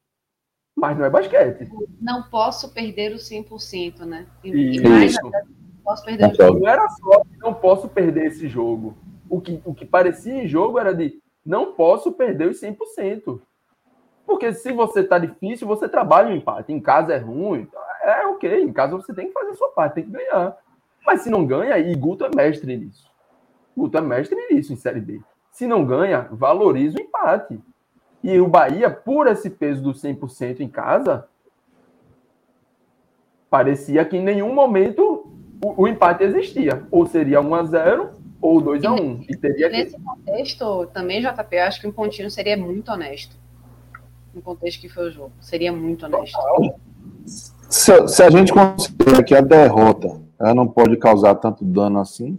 Mas 0.76 0.98
não 0.98 1.06
é 1.06 1.10
basquete. 1.10 1.70
Não 1.98 2.24
posso 2.24 2.74
perder 2.74 3.12
o 3.12 3.16
100%, 3.16 4.00
né? 4.00 4.26
E, 4.42 4.76
e 4.76 4.80
mais 4.82 5.16
até, 5.16 5.44
posso 5.82 6.04
perder 6.04 6.30
o 6.30 6.34
jogo. 6.34 6.60
Não 6.60 6.68
era 6.68 6.86
só 6.90 7.20
que 7.20 7.38
não 7.38 7.54
posso 7.54 7.88
perder 7.88 8.26
esse 8.26 8.48
jogo. 8.48 8.98
O 9.30 9.40
que, 9.40 9.62
o 9.64 9.72
que 9.72 9.86
parecia 9.86 10.34
em 10.34 10.46
jogo 10.46 10.78
era 10.78 10.94
de 10.94 11.22
não 11.46 11.72
posso 11.72 12.12
perder 12.12 12.48
os 12.48 12.60
100%. 12.60 13.40
Porque 14.26 14.52
se 14.52 14.72
você 14.72 15.00
está 15.00 15.18
difícil, 15.18 15.66
você 15.66 15.88
trabalha 15.88 16.30
o 16.30 16.36
empate. 16.36 16.72
Em 16.72 16.80
casa 16.80 17.14
é 17.14 17.18
ruim, 17.18 17.68
é 18.02 18.26
ok. 18.26 18.62
Em 18.62 18.72
casa 18.72 18.96
você 18.96 19.12
tem 19.12 19.26
que 19.26 19.32
fazer 19.32 19.50
a 19.50 19.54
sua 19.54 19.68
parte, 19.68 19.94
tem 19.94 20.04
que 20.04 20.10
ganhar. 20.10 20.56
Mas 21.04 21.20
se 21.20 21.30
não 21.30 21.46
ganha, 21.46 21.78
e 21.78 21.94
Guto 21.94 22.24
é 22.24 22.30
mestre 22.34 22.76
nisso. 22.76 23.10
Guto 23.76 23.98
é 23.98 24.00
mestre 24.00 24.38
nisso 24.50 24.72
em 24.72 24.76
Série 24.76 25.00
B. 25.00 25.20
Se 25.50 25.66
não 25.66 25.84
ganha, 25.84 26.28
valoriza 26.32 26.98
o 26.98 27.02
empate. 27.02 27.60
E 28.22 28.40
o 28.40 28.48
Bahia, 28.48 28.90
por 28.90 29.26
esse 29.26 29.50
peso 29.50 29.82
do 29.82 29.92
100% 29.92 30.60
em 30.60 30.68
casa, 30.68 31.28
parecia 33.50 34.04
que 34.04 34.16
em 34.16 34.22
nenhum 34.22 34.54
momento 34.54 35.30
o, 35.62 35.82
o 35.82 35.88
empate 35.88 36.24
existia. 36.24 36.86
Ou 36.90 37.06
seria 37.06 37.40
1 37.40 37.54
a 37.54 37.64
0 37.64 38.10
ou 38.40 38.60
2 38.60 38.84
a 38.84 38.92
1 38.92 39.26
e 39.28 39.36
teria 39.36 39.68
Nesse 39.68 39.96
que... 39.96 40.02
contexto, 40.02 40.86
também, 40.86 41.20
JP, 41.20 41.58
acho 41.58 41.80
que 41.80 41.86
um 41.86 41.92
pontinho 41.92 42.30
seria 42.30 42.56
muito 42.56 42.90
honesto. 42.90 43.36
No 44.34 44.42
contexto 44.42 44.80
que 44.80 44.88
foi 44.88 45.08
o 45.08 45.12
jogo. 45.12 45.32
Seria 45.40 45.72
muito 45.72 46.04
honesto. 46.06 46.38
Se, 47.68 48.08
se 48.08 48.22
a 48.22 48.30
gente 48.30 48.52
considera 48.52 49.22
que 49.22 49.34
a 49.34 49.40
derrota 49.40 50.20
ela 50.38 50.54
não 50.54 50.66
pode 50.66 50.96
causar 50.96 51.34
tanto 51.36 51.64
dano 51.64 52.00
assim, 52.00 52.38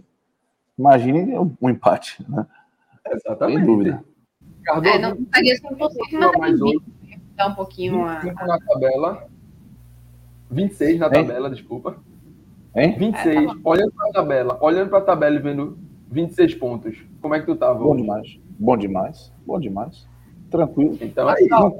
imagine 0.78 1.38
um, 1.38 1.56
um 1.60 1.70
empate, 1.70 2.24
né? 2.28 2.46
Exatamente. 3.10 3.58
Sem 3.58 3.66
dúvida. 3.66 4.04
Cardoso, 4.62 4.94
é, 4.94 4.98
não 4.98 5.14
estaria 5.14 5.54
100%, 5.54 5.78
mas 6.12 6.38
mais 6.38 6.60
hoje. 6.60 6.80
Dá 7.34 7.48
um 7.48 7.54
pouquinho 7.54 8.06
25 8.06 8.42
a... 8.42 8.46
na 8.46 8.58
tabela. 8.60 9.28
26 10.50 10.98
na 10.98 11.10
tabela, 11.10 11.50
desculpa. 11.50 11.96
Hein? 12.74 12.96
26. 12.98 13.36
É, 13.36 13.46
tá 13.46 13.54
olhando 13.64 13.92
para 13.92 14.08
a 14.08 14.12
tabela, 14.12 14.58
olhando 14.60 14.88
para 14.90 14.98
a 14.98 15.02
tabela 15.02 15.36
e 15.36 15.38
vendo 15.38 15.78
26 16.10 16.54
pontos. 16.54 16.96
Como 17.20 17.34
é 17.34 17.40
que 17.40 17.46
tu 17.46 17.56
tava? 17.56 17.78
Bom 17.78 17.96
demais. 17.96 18.38
Bom 18.58 18.76
demais. 18.76 19.32
Bom 19.46 19.60
demais. 19.60 20.06
Tranquilo. 20.50 20.98
Então, 21.00 21.28
aí, 21.28 21.48
ó, 21.52 21.72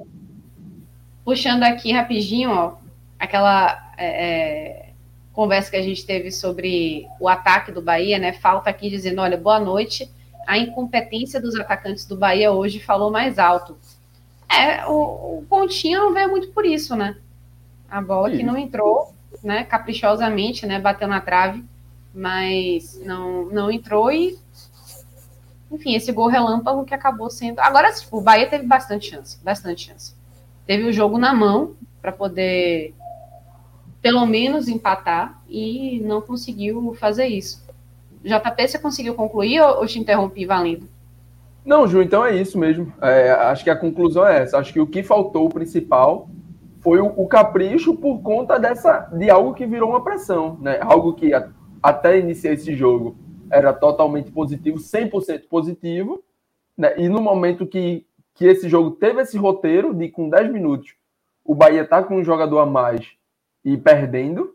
puxando 1.24 1.62
aqui 1.62 1.92
rapidinho, 1.92 2.50
ó, 2.50 2.74
aquela 3.18 3.92
é, 3.96 4.06
é, 4.06 4.88
conversa 5.32 5.70
que 5.70 5.76
a 5.76 5.82
gente 5.82 6.04
teve 6.04 6.30
sobre 6.30 7.06
o 7.20 7.28
ataque 7.28 7.72
do 7.72 7.82
Bahia, 7.82 8.18
né? 8.18 8.32
Falta 8.32 8.70
aqui 8.70 8.90
dizendo, 8.90 9.20
olha, 9.20 9.36
boa 9.36 9.60
noite 9.60 10.10
a 10.46 10.56
incompetência 10.56 11.40
dos 11.40 11.56
atacantes 11.56 12.06
do 12.06 12.16
Bahia 12.16 12.52
hoje 12.52 12.78
falou 12.78 13.10
mais 13.10 13.38
alto. 13.38 13.76
É, 14.48 14.86
o, 14.86 15.38
o 15.38 15.46
Pontinho 15.48 15.98
não 15.98 16.14
veio 16.14 16.30
muito 16.30 16.48
por 16.52 16.64
isso, 16.64 16.94
né? 16.94 17.16
A 17.90 18.00
bola 18.00 18.30
que 18.30 18.42
não 18.42 18.56
entrou, 18.56 19.12
né, 19.42 19.64
caprichosamente, 19.64 20.66
né, 20.66 20.78
bateu 20.78 21.06
na 21.06 21.20
trave, 21.20 21.64
mas 22.14 23.00
não, 23.04 23.46
não 23.46 23.70
entrou 23.70 24.10
e 24.10 24.38
enfim, 25.70 25.94
esse 25.94 26.12
gol 26.12 26.28
relâmpago 26.28 26.84
que 26.84 26.94
acabou 26.94 27.28
sendo. 27.30 27.60
Agora, 27.60 27.92
o 28.10 28.20
Bahia 28.20 28.48
teve 28.48 28.66
bastante 28.66 29.10
chance, 29.10 29.38
bastante 29.42 29.88
chance. 29.88 30.14
Teve 30.66 30.84
o 30.84 30.92
jogo 30.92 31.18
na 31.18 31.34
mão 31.34 31.74
para 32.00 32.12
poder 32.12 32.94
pelo 34.00 34.24
menos 34.26 34.68
empatar 34.68 35.40
e 35.48 36.00
não 36.04 36.20
conseguiu 36.20 36.94
fazer 36.94 37.26
isso. 37.26 37.64
JP, 38.22 38.68
você 38.68 38.78
conseguiu 38.78 39.14
concluir 39.14 39.60
ou, 39.60 39.78
ou 39.78 39.86
te 39.86 39.98
interrompi 39.98 40.46
valendo? 40.46 40.88
Não, 41.64 41.86
Ju, 41.88 42.00
então 42.00 42.24
é 42.24 42.36
isso 42.36 42.56
mesmo. 42.56 42.92
É, 43.02 43.32
acho 43.32 43.64
que 43.64 43.70
a 43.70 43.76
conclusão 43.76 44.26
é 44.26 44.42
essa. 44.42 44.58
Acho 44.58 44.72
que 44.72 44.80
o 44.80 44.86
que 44.86 45.02
faltou, 45.02 45.46
o 45.46 45.52
principal, 45.52 46.28
foi 46.80 47.00
o, 47.00 47.12
o, 47.16 47.26
capricho 47.26 47.94
por 47.94 48.20
conta 48.22 48.58
dessa 48.60 49.08
de 49.12 49.28
algo 49.28 49.52
que 49.54 49.66
virou 49.66 49.90
uma 49.90 50.04
pressão, 50.04 50.56
né? 50.60 50.78
Algo 50.80 51.14
que 51.14 51.34
a, 51.34 51.48
até 51.82 52.20
iniciar 52.20 52.52
esse 52.52 52.76
jogo 52.76 53.16
era 53.50 53.72
totalmente 53.72 54.30
positivo, 54.30 54.78
100% 54.78 55.48
positivo, 55.48 56.22
né? 56.76 56.94
E 56.98 57.08
no 57.08 57.20
momento 57.20 57.66
que, 57.66 58.06
que 58.34 58.46
esse 58.46 58.68
jogo 58.68 58.92
teve 58.92 59.22
esse 59.22 59.38
roteiro 59.38 59.94
de 59.94 60.08
com 60.08 60.28
10 60.28 60.52
minutos, 60.52 60.94
o 61.44 61.54
Bahia 61.54 61.86
tá 61.86 62.02
com 62.02 62.16
um 62.16 62.24
jogador 62.24 62.58
a 62.58 62.66
mais 62.66 63.06
e 63.64 63.76
perdendo, 63.76 64.54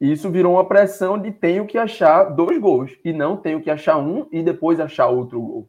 isso 0.00 0.30
virou 0.30 0.54
uma 0.54 0.64
pressão 0.64 1.18
de 1.18 1.30
tenho 1.30 1.66
que 1.66 1.78
achar 1.78 2.24
dois 2.24 2.58
gols 2.58 2.92
e 3.04 3.12
não 3.12 3.36
tenho 3.36 3.62
que 3.62 3.70
achar 3.70 3.96
um 3.96 4.26
e 4.30 4.42
depois 4.42 4.78
achar 4.78 5.06
outro 5.06 5.40
gol. 5.40 5.68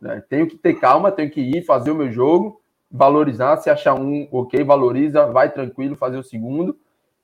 Né? 0.00 0.22
Tenho 0.28 0.48
que 0.48 0.56
ter 0.56 0.74
calma, 0.74 1.12
tenho 1.12 1.30
que 1.30 1.40
ir 1.40 1.64
fazer 1.64 1.90
o 1.90 1.94
meu 1.94 2.10
jogo, 2.10 2.60
valorizar. 2.90 3.56
Se 3.58 3.70
achar 3.70 3.94
um, 3.94 4.26
ok, 4.32 4.64
valoriza, 4.64 5.26
vai 5.26 5.52
tranquilo, 5.52 5.94
fazer 5.94 6.18
o 6.18 6.24
segundo. 6.24 6.76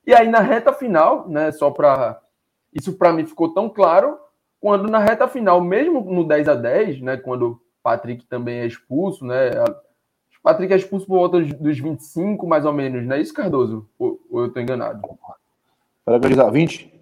E 0.05 0.13
aí 0.13 0.29
na 0.29 0.39
reta 0.39 0.71
final, 0.71 1.27
né? 1.27 1.51
Só 1.51 1.71
para 1.71 2.21
isso 2.77 2.93
para 2.93 3.11
mim 3.11 3.25
ficou 3.25 3.53
tão 3.53 3.67
claro 3.67 4.17
quando 4.59 4.87
na 4.87 4.99
reta 4.99 5.27
final, 5.27 5.59
mesmo 5.61 6.01
no 6.01 6.23
10 6.23 6.47
a 6.47 6.55
10, 6.55 7.01
né? 7.01 7.17
Quando 7.17 7.61
Patrick 7.81 8.25
também 8.25 8.59
é 8.59 8.65
expulso, 8.65 9.25
né? 9.25 9.51
Patrick 10.43 10.71
é 10.71 10.77
expulso 10.77 11.05
por 11.05 11.17
volta 11.17 11.41
dos 11.41 11.79
25, 11.79 12.47
mais 12.47 12.63
ou 12.63 12.71
menos, 12.71 13.05
não 13.05 13.15
é 13.15 13.21
isso, 13.21 13.33
Cardoso? 13.33 13.89
Ou, 13.99 14.19
ou 14.29 14.41
eu 14.41 14.47
estou 14.47 14.61
enganado? 14.61 15.01
Para 16.05 16.13
organizar 16.13 16.49
20? 16.49 16.93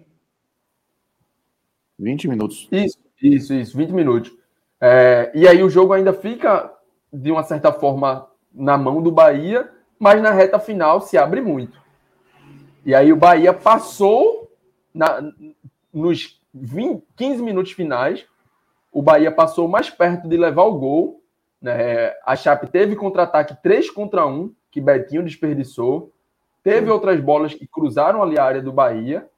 20 1.98 2.28
minutos. 2.28 2.68
Isso, 2.72 2.98
isso, 3.22 3.54
isso, 3.54 3.76
20 3.76 3.90
minutos. 3.90 4.32
É, 4.80 5.30
e 5.32 5.46
aí 5.46 5.62
o 5.62 5.70
jogo 5.70 5.92
ainda 5.92 6.12
fica, 6.12 6.72
de 7.12 7.30
uma 7.30 7.44
certa 7.44 7.72
forma, 7.72 8.26
na 8.52 8.76
mão 8.76 9.00
do 9.00 9.12
Bahia, 9.12 9.70
mas 9.96 10.20
na 10.20 10.32
reta 10.32 10.58
final 10.58 11.00
se 11.00 11.16
abre 11.16 11.40
muito. 11.40 11.80
E 12.84 12.94
aí 12.94 13.12
o 13.12 13.16
Bahia 13.16 13.52
passou 13.52 14.35
na, 14.96 15.22
nos 15.92 16.40
20, 16.54 17.04
15 17.14 17.42
minutos 17.42 17.72
finais, 17.72 18.26
o 18.90 19.02
Bahia 19.02 19.30
passou 19.30 19.68
mais 19.68 19.90
perto 19.90 20.26
de 20.26 20.36
levar 20.38 20.64
o 20.64 20.78
gol. 20.78 21.22
Né? 21.60 22.14
A 22.24 22.34
Chape 22.34 22.66
teve 22.66 22.96
contra-ataque 22.96 23.54
3 23.62 23.90
contra 23.90 24.26
1, 24.26 24.54
que 24.70 24.80
Betinho 24.80 25.22
desperdiçou. 25.22 26.12
Teve 26.62 26.90
outras 26.90 27.20
bolas 27.20 27.54
que 27.54 27.66
cruzaram 27.66 28.22
ali 28.22 28.38
a 28.38 28.44
área 28.44 28.62
do 28.62 28.72
Bahia. 28.72 29.28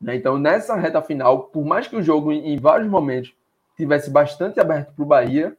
Né? 0.00 0.14
Então, 0.14 0.38
nessa 0.38 0.76
reta 0.76 1.02
final, 1.02 1.44
por 1.44 1.64
mais 1.64 1.88
que 1.88 1.96
o 1.96 2.02
jogo, 2.02 2.32
em 2.32 2.56
vários 2.56 2.88
momentos, 2.88 3.34
tivesse 3.76 4.08
bastante 4.08 4.60
aberto 4.60 4.94
para 4.94 5.02
o 5.02 5.06
Bahia, 5.06 5.56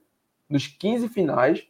nos 0.49 0.67
15 0.67 1.09
finais, 1.09 1.67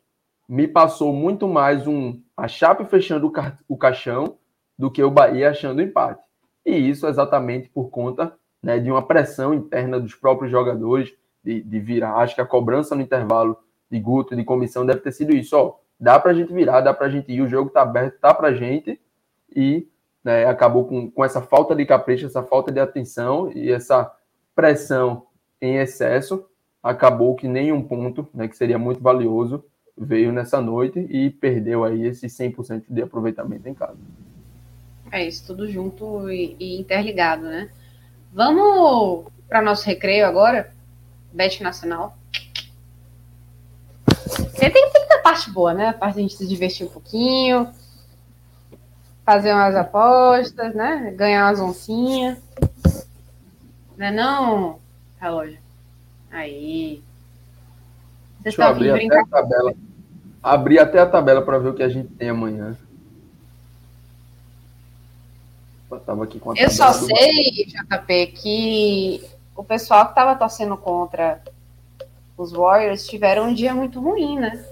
me 0.48 0.68
passou 0.68 1.12
muito 1.12 1.48
mais 1.48 1.88
um 1.88 2.22
a 2.38 2.48
Chape 2.48 2.86
fechando 2.86 3.28
o, 3.28 3.32
ca 3.32 3.58
o 3.68 3.78
caixão 3.78 4.38
do 4.78 4.92
que 4.92 5.02
o 5.04 5.10
Bahia 5.10 5.50
achando 5.50 5.80
o 5.80 5.82
empate. 5.82 6.31
E 6.66 6.72
isso 6.72 7.07
exatamente 7.07 7.70
por 7.70 7.89
conta 7.89 8.34
né, 8.62 8.80
de 8.80 8.91
uma 8.91 9.05
pressão 9.05 9.53
interna 9.53 9.99
dos 9.99 10.14
próprios 10.14 10.51
jogadores 10.51 11.14
de, 11.43 11.62
de 11.62 11.80
virar. 11.80 12.16
Acho 12.16 12.36
que 12.36 12.41
a 12.41 12.45
cobrança 12.45 12.95
no 12.95 13.01
intervalo 13.01 13.57
de 13.89 13.99
Guto, 13.99 14.36
de 14.36 14.43
comissão, 14.43 14.86
deve 14.86 15.01
ter 15.01 15.12
sido 15.12 15.34
isso. 15.34 15.55
Ó, 15.57 15.76
dá 15.99 16.20
para 16.20 16.32
a 16.32 16.34
gente 16.34 16.53
virar, 16.53 16.82
dá 16.82 16.93
para 16.93 17.07
a 17.07 17.09
gente 17.09 17.32
ir, 17.32 17.41
o 17.41 17.49
jogo 17.49 17.68
está 17.68 17.82
aberto, 17.82 18.20
tá 18.20 18.34
para 18.34 18.49
a 18.49 18.53
gente, 18.53 18.99
e 19.53 19.88
né, 20.24 20.45
acabou 20.45 20.86
com, 20.86 21.09
com 21.09 21.26
essa 21.26 21.41
falta 21.41 21.76
de 21.76 21.86
capricho, 21.86 22.26
essa 22.26 22.43
falta 22.43 22.72
de 22.72 22.80
atenção 22.80 23.51
e 23.53 23.72
essa 23.72 24.12
pressão 24.55 25.26
em 25.59 25.78
excesso, 25.78 26.45
acabou 26.82 27.36
que 27.36 27.47
nenhum 27.47 27.82
ponto, 27.82 28.28
né, 28.34 28.47
que 28.47 28.55
seria 28.55 28.78
muito 28.78 29.01
valioso, 29.01 29.64
veio 29.97 30.32
nessa 30.32 30.62
noite 30.62 30.99
e 31.09 31.30
perdeu 31.30 31.84
aí 31.84 32.07
esse 32.07 32.28
100% 32.28 32.86
de 32.89 33.01
aproveitamento 33.01 33.68
em 33.68 33.74
casa. 33.74 33.99
É 35.12 35.28
isso, 35.28 35.45
tudo 35.45 35.70
junto 35.70 36.30
e, 36.32 36.55
e 36.57 36.80
interligado, 36.80 37.43
né? 37.43 37.70
Vamos 38.32 39.26
para 39.49 39.62
nosso 39.62 39.86
recreio 39.86 40.26
agora, 40.26 40.72
Bet 41.34 41.62
Nacional. 41.62 42.18
Você 44.05 44.70
tem, 44.70 44.89
tem 44.89 45.03
que 45.03 45.07
ter 45.09 45.22
parte 45.22 45.51
boa, 45.51 45.74
né? 45.74 45.89
A 45.89 45.93
parte 45.93 46.16
de 46.16 46.20
a 46.20 46.22
gente 46.24 46.36
se 46.36 46.47
divertir 46.47 46.88
um 46.88 46.89
pouquinho, 46.89 47.70
fazer 49.26 49.53
umas 49.53 49.76
apostas, 49.76 50.74
né? 50.74 51.14
Ganhar 51.16 51.47
umas 51.47 51.59
oncinhas. 51.59 52.38
Não 53.97 54.05
é 54.05 54.12
não, 54.12 54.80
relógio? 55.20 55.59
Aí. 56.32 57.03
Vocês 58.39 58.53
estão 58.53 58.70
abrir 58.70 58.91
até 58.91 59.20
a 59.20 59.26
tabela. 59.26 59.74
Abrir 60.41 60.80
até 60.80 60.99
a 60.99 61.05
tabela 61.05 61.41
para 61.41 61.59
ver 61.59 61.70
o 61.70 61.74
que 61.74 61.84
a 61.84 61.89
gente 61.89 62.07
tem 62.14 62.30
amanhã. 62.30 62.78
Eu, 65.92 66.24
aqui 66.24 66.39
com 66.39 66.52
a 66.52 66.54
eu 66.56 66.70
só 66.70 66.94
sei, 66.94 67.66
JP, 67.66 68.28
que 68.28 69.24
o 69.56 69.64
pessoal 69.64 70.06
que 70.06 70.12
estava 70.12 70.36
torcendo 70.36 70.78
contra 70.78 71.42
os 72.38 72.52
Warriors 72.52 73.06
tiveram 73.08 73.50
um 73.50 73.54
dia 73.54 73.74
muito 73.74 74.00
ruim, 74.00 74.39
né? 74.39 74.66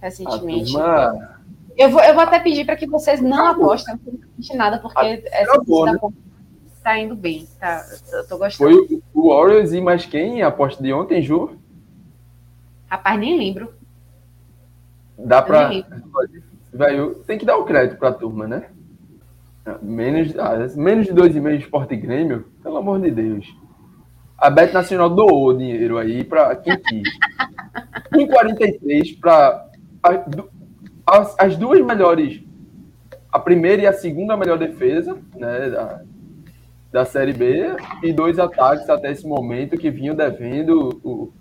Recentemente. 0.00 0.72
Turma... 0.72 1.38
Eu, 1.76 1.90
vou, 1.90 2.02
eu 2.02 2.14
vou 2.14 2.22
até 2.22 2.38
pedir 2.38 2.66
para 2.66 2.76
que 2.76 2.86
vocês 2.86 3.20
não 3.20 3.46
apostem 3.46 3.94
absolutamente 3.94 4.56
nada, 4.56 4.78
porque 4.78 5.22
essa 5.26 5.58
né? 5.58 5.98
tá 6.82 6.98
indo 6.98 7.14
bem. 7.14 7.48
Tá, 7.58 7.86
eu 8.12 8.26
tô 8.26 8.36
gostando. 8.36 8.70
Foi 8.70 9.02
o 9.14 9.28
Warriors 9.28 9.72
e 9.72 9.80
mais 9.80 10.04
quem? 10.04 10.42
A 10.42 10.48
aposta 10.48 10.82
de 10.82 10.92
ontem, 10.92 11.22
Ju? 11.22 11.56
Rapaz, 12.88 13.18
nem 13.18 13.38
lembro. 13.38 13.72
Dá 15.16 15.40
para. 15.40 15.70
Tem 17.26 17.38
que 17.38 17.46
dar 17.46 17.56
o 17.56 17.64
crédito 17.64 17.98
para 17.98 18.10
a 18.10 18.14
turma, 18.14 18.46
né? 18.46 18.68
Menos, 19.80 20.36
ah, 20.38 20.66
menos 20.76 21.06
de 21.06 21.12
2,5 21.12 21.56
de 21.56 21.64
Sport 21.64 21.90
Grêmio, 21.90 22.46
pelo 22.62 22.78
amor 22.78 23.00
de 23.00 23.10
Deus. 23.10 23.46
A 24.36 24.50
Bet 24.50 24.74
Nacional 24.74 25.08
doou 25.08 25.56
dinheiro 25.56 25.98
aí 25.98 26.24
para 26.24 26.56
quem 26.56 26.76
quis. 26.78 27.08
1,43 28.12 29.18
para 29.18 29.68
as, 31.06 31.34
as, 31.38 31.56
duas 31.56 31.84
melhores, 31.84 32.42
a 33.30 33.38
primeira 33.38 33.82
e 33.82 33.86
a 33.86 33.92
segunda 33.92 34.36
melhor 34.36 34.58
defesa 34.58 35.16
né, 35.34 35.70
da, 35.70 36.02
da 36.90 37.04
Série 37.04 37.32
B 37.32 37.74
e 38.02 38.12
dois 38.12 38.38
ataques 38.38 38.88
até 38.90 39.10
esse 39.10 39.26
momento 39.26 39.78
que 39.78 39.90
vinham 39.90 40.14
devendo 40.14 41.00
o, 41.02 41.32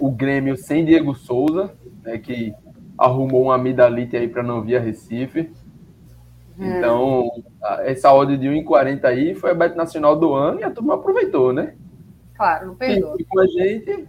o 0.00 0.10
Grêmio 0.10 0.56
sem 0.56 0.84
Diego 0.84 1.14
Souza, 1.14 1.72
né, 2.04 2.18
que 2.18 2.54
arrumou 2.96 3.44
uma 3.44 3.56
amidalite 3.56 4.16
aí 4.16 4.28
para 4.28 4.42
não 4.42 4.62
vir 4.62 4.76
a 4.76 4.80
Recife. 4.80 5.50
Hum. 6.58 6.78
Então, 6.78 7.30
essa 7.80 8.12
odd 8.12 8.36
de 8.36 8.46
1,40 8.46 9.04
aí 9.04 9.34
foi 9.34 9.50
a 9.50 9.54
Bet 9.54 9.76
Nacional 9.76 10.16
do 10.16 10.32
ano 10.32 10.60
e 10.60 10.64
a 10.64 10.70
turma 10.70 10.94
aproveitou, 10.94 11.52
né? 11.52 11.74
Claro, 12.34 12.68
não 12.68 12.74
perdeu. 12.74 13.16
com 13.28 13.40
a 13.40 13.46
gente. 13.46 14.08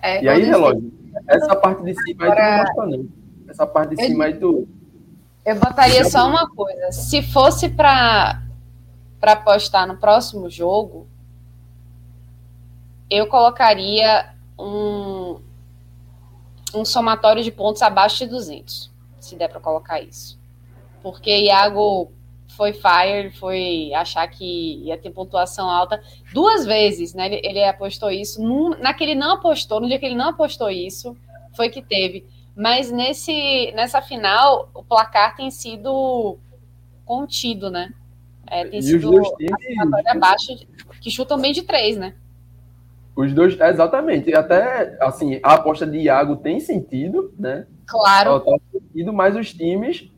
É, 0.00 0.22
e 0.22 0.28
aí, 0.28 0.42
relógio, 0.44 0.92
essa 1.26 1.56
parte 1.56 1.82
de 1.82 1.94
cima 2.02 2.24
Agora... 2.24 2.40
aí 2.40 2.64
tu 2.64 2.76
não 2.76 2.86
gosta, 2.86 2.96
não. 2.96 3.08
Essa 3.48 3.66
parte 3.66 3.94
de 3.94 4.02
eu... 4.02 4.08
cima 4.08 4.24
aí 4.24 4.38
tu. 4.38 4.68
Eu 5.44 5.56
botaria 5.56 6.04
só 6.04 6.28
uma 6.28 6.48
coisa. 6.48 6.92
Se 6.92 7.22
fosse 7.22 7.68
para 7.68 8.42
para 9.20 9.32
apostar 9.32 9.86
no 9.86 9.96
próximo 9.96 10.48
jogo, 10.48 11.08
eu 13.10 13.26
colocaria 13.26 14.32
um, 14.58 15.40
um 16.74 16.84
somatório 16.84 17.42
de 17.42 17.50
pontos 17.50 17.82
abaixo 17.82 18.18
de 18.18 18.26
200, 18.26 18.90
se 19.28 19.36
der 19.36 19.48
para 19.48 19.60
colocar 19.60 20.00
isso. 20.00 20.38
Porque 21.02 21.30
Iago 21.30 22.12
foi 22.56 22.72
fire, 22.72 23.30
foi 23.30 23.92
achar 23.94 24.26
que 24.28 24.82
ia 24.84 24.98
ter 24.98 25.10
pontuação 25.10 25.68
alta 25.68 26.02
duas 26.32 26.66
vezes, 26.66 27.14
né? 27.14 27.26
Ele, 27.26 27.40
ele 27.44 27.64
apostou 27.64 28.10
isso. 28.10 28.42
Num, 28.42 28.70
naquele 28.70 29.14
não 29.14 29.34
apostou, 29.34 29.80
no 29.80 29.86
dia 29.86 29.98
que 29.98 30.06
ele 30.06 30.16
não 30.16 30.30
apostou 30.30 30.70
isso, 30.70 31.16
foi 31.54 31.68
que 31.68 31.82
teve. 31.82 32.26
Mas 32.56 32.90
nesse, 32.90 33.70
nessa 33.72 34.02
final, 34.02 34.68
o 34.74 34.82
placar 34.82 35.36
tem 35.36 35.50
sido 35.50 36.38
contido, 37.04 37.70
né? 37.70 37.92
É, 38.46 38.64
tem 38.64 38.80
e 38.80 38.82
sido 38.82 39.12
abaixo, 40.06 40.66
que 41.00 41.10
chutam 41.10 41.38
bem 41.40 41.52
de 41.52 41.62
três, 41.62 41.96
né? 41.96 42.14
Os 43.14 43.32
dois, 43.32 43.58
exatamente. 43.60 44.34
Até, 44.34 44.96
assim, 45.00 45.40
a 45.42 45.54
aposta 45.54 45.86
de 45.86 45.98
Iago 45.98 46.36
tem 46.36 46.60
sentido, 46.60 47.32
né? 47.38 47.66
Claro. 47.88 48.40
Tá 48.40 48.56
sentido, 48.70 49.12
mas 49.12 49.34
os 49.34 49.52
times, 49.52 50.12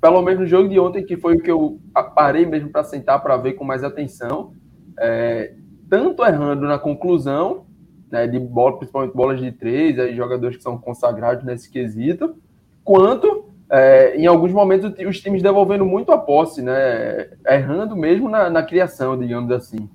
pelo 0.00 0.20
menos 0.22 0.40
no 0.40 0.46
jogo 0.46 0.68
de 0.68 0.78
ontem, 0.78 1.04
que 1.04 1.16
foi 1.16 1.36
o 1.36 1.40
que 1.40 1.50
eu 1.50 1.78
parei 2.14 2.44
mesmo 2.44 2.68
para 2.70 2.82
sentar 2.82 3.22
para 3.22 3.36
ver 3.36 3.52
com 3.52 3.64
mais 3.64 3.84
atenção, 3.84 4.52
é, 4.98 5.54
tanto 5.88 6.24
errando 6.24 6.66
na 6.66 6.78
conclusão, 6.78 7.64
né, 8.10 8.26
de 8.26 8.38
bola, 8.38 8.76
principalmente 8.76 9.14
bolas 9.14 9.40
de 9.40 9.52
três, 9.52 9.98
aí 9.98 10.14
jogadores 10.14 10.56
que 10.56 10.62
são 10.62 10.76
consagrados 10.76 11.44
nesse 11.44 11.70
quesito, 11.70 12.36
quanto 12.84 13.46
é, 13.70 14.16
em 14.16 14.26
alguns 14.26 14.52
momentos 14.52 14.92
os 15.06 15.20
times 15.20 15.42
devolvendo 15.42 15.86
muito 15.86 16.12
a 16.12 16.18
posse, 16.18 16.60
né, 16.60 17.30
errando 17.46 17.96
mesmo 17.96 18.28
na, 18.28 18.50
na 18.50 18.62
criação, 18.62 19.18
digamos 19.18 19.50
assim. 19.50 19.88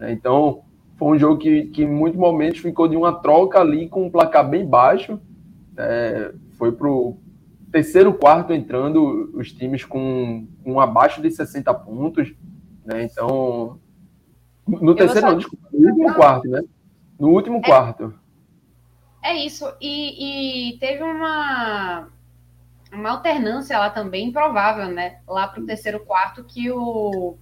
Então, 0.00 0.62
foi 0.96 1.16
um 1.16 1.18
jogo 1.18 1.38
que, 1.38 1.64
que 1.66 1.82
em 1.82 1.88
muitos 1.88 2.18
momentos 2.18 2.60
ficou 2.60 2.86
de 2.86 2.96
uma 2.96 3.12
troca 3.12 3.58
ali 3.58 3.88
com 3.88 4.06
um 4.06 4.10
placar 4.10 4.48
bem 4.48 4.64
baixo. 4.64 5.18
É, 5.76 6.32
foi 6.58 6.72
para 6.72 6.88
o 6.88 7.18
terceiro 7.70 8.12
quarto 8.12 8.52
entrando 8.52 9.30
os 9.34 9.52
times 9.52 9.84
com, 9.84 10.46
com 10.64 10.80
abaixo 10.80 11.22
de 11.22 11.30
60 11.30 11.72
pontos. 11.74 12.34
Né? 12.84 13.04
Então, 13.04 13.78
no 14.66 14.94
terceiro, 14.94 15.28
não, 15.28 15.36
desculpa, 15.36 15.68
no 15.72 15.88
último 15.88 16.14
quarto, 16.14 16.48
né? 16.48 16.62
No 17.18 17.28
último 17.28 17.58
é, 17.58 17.62
quarto. 17.62 18.14
É 19.22 19.34
isso. 19.36 19.72
E, 19.80 20.72
e 20.72 20.78
teve 20.78 21.02
uma, 21.02 22.08
uma 22.92 23.10
alternância 23.10 23.78
lá 23.78 23.90
também 23.90 24.28
improvável, 24.28 24.88
né? 24.88 25.20
Lá 25.26 25.46
para 25.48 25.62
o 25.62 25.66
terceiro 25.66 26.00
quarto, 26.00 26.44
que 26.44 26.70
o 26.70 27.36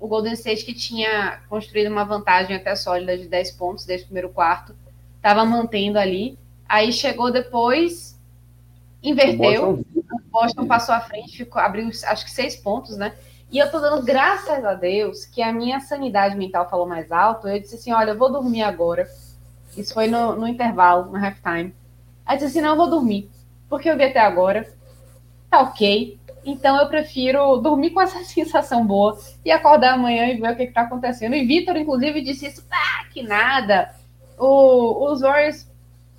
o 0.00 0.08
Golden 0.08 0.32
State, 0.32 0.64
que 0.64 0.72
tinha 0.72 1.42
construído 1.48 1.90
uma 1.90 2.04
vantagem 2.04 2.56
até 2.56 2.74
sólida 2.74 3.16
de 3.18 3.28
10 3.28 3.50
pontos 3.52 3.84
desde 3.84 4.04
o 4.04 4.06
primeiro 4.08 4.30
quarto, 4.30 4.74
estava 5.16 5.44
mantendo 5.44 5.98
ali. 5.98 6.38
Aí 6.66 6.90
chegou 6.90 7.30
depois, 7.30 8.18
inverteu. 9.02 9.70
O 9.70 9.76
Boston, 9.76 10.14
o 10.14 10.30
Boston 10.30 10.66
passou 10.66 10.94
à 10.94 11.00
frente, 11.00 11.36
ficou, 11.36 11.60
abriu 11.60 11.88
acho 11.88 12.24
que 12.24 12.30
seis 12.30 12.56
pontos, 12.56 12.96
né? 12.96 13.12
E 13.50 13.58
eu 13.58 13.70
tô 13.70 13.80
dando 13.80 14.04
graças 14.04 14.64
a 14.64 14.74
Deus 14.74 15.24
que 15.24 15.42
a 15.42 15.52
minha 15.52 15.80
sanidade 15.80 16.36
mental 16.36 16.68
falou 16.70 16.86
mais 16.86 17.10
alto. 17.10 17.48
Eu 17.48 17.60
disse 17.60 17.74
assim: 17.74 17.92
olha, 17.92 18.10
eu 18.10 18.18
vou 18.18 18.30
dormir 18.30 18.62
agora. 18.62 19.08
Isso 19.76 19.92
foi 19.92 20.06
no, 20.06 20.36
no 20.36 20.46
intervalo, 20.46 21.10
no 21.10 21.16
halftime. 21.16 21.74
Aí 22.24 22.36
disse 22.36 22.50
assim: 22.50 22.60
não, 22.60 22.70
eu 22.70 22.76
vou 22.76 22.88
dormir. 22.88 23.28
Porque 23.68 23.90
eu 23.90 23.96
vi 23.96 24.04
até 24.04 24.20
agora. 24.20 24.72
Tá 25.50 25.62
ok. 25.62 26.18
Então 26.44 26.80
eu 26.80 26.88
prefiro 26.88 27.56
dormir 27.56 27.90
com 27.90 28.00
essa 28.00 28.22
sensação 28.24 28.86
boa 28.86 29.18
e 29.44 29.50
acordar 29.50 29.94
amanhã 29.94 30.26
e 30.26 30.40
ver 30.40 30.52
o 30.52 30.56
que 30.56 30.62
está 30.62 30.82
acontecendo. 30.82 31.34
E 31.34 31.44
Vitor, 31.44 31.76
inclusive, 31.76 32.22
disse 32.22 32.46
isso, 32.46 32.64
ah, 32.70 33.04
que 33.12 33.22
nada. 33.22 33.92
O, 34.38 35.10
os 35.10 35.20
Warriors 35.20 35.69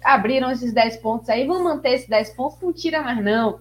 abriram 0.04 0.52
esses 0.52 0.74
10 0.74 0.98
pontos 0.98 1.30
aí, 1.30 1.46
vão 1.46 1.64
manter 1.64 1.94
esses 1.94 2.08
10 2.08 2.32
pontos, 2.32 2.62
não 2.62 2.74
tira 2.74 3.02
mais 3.02 3.24
não. 3.24 3.60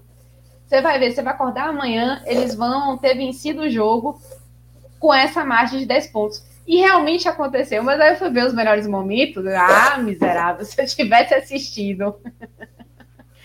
Você 0.66 0.80
vai 0.80 0.98
ver, 0.98 1.12
você 1.12 1.22
vai 1.22 1.32
acordar 1.32 1.68
amanhã, 1.68 2.22
eles 2.26 2.54
vão 2.54 2.96
ter 2.96 3.14
vencido 3.14 3.62
o 3.62 3.70
jogo 3.70 4.20
com 5.00 5.12
essa 5.12 5.44
margem 5.44 5.80
de 5.80 5.86
10 5.86 6.06
pontos. 6.08 6.44
E 6.66 6.76
realmente 6.76 7.28
aconteceu, 7.28 7.82
mas 7.82 8.00
aí 8.00 8.10
eu 8.12 8.16
fui 8.16 8.30
ver 8.30 8.46
os 8.46 8.54
melhores 8.54 8.86
momentos. 8.86 9.44
Ah, 9.46 9.98
miserável, 9.98 10.62
se 10.66 10.80
eu 10.80 10.86
tivesse 10.86 11.34
assistido. 11.34 12.14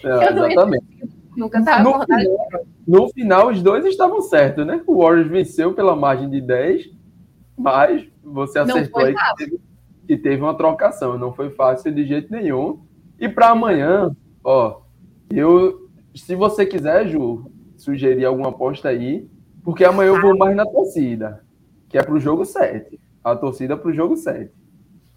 É, 0.04 0.30
exatamente. 0.30 0.86
Nunca 1.36 1.60
estava 1.60 1.84
no, 1.84 2.06
final, 2.06 2.66
no 2.88 3.10
final, 3.10 3.48
os 3.50 3.62
dois 3.62 3.84
estavam 3.86 4.22
certos, 4.22 4.66
né? 4.66 4.82
O 4.86 5.02
Warriors 5.02 5.28
venceu 5.28 5.74
pela 5.74 5.96
margem 5.96 6.30
de 6.30 6.40
10, 6.40 6.92
mas 7.58 8.08
você 8.24 8.60
acertou 8.60 9.04
aí 9.04 9.14
que 9.14 9.36
teve, 9.36 9.60
que 10.08 10.18
teve, 10.18 10.42
uma 10.42 10.56
trocação. 10.56 11.18
Não 11.18 11.34
foi 11.34 11.50
fácil 11.50 11.92
de 11.92 12.06
jeito 12.06 12.32
nenhum. 12.32 12.85
E 13.20 13.30
para 13.30 13.50
amanhã, 13.50 14.16
ó, 14.44 14.82
eu, 15.30 15.90
se 16.14 16.36
você 16.36 16.66
quiser, 16.66 17.08
Ju, 17.08 17.52
sugerir 17.78 18.26
alguma 18.26 18.50
aposta 18.50 18.90
aí, 18.90 19.30
porque 19.64 19.84
amanhã 19.84 20.10
eu 20.10 20.22
vou 20.22 20.38
mais 20.38 20.56
na 20.56 20.66
torcida, 20.66 21.44
que 21.90 21.98
é 21.98 22.04
pro 22.04 22.20
jogo 22.20 22.46
7. 22.46 23.00
A 23.24 23.36
torcida 23.36 23.76
pro 23.76 23.94
jogo 23.94 24.16
7. 24.16 24.52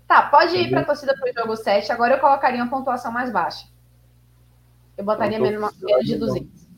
Tá, 0.06 0.22
pode 0.22 0.56
ir 0.56 0.70
para 0.70 0.80
a 0.80 0.84
torcida 0.84 1.14
pro 1.14 1.30
jogo 1.32 1.54
7. 1.54 1.92
Agora 1.92 2.14
eu 2.14 2.20
colocaria 2.20 2.62
uma 2.62 2.70
pontuação 2.70 3.12
mais 3.12 3.30
baixa. 3.30 3.66
Eu 4.96 5.04
botaria 5.04 5.38
menos, 5.38 5.78
menos 5.80 6.06
de 6.06 6.16
200. 6.16 6.68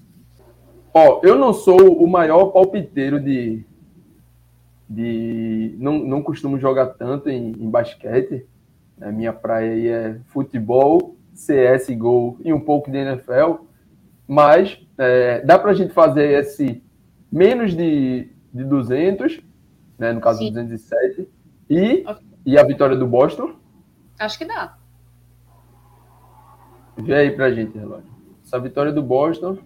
Ó, 0.93 1.21
eu 1.23 1.37
não 1.37 1.53
sou 1.53 2.03
o 2.03 2.09
maior 2.09 2.47
palpiteiro 2.47 3.21
de. 3.21 3.65
de 4.89 5.77
não, 5.79 5.99
não 5.99 6.23
costumo 6.23 6.59
jogar 6.59 6.87
tanto 6.87 7.31
em, 7.31 7.53
em 7.53 7.71
basquete. 7.71 8.47
A 9.01 9.07
né? 9.07 9.13
minha 9.13 9.33
praia 9.33 9.73
aí 9.73 9.89
é 9.89 10.21
futebol, 10.27 11.17
CS, 11.35 11.89
gol 11.97 12.39
e 12.45 12.53
um 12.53 12.61
pouco 12.61 12.91
de 12.91 12.99
NFL. 12.99 13.65
Mas 14.29 14.79
é, 14.99 15.41
dá 15.43 15.59
para 15.59 15.71
a 15.71 15.75
gente 15.75 15.93
fazer 15.93 16.39
esse 16.39 16.83
menos 17.33 17.75
de, 17.75 18.31
de 18.53 18.65
200, 18.65 19.41
né, 19.99 20.13
no 20.13 20.21
caso 20.21 20.39
Sim. 20.39 20.53
207, 20.53 21.29
e, 21.69 22.05
okay. 22.07 22.27
e 22.45 22.59
a 22.59 22.65
vitória 22.65 22.97
do 22.97 23.07
Boston? 23.07 23.55
Acho 24.19 24.39
que 24.39 24.45
dá. 24.45 24.77
Vê 26.97 27.15
aí 27.15 27.31
pra 27.31 27.51
gente, 27.53 27.77
relógio. 27.79 28.11
Essa 28.45 28.59
vitória 28.59 28.93
do 28.93 29.03
Boston. 29.03 29.59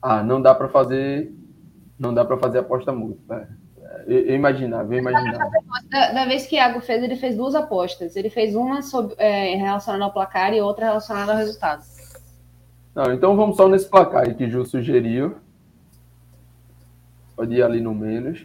Ah, 0.00 0.22
não 0.22 0.42
dá 0.42 0.54
para 0.54 0.68
fazer. 0.68 1.32
Não 1.98 2.12
dá 2.12 2.24
para 2.24 2.36
fazer 2.38 2.58
aposta 2.58 2.92
múltipla. 2.92 3.48
Eu, 4.06 4.34
imaginava, 4.34 4.94
eu 4.94 4.98
imaginava. 4.98 5.50
Da, 5.90 6.12
da, 6.12 6.24
vez 6.26 6.46
que 6.46 6.56
Iago 6.56 6.80
fez, 6.80 7.02
ele 7.02 7.16
fez 7.16 7.36
duas 7.36 7.54
apostas. 7.54 8.16
Ele 8.16 8.30
fez 8.30 8.54
uma 8.54 8.82
sobre, 8.82 9.14
é, 9.18 9.54
relacionada 9.54 10.04
ao 10.04 10.12
placar 10.12 10.52
e 10.52 10.60
outra 10.60 10.86
relacionada 10.86 11.32
ao 11.32 11.38
resultado. 11.38 11.82
Não, 12.94 13.12
então 13.12 13.36
vamos 13.36 13.56
só 13.56 13.68
nesse 13.68 13.88
placar 13.88 14.34
que 14.34 14.44
o 14.44 14.50
Ju 14.50 14.64
sugeriu. 14.64 15.36
Pode 17.34 17.54
ir 17.54 17.62
ali 17.62 17.80
no 17.80 17.94
menos. 17.94 18.44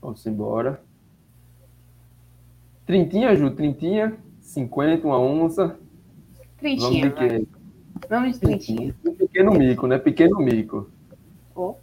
Vamos 0.00 0.24
embora. 0.26 0.80
Trintinha, 2.86 3.34
Ju, 3.34 3.50
trintinha. 3.50 4.16
50, 4.40 5.06
uma 5.06 5.18
onça. 5.18 5.78
Trintinha, 6.58 7.10
Vamos 7.10 7.30
de 7.30 7.38
quê? 7.38 7.48
Vamos 8.08 8.32
de 8.32 8.40
trintinha. 8.40 8.94
Pequeno 9.18 9.52
mico, 9.52 9.86
né? 9.86 9.98
Pequeno 9.98 10.38
mico. 10.38 10.90
Oh. 11.54 11.74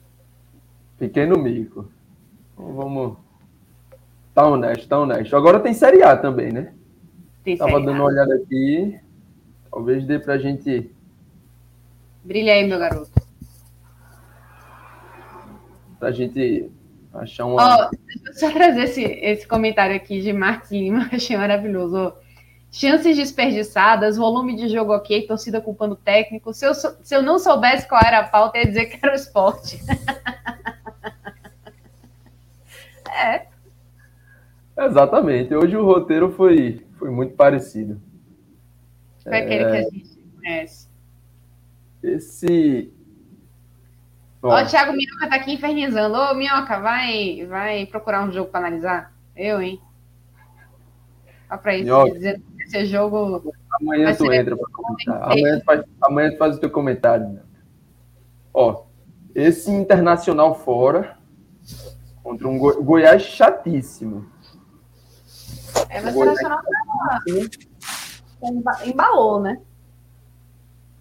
Pequeno 1.00 1.38
mico. 1.40 1.90
Então, 2.54 2.74
vamos. 2.74 3.18
Tá 4.34 4.48
honesto, 4.48 4.88
tá 4.88 5.00
honesto. 5.00 5.36
Agora 5.36 5.60
tem 5.60 5.74
Série 5.74 6.04
A 6.04 6.16
também, 6.16 6.52
né? 6.52 6.74
Tem 7.44 7.58
Tava 7.58 7.80
dando 7.80 7.92
uma 7.92 8.06
olhada 8.06 8.36
aqui. 8.36 9.00
Talvez 9.70 10.06
dê 10.06 10.20
pra 10.20 10.38
gente. 10.38 10.92
Brilha 12.24 12.54
aí, 12.54 12.68
meu 12.68 12.80
garoto. 12.80 13.12
Pra 16.00 16.12
gente 16.12 16.70
achar 17.14 17.46
uma. 17.46 17.86
Ó, 17.86 17.90
deixa 17.90 18.30
eu 18.30 18.34
só 18.34 18.52
trazer 18.52 18.84
esse, 18.84 19.04
esse 19.04 19.48
comentário 19.48 19.96
aqui 19.96 20.22
de 20.22 20.32
Marcos 20.32 20.72
Lima, 20.72 21.10
achei 21.14 21.38
maravilhoso. 21.38 22.14
Chances 22.74 23.18
desperdiçadas, 23.18 24.16
volume 24.16 24.56
de 24.56 24.70
jogo 24.70 24.96
ok, 24.96 25.28
torcida 25.28 25.60
culpando 25.60 25.94
o 25.94 25.98
técnico. 25.98 26.54
Se 26.54 26.66
eu, 26.66 26.74
se 26.74 27.14
eu 27.14 27.22
não 27.22 27.38
soubesse 27.38 27.86
qual 27.86 28.02
era 28.02 28.20
a 28.20 28.28
pauta, 28.28 28.58
ia 28.58 28.66
dizer 28.66 28.86
que 28.86 28.98
era 29.02 29.12
o 29.12 29.16
esporte. 29.16 29.78
é, 33.22 33.48
Exatamente. 34.78 35.54
Hoje 35.54 35.76
o 35.78 35.86
roteiro 35.86 36.32
foi, 36.32 36.86
foi 36.98 37.10
muito 37.10 37.36
parecido. 37.36 38.02
foi 39.24 39.38
aquele 39.38 39.66
que 39.66 39.78
a 39.78 39.82
gente 39.84 40.18
conhece. 40.36 40.90
Esse. 42.02 42.94
Ó, 44.42 44.50
Ó, 44.50 44.64
o 44.64 44.66
Thiago 44.66 44.94
Minhoca 44.94 45.30
tá 45.30 45.36
aqui 45.36 45.54
infernizando. 45.54 46.18
Ô, 46.18 46.34
Minhoca, 46.34 46.80
vai, 46.80 47.46
vai 47.46 47.86
procurar 47.86 48.28
um 48.28 48.32
jogo 48.32 48.50
pra 48.50 48.60
analisar? 48.60 49.14
Eu, 49.36 49.62
hein? 49.62 49.80
Ó 51.50 51.58
pra 51.58 51.76
isso, 51.76 51.84
Minhoca. 51.84 52.20
que 52.20 52.64
esse 52.64 52.86
jogo 52.86 53.54
amanhã 53.80 54.16
tu 54.16 54.32
entra 54.32 54.58
pra 54.58 54.68
comentar. 54.72 55.24
Amanhã 55.24 55.60
tu, 55.60 55.66
faz, 55.66 55.84
amanhã 56.02 56.32
tu 56.32 56.38
faz 56.38 56.56
o 56.56 56.60
teu 56.60 56.72
comentário. 56.72 57.28
Né? 57.30 57.42
Ó, 58.54 58.86
esse 59.36 59.70
internacional 59.70 60.56
fora 60.56 61.21
contra 62.32 62.48
um 62.48 62.58
Go- 62.58 62.82
Goiás 62.82 63.22
chatíssimo. 63.24 64.26
é 65.90 66.00
mas 66.02 66.14
o 66.16 66.18
Goiás. 66.18 66.36
Nacional 66.36 66.60
tá- 66.64 67.20
emba- 68.44 68.86
embalou, 68.86 69.40
né? 69.42 69.60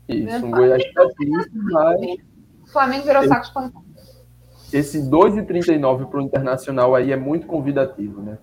Isso, 0.09 0.45
um 0.45 0.51
Goiás 0.51 0.83
chatíssimo, 0.83 1.63
mas 1.73 2.01
O 2.65 2.67
Flamengo 2.73 3.05
virou 3.05 3.27
saco 3.29 3.47
de 3.47 3.53
pancada. 3.53 3.85
esse 4.73 5.01
2,39 5.03 6.07
para 6.07 6.19
o 6.19 6.23
Internacional 6.23 6.95
aí 6.97 7.13
é 7.13 7.17
muito 7.17 7.47
convidativo, 7.47 8.21
né? 8.21 8.39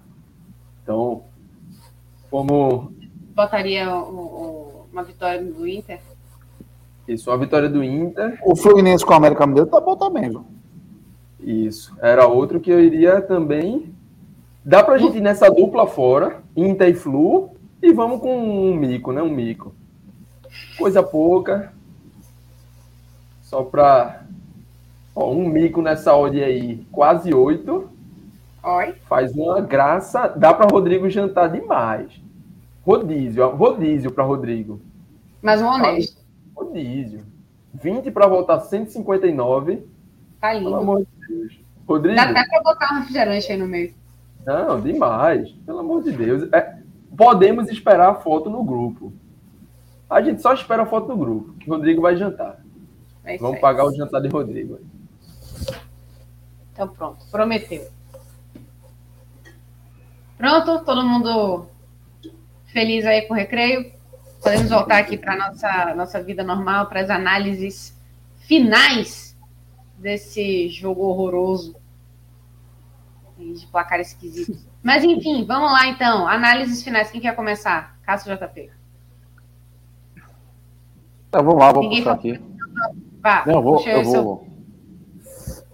Então, 0.83 1.23
como 2.31 2.93
Botaria 3.35 3.93
o- 3.93 4.09
o- 4.09 4.85
uma 4.93 5.03
vitória 5.03 5.43
do 5.43 5.67
Inter. 5.67 5.99
isso, 7.07 7.29
uma 7.29 7.38
vitória 7.38 7.69
do 7.69 7.83
Inter, 7.83 8.39
O 8.45 8.55
Fluminense 8.55 9.05
com 9.05 9.11
o 9.13 9.17
América 9.17 9.45
Mineiro 9.45 9.69
tá 9.69 9.81
bom 9.81 9.95
também, 9.97 10.29
viu? 10.29 10.45
Isso, 11.39 11.95
era 12.01 12.27
outro 12.27 12.59
que 12.59 12.71
eu 12.71 12.79
iria 12.79 13.21
também. 13.21 13.93
Dá 14.63 14.83
pra 14.83 14.97
gente 14.97 15.17
ir 15.17 15.21
nessa 15.21 15.49
dupla 15.49 15.88
fora, 15.88 16.41
Inter 16.55 16.89
e 16.89 16.93
Flu, 16.93 17.51
e 17.81 17.93
vamos 17.93 18.19
com 18.19 18.35
um 18.38 18.75
mico, 18.75 19.11
né? 19.11 19.21
Um 19.21 19.29
mico. 19.29 19.73
Coisa 20.77 21.01
pouca. 21.01 21.71
Só 23.41 23.63
pra. 23.63 24.23
Ó, 25.15 25.31
um 25.31 25.47
mico 25.47 25.81
nessa 25.81 26.15
odd 26.15 26.43
aí, 26.43 26.85
quase 26.91 27.33
oito. 27.33 27.89
Oi. 28.63 28.93
Faz 29.07 29.33
uma 29.33 29.61
graça. 29.61 30.27
Dá 30.27 30.53
pra 30.53 30.67
Rodrigo 30.67 31.09
jantar 31.09 31.49
demais. 31.49 32.11
Rodízio, 32.85 33.47
rodízio 33.55 34.11
pra 34.11 34.23
Rodrigo. 34.23 34.81
Mais 35.41 35.61
um 35.61 35.67
honesto. 35.67 36.21
Rodízio. 36.55 37.21
20 37.73 38.11
pra 38.11 38.27
voltar 38.27 38.59
159. 38.59 39.88
Tá 40.41 40.49
Pelo 40.49 40.59
lindo. 40.59 40.75
amor 40.75 40.99
de 40.99 41.07
Deus. 41.28 41.59
Rodrigo. 41.88 42.15
Dá 42.15 42.23
até 42.23 42.43
pra 42.45 42.61
botar 42.61 42.93
um 42.93 42.99
refrigerante 42.99 43.51
aí 43.51 43.57
no 43.57 43.67
meio. 43.67 43.93
Não, 44.45 44.80
demais. 44.82 45.49
Pelo 45.65 45.80
amor 45.80 46.03
de 46.03 46.11
Deus. 46.11 46.51
É, 46.53 46.78
podemos 47.15 47.69
esperar 47.69 48.09
a 48.09 48.15
foto 48.15 48.49
no 48.49 48.63
grupo. 48.63 49.13
A 50.09 50.21
gente 50.21 50.41
só 50.41 50.53
espera 50.53 50.84
a 50.84 50.86
foto 50.86 51.09
no 51.09 51.17
grupo, 51.17 51.53
que 51.53 51.69
o 51.69 51.73
Rodrigo 51.73 52.01
vai 52.01 52.15
jantar. 52.15 52.59
É 53.25 53.38
Vamos 53.38 53.59
pagar 53.59 53.86
o 53.86 53.93
jantar 53.93 54.21
de 54.21 54.30
Rodrigo. 54.30 54.80
Então 56.71 56.88
pronto, 56.88 57.25
prometeu. 57.30 57.86
Pronto, 60.38 60.86
todo 60.86 61.03
mundo 61.03 61.65
feliz 62.67 63.05
aí 63.05 63.23
com 63.23 63.34
o 63.34 63.38
recreio. 63.38 63.91
Podemos 64.41 64.69
voltar 64.69 64.99
aqui 64.99 65.17
para 65.17 65.36
nossa 65.36 65.95
nossa 65.95 66.23
vida 66.23 66.43
normal, 66.43 66.86
para 66.86 67.01
as 67.01 67.09
análises 67.09 67.93
finais 68.38 69.26
desse 69.97 70.69
jogo 70.69 71.03
horroroso 71.03 71.75
de 73.37 73.67
placar 73.67 73.99
esquisito. 73.99 74.57
Mas 74.81 75.03
enfim, 75.03 75.45
vamos 75.45 75.71
lá 75.71 75.87
então. 75.87 76.27
Análises 76.27 76.81
finais. 76.83 77.11
Quem 77.11 77.21
quer 77.21 77.35
começar? 77.35 77.99
Cássio 78.03 78.35
JP. 78.35 78.71
Tá, 81.29 81.41
vamos 81.41 81.59
lá, 81.59 81.71
vou 81.71 81.83
Ninguém 81.83 81.99
puxar 81.99 82.13
aqui. 82.13 82.41
Vá, 83.21 83.45
Não, 83.45 83.55
eu 83.55 83.61
vou, 83.61 83.85
eu 83.85 84.05
seu- 84.05 84.23
vou. 84.23 84.47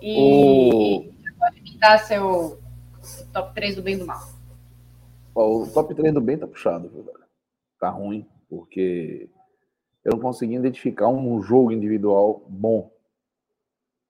E, 0.02 0.98
e 0.98 1.14
pode 1.40 1.62
me 1.62 1.78
dar 1.78 1.98
seu 2.00 2.60
top 3.32 3.54
3 3.54 3.76
do 3.76 3.82
bem 3.82 3.96
e 3.96 3.98
do 4.00 4.06
mal. 4.06 4.28
Ó, 5.36 5.62
o 5.64 5.68
top 5.68 5.94
3 5.96 6.14
do 6.14 6.22
bem 6.22 6.38
tá 6.38 6.48
puxado? 6.48 6.92
Tá 7.80 7.90
ruim, 7.90 8.26
porque 8.50 9.30
eu 10.04 10.14
não 10.14 10.20
consegui 10.20 10.56
identificar 10.56 11.08
um 11.08 11.42
jogo 11.42 11.72
individual 11.72 12.44
bom. 12.50 12.92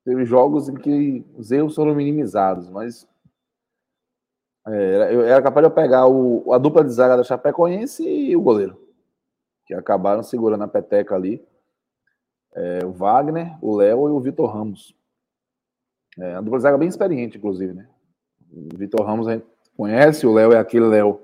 Teve 0.06 0.26
jogos 0.26 0.68
em 0.68 0.76
que 0.76 1.26
os 1.36 1.52
erros 1.52 1.76
foram 1.76 1.96
minimizados, 1.96 2.70
mas 2.70 3.08
é, 4.68 4.94
era- 4.94 5.14
eu 5.14 5.22
era 5.26 5.42
capaz 5.42 5.66
de 5.66 5.72
eu 5.72 5.76
pegar 5.76 6.08
o, 6.08 6.52
a 6.54 6.58
dupla 6.58 6.84
de 6.84 6.92
zaga 6.92 7.18
da 7.18 7.24
Chapecoense 7.24 8.04
e 8.08 8.36
o 8.36 8.42
goleiro, 8.42 8.78
que 9.66 9.74
acabaram 9.74 10.24
segurando 10.24 10.64
a 10.64 10.68
peteca 10.68 11.16
ali. 11.16 11.46
É, 12.56 12.86
o 12.86 12.92
Wagner, 12.92 13.58
o 13.64 13.76
Léo 13.76 14.08
e 14.10 14.12
o 14.12 14.20
Vitor 14.20 14.46
Ramos. 14.48 14.96
É, 16.20 16.36
a 16.36 16.42
dupla 16.42 16.60
de 16.60 16.64
zaga 16.64 16.78
bem 16.78 16.88
experiente, 16.88 17.38
inclusive, 17.38 17.74
né? 17.74 17.90
O 18.52 18.78
Vitor 18.78 19.04
Ramos 19.06 19.28
a 19.28 19.34
gente 19.34 19.46
conhece, 19.76 20.28
o 20.28 20.34
Léo 20.34 20.52
é 20.54 20.60
aquele 20.60 20.86
Léo 20.86 21.20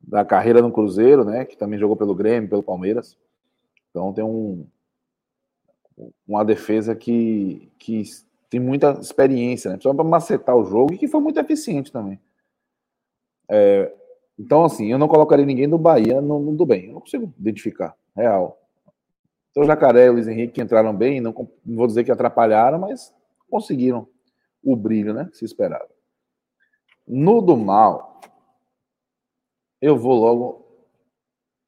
da 0.00 0.24
carreira 0.24 0.60
no 0.60 0.72
Cruzeiro, 0.72 1.24
né? 1.24 1.44
Que 1.44 1.56
também 1.56 1.78
jogou 1.78 1.96
pelo 1.96 2.14
Grêmio, 2.14 2.50
pelo 2.50 2.62
Palmeiras. 2.62 3.16
Então 3.90 4.12
tem 4.12 4.24
um 4.24 4.66
uma 6.26 6.44
defesa 6.44 6.94
que, 6.94 7.72
que 7.78 8.02
tem 8.50 8.60
muita 8.60 8.92
experiência, 9.00 9.72
né? 9.72 9.78
Só 9.80 9.92
para 9.92 10.04
macetar 10.04 10.56
o 10.56 10.64
jogo 10.64 10.94
e 10.94 10.98
que 10.98 11.08
foi 11.08 11.20
muito 11.20 11.38
eficiente 11.38 11.92
também. 11.92 12.20
É, 13.48 13.92
então, 14.38 14.64
assim, 14.64 14.90
eu 14.90 14.98
não 14.98 15.08
colocaria 15.08 15.46
ninguém 15.46 15.68
do 15.68 15.78
Bahia 15.78 16.20
no, 16.20 16.40
no 16.40 16.56
do 16.56 16.66
bem. 16.66 16.86
Eu 16.86 16.94
não 16.94 17.00
consigo 17.00 17.32
identificar, 17.38 17.96
real. 18.16 18.60
Então, 19.50 19.64
Jacaré 19.64 20.06
e 20.06 20.10
o 20.10 20.14
Luiz 20.14 20.26
Henrique 20.26 20.60
entraram 20.60 20.94
bem, 20.94 21.20
não, 21.20 21.32
não 21.64 21.76
vou 21.76 21.86
dizer 21.86 22.02
que 22.02 22.10
atrapalharam, 22.10 22.78
mas 22.78 23.14
conseguiram 23.48 24.08
o 24.62 24.74
brilho, 24.74 25.14
né? 25.14 25.28
Que 25.30 25.36
se 25.36 25.44
esperava. 25.44 25.88
No 27.06 27.40
do 27.40 27.56
mal, 27.56 28.20
eu 29.80 29.96
vou 29.96 30.14
logo 30.14 30.64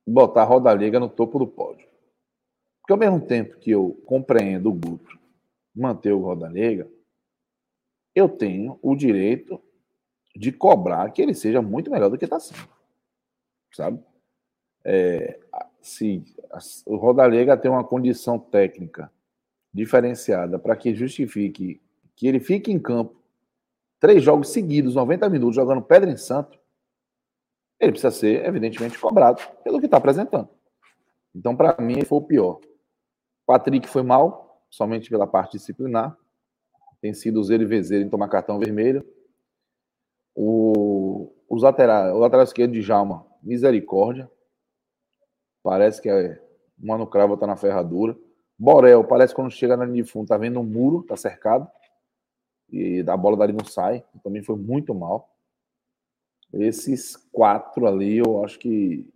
botar 0.07 0.43
a 0.43 0.45
Roda 0.45 0.73
Liga 0.73 0.99
no 0.99 1.09
topo 1.09 1.39
do 1.39 1.47
pódio. 1.47 1.87
Porque 2.87 2.93
ao 2.93 2.99
mesmo 2.99 3.21
tempo 3.27 3.59
que 3.59 3.73
eu 3.73 4.01
compreendo 4.07 4.69
o 4.71 4.73
Guto 4.73 5.19
manter 5.75 6.13
o 6.13 6.21
Roda 6.21 6.47
Liga, 6.47 6.89
eu 8.15 8.29
tenho 8.29 8.79
o 8.81 8.95
direito 8.95 9.61
de 10.37 10.53
cobrar 10.53 11.11
que 11.11 11.21
ele 11.21 11.35
seja 11.35 11.61
muito 11.61 11.91
melhor 11.91 12.09
do 12.11 12.17
que 12.17 12.25
está 12.27 12.39
sendo. 12.39 12.69
Sabe? 13.73 14.01
É, 14.85 15.41
se 15.83 16.23
a- 16.53 16.59
o 16.87 16.97
Roda 16.97 17.27
Liga 17.27 17.57
tem 17.57 17.69
uma 17.71 17.83
condição 17.83 18.39
técnica 18.39 19.11
diferenciada 19.75 20.59
para 20.59 20.77
que 20.77 20.95
justifique 20.95 21.81
que 22.15 22.29
ele 22.29 22.39
fique 22.39 22.71
em 22.71 22.79
campo 22.79 23.21
três 23.99 24.23
jogos 24.23 24.51
seguidos, 24.51 24.95
90 24.95 25.29
minutos, 25.29 25.57
jogando 25.57 25.83
pedra 25.83 26.11
em 26.11 26.17
santo, 26.17 26.57
ele 27.81 27.93
precisa 27.93 28.13
ser, 28.13 28.45
evidentemente, 28.45 28.99
cobrado 28.99 29.43
pelo 29.65 29.81
que 29.81 29.87
está 29.87 29.97
apresentando. 29.97 30.49
Então, 31.35 31.57
para 31.57 31.81
mim, 31.83 32.03
foi 32.05 32.19
o 32.19 32.23
pior. 32.23 32.61
Patrick 33.47 33.89
foi 33.89 34.03
mal, 34.03 34.67
somente 34.69 35.09
pela 35.09 35.27
parte 35.27 35.53
disciplinar. 35.53 36.19
Tem 37.01 37.15
sido 37.15 37.43
zero 37.45 37.63
e 37.63 38.03
em 38.03 38.09
tomar 38.09 38.29
cartão 38.29 38.59
vermelho. 38.59 39.07
O, 40.35 41.33
os 41.49 41.63
laterais, 41.63 42.13
o 42.13 42.19
lateral 42.19 42.45
esquerdo 42.45 42.73
de 42.73 42.83
Jalma, 42.83 43.25
misericórdia. 43.43 44.31
Parece 45.63 46.03
que 46.03 46.09
é, 46.09 46.43
o 46.79 46.87
Mano 46.87 47.07
Cravo 47.07 47.35
está 47.35 47.47
na 47.47 47.57
ferradura. 47.57 48.19
Borel, 48.59 49.05
parece 49.05 49.33
que 49.33 49.37
quando 49.37 49.51
chega 49.51 49.77
na 49.77 49.85
linha 49.85 50.03
de 50.03 50.11
fundo, 50.11 50.29
tá 50.29 50.37
vendo 50.37 50.59
um 50.59 50.65
muro, 50.65 51.05
tá 51.05 51.17
cercado. 51.17 51.71
e 52.71 53.05
a 53.07 53.17
bola 53.17 53.37
dali 53.37 53.53
não 53.53 53.65
sai, 53.65 54.05
também 54.25 54.43
foi 54.43 54.57
muito 54.57 54.95
mal. 54.95 55.31
Esses 56.53 57.17
quatro 57.33 57.87
ali 57.87 58.19
eu 58.19 58.45
acho 58.45 58.59
que, 58.59 59.09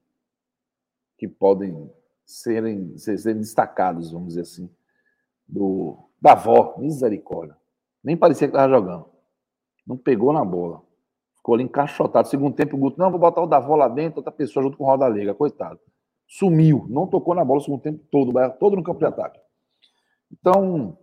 que 1.17 1.27
podem 1.27 1.91
serem, 2.31 2.97
serem 2.97 3.41
destacados, 3.41 4.13
vamos 4.13 4.29
dizer 4.29 4.43
assim, 4.43 4.71
do, 5.47 5.97
da 6.21 6.33
avó, 6.33 6.77
misericórdia. 6.79 7.57
Nem 8.03 8.17
parecia 8.17 8.49
que 8.49 8.55
estava 8.55 8.73
jogando. 8.73 9.07
Não 9.87 9.97
pegou 9.97 10.33
na 10.33 10.45
bola. 10.45 10.83
Ficou 11.37 11.55
ali 11.55 11.65
encaixotado. 11.65 12.29
Segundo 12.29 12.55
tempo, 12.55 12.77
o 12.77 12.79
Guto, 12.79 12.99
não, 12.99 13.11
vou 13.11 13.19
botar 13.19 13.43
o 13.43 13.47
Davó 13.47 13.77
lá 13.77 13.89
dentro, 13.89 14.19
outra 14.19 14.33
pessoa 14.33 14.63
junto 14.63 14.77
com 14.77 14.85
o 14.85 14.87
Roda 14.87 15.09
Liga, 15.09 15.35
coitado. 15.35 15.81
Sumiu, 16.27 16.87
não 16.89 17.07
tocou 17.07 17.35
na 17.35 17.45
bola 17.45 17.61
o 17.61 17.63
segundo 17.63 17.83
tempo 17.83 18.05
todo, 18.11 18.33
todo 18.59 18.77
no 18.77 18.85
campo 18.85 19.01
de 19.01 19.07
ataque. 19.07 19.41
Então, 20.31 20.97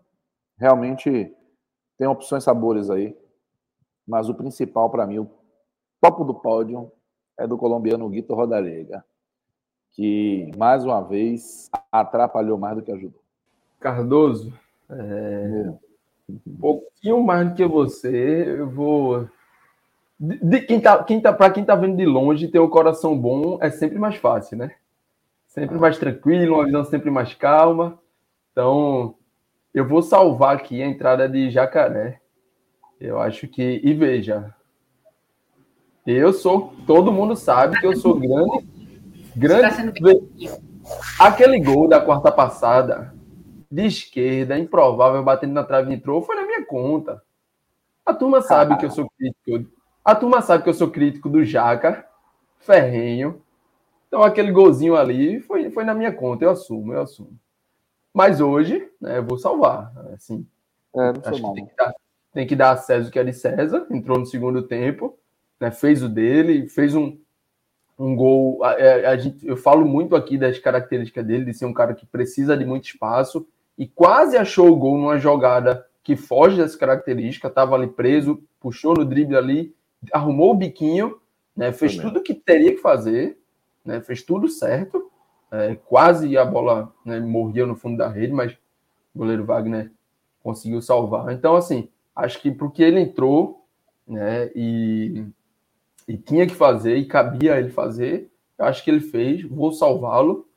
realmente, 0.57 1.35
tem 1.97 2.07
opções 2.07 2.43
sabores 2.43 2.89
aí. 2.89 3.15
Mas 4.07 4.29
o 4.29 4.35
principal 4.35 4.89
para 4.89 5.05
mim, 5.05 5.19
o 5.19 5.29
topo 5.99 6.23
do 6.23 6.33
pódio, 6.33 6.89
é 7.37 7.45
do 7.45 7.57
colombiano 7.57 8.09
Guito 8.09 8.33
Rodalega, 8.33 9.05
que, 9.97 10.51
mais 10.55 10.85
uma 10.85 11.01
vez, 11.01 11.71
atrapalhou 11.91 12.57
mais 12.57 12.75
do 12.75 12.83
que 12.83 12.91
ajudou. 12.91 13.19
Cardoso, 13.79 14.53
é... 14.89 15.73
um 16.29 16.55
pouquinho 16.61 17.23
mais 17.23 17.49
do 17.49 17.55
que 17.55 17.65
você, 17.65 18.59
eu 18.59 18.69
vou 18.69 19.27
de, 20.19 20.37
de 20.37 20.61
quem 20.61 20.79
tá, 20.79 21.03
quem 21.03 21.19
tá, 21.19 21.33
para 21.33 21.51
quem 21.51 21.65
tá 21.65 21.75
vendo 21.75 21.97
de 21.97 22.05
longe, 22.05 22.47
ter 22.47 22.59
o 22.59 22.65
um 22.65 22.69
coração 22.69 23.17
bom 23.17 23.57
é 23.59 23.71
sempre 23.71 23.97
mais 23.97 24.15
fácil, 24.15 24.57
né? 24.57 24.71
Sempre 25.47 25.79
mais 25.79 25.97
tranquilo, 25.97 26.55
uma 26.55 26.65
visão 26.65 26.83
sempre 26.83 27.09
mais 27.09 27.33
calma. 27.33 27.99
Então, 28.51 29.15
eu 29.73 29.87
vou 29.87 30.03
salvar 30.03 30.55
aqui 30.55 30.81
a 30.81 30.87
entrada 30.87 31.27
de 31.27 31.49
Jacaré. 31.49 32.21
Eu 32.99 33.19
acho 33.19 33.47
que. 33.47 33.81
E 33.83 33.93
veja, 33.93 34.53
eu 36.05 36.31
sou. 36.31 36.73
Todo 36.85 37.11
mundo 37.11 37.35
sabe 37.35 37.79
que 37.79 37.85
eu 37.85 37.95
sou 37.95 38.19
grande. 38.19 38.76
Grande. 39.37 39.91
Tá 39.93 41.25
Aquele 41.25 41.59
gol 41.59 41.87
da 41.87 42.01
quarta 42.01 42.31
passada, 42.31 43.13
de 43.69 43.85
esquerda, 43.85 44.57
improvável, 44.57 45.23
batendo 45.23 45.53
na 45.53 45.63
trave 45.63 45.93
entrou, 45.93 46.21
foi 46.21 46.35
na 46.35 46.45
minha 46.45 46.65
conta. 46.65 47.21
A 48.05 48.13
turma 48.13 48.41
sabe 48.41 48.77
que 48.77 48.85
eu 48.85 48.91
sou 48.91 49.09
crítico 49.17 49.77
a 50.07 50.15
turma 50.15 50.41
sabe 50.41 50.63
que 50.63 50.69
eu 50.69 50.73
sou 50.73 50.89
crítico 50.89 51.27
do 51.27 51.43
Jaca, 51.43 52.07
ferrenho. 52.59 53.41
Então 54.07 54.23
aquele 54.23 54.53
golzinho 54.53 54.95
ali 54.95 55.41
foi, 55.41 55.69
foi 55.69 55.83
na 55.83 55.93
minha 55.93 56.13
conta, 56.13 56.45
eu 56.45 56.49
assumo, 56.49 56.93
eu 56.93 57.01
assumo. 57.01 57.37
Mas 58.13 58.39
hoje, 58.39 58.89
né, 59.01 59.17
eu 59.17 59.25
vou 59.25 59.37
salvar. 59.37 59.91
Assim, 60.13 60.47
é, 60.95 61.09
acho 61.09 61.43
que 61.43 61.53
tem 61.53 61.65
que, 61.65 61.75
dar, 61.75 61.95
tem 62.33 62.47
que 62.47 62.55
dar 62.55 62.71
a 62.71 62.77
César 62.77 63.09
o 63.09 63.11
que 63.11 63.19
é 63.19 63.23
de 63.25 63.33
César. 63.33 63.85
Entrou 63.91 64.17
no 64.17 64.25
segundo 64.25 64.63
tempo, 64.63 65.19
né, 65.59 65.71
fez 65.71 66.01
o 66.01 66.07
dele, 66.07 66.69
fez 66.69 66.95
um, 66.95 67.19
um 67.97 68.15
gol. 68.15 68.63
A, 68.63 68.71
a, 68.71 69.09
a 69.11 69.17
gente, 69.17 69.45
eu 69.45 69.57
falo 69.57 69.85
muito 69.85 70.15
aqui 70.15 70.37
das 70.37 70.59
características 70.59 71.25
dele, 71.25 71.45
de 71.45 71.53
ser 71.53 71.65
um 71.65 71.73
cara 71.73 71.93
que 71.93 72.05
precisa 72.05 72.57
de 72.57 72.65
muito 72.65 72.85
espaço 72.85 73.47
e 73.77 73.87
quase 73.87 74.37
achou 74.37 74.69
o 74.69 74.75
gol 74.75 74.97
numa 74.97 75.17
jogada 75.17 75.85
que 76.03 76.15
foge 76.15 76.57
dessa 76.57 76.77
característica, 76.77 77.47
estava 77.47 77.75
ali 77.75 77.87
preso, 77.87 78.41
puxou 78.59 78.93
no 78.93 79.03
drible 79.03 79.35
ali 79.35 79.75
arrumou 80.11 80.51
o 80.51 80.57
biquinho, 80.57 81.19
né, 81.55 81.71
fez 81.71 81.95
Também. 81.95 82.11
tudo 82.11 82.19
o 82.19 82.23
que 82.23 82.33
teria 82.33 82.73
que 82.75 82.81
fazer, 82.81 83.37
né, 83.83 84.01
fez 84.01 84.21
tudo 84.21 84.47
certo. 84.47 85.11
É, 85.49 85.75
quase 85.75 86.37
a 86.37 86.43
bola 86.43 86.93
né, 87.05 87.19
morria 87.19 87.65
no 87.65 87.75
fundo 87.75 87.97
da 87.97 88.09
rede, 88.09 88.33
mas 88.33 88.51
o 89.15 89.19
goleiro 89.19 89.45
Wagner 89.45 89.91
conseguiu 90.43 90.81
salvar. 90.81 91.31
Então, 91.31 91.55
assim, 91.55 91.89
acho 92.15 92.41
que 92.41 92.51
porque 92.51 92.83
ele 92.83 92.99
entrou 92.99 93.65
né, 94.05 94.51
e, 94.53 95.25
e 96.07 96.17
tinha 96.17 96.47
que 96.47 96.55
fazer, 96.55 96.97
e 96.97 97.05
cabia 97.05 97.59
ele 97.59 97.69
fazer, 97.69 98.31
eu 98.57 98.65
acho 98.65 98.83
que 98.83 98.89
ele 98.89 99.01
fez, 99.01 99.43
vou 99.43 99.71
salvá-lo. 99.71 100.47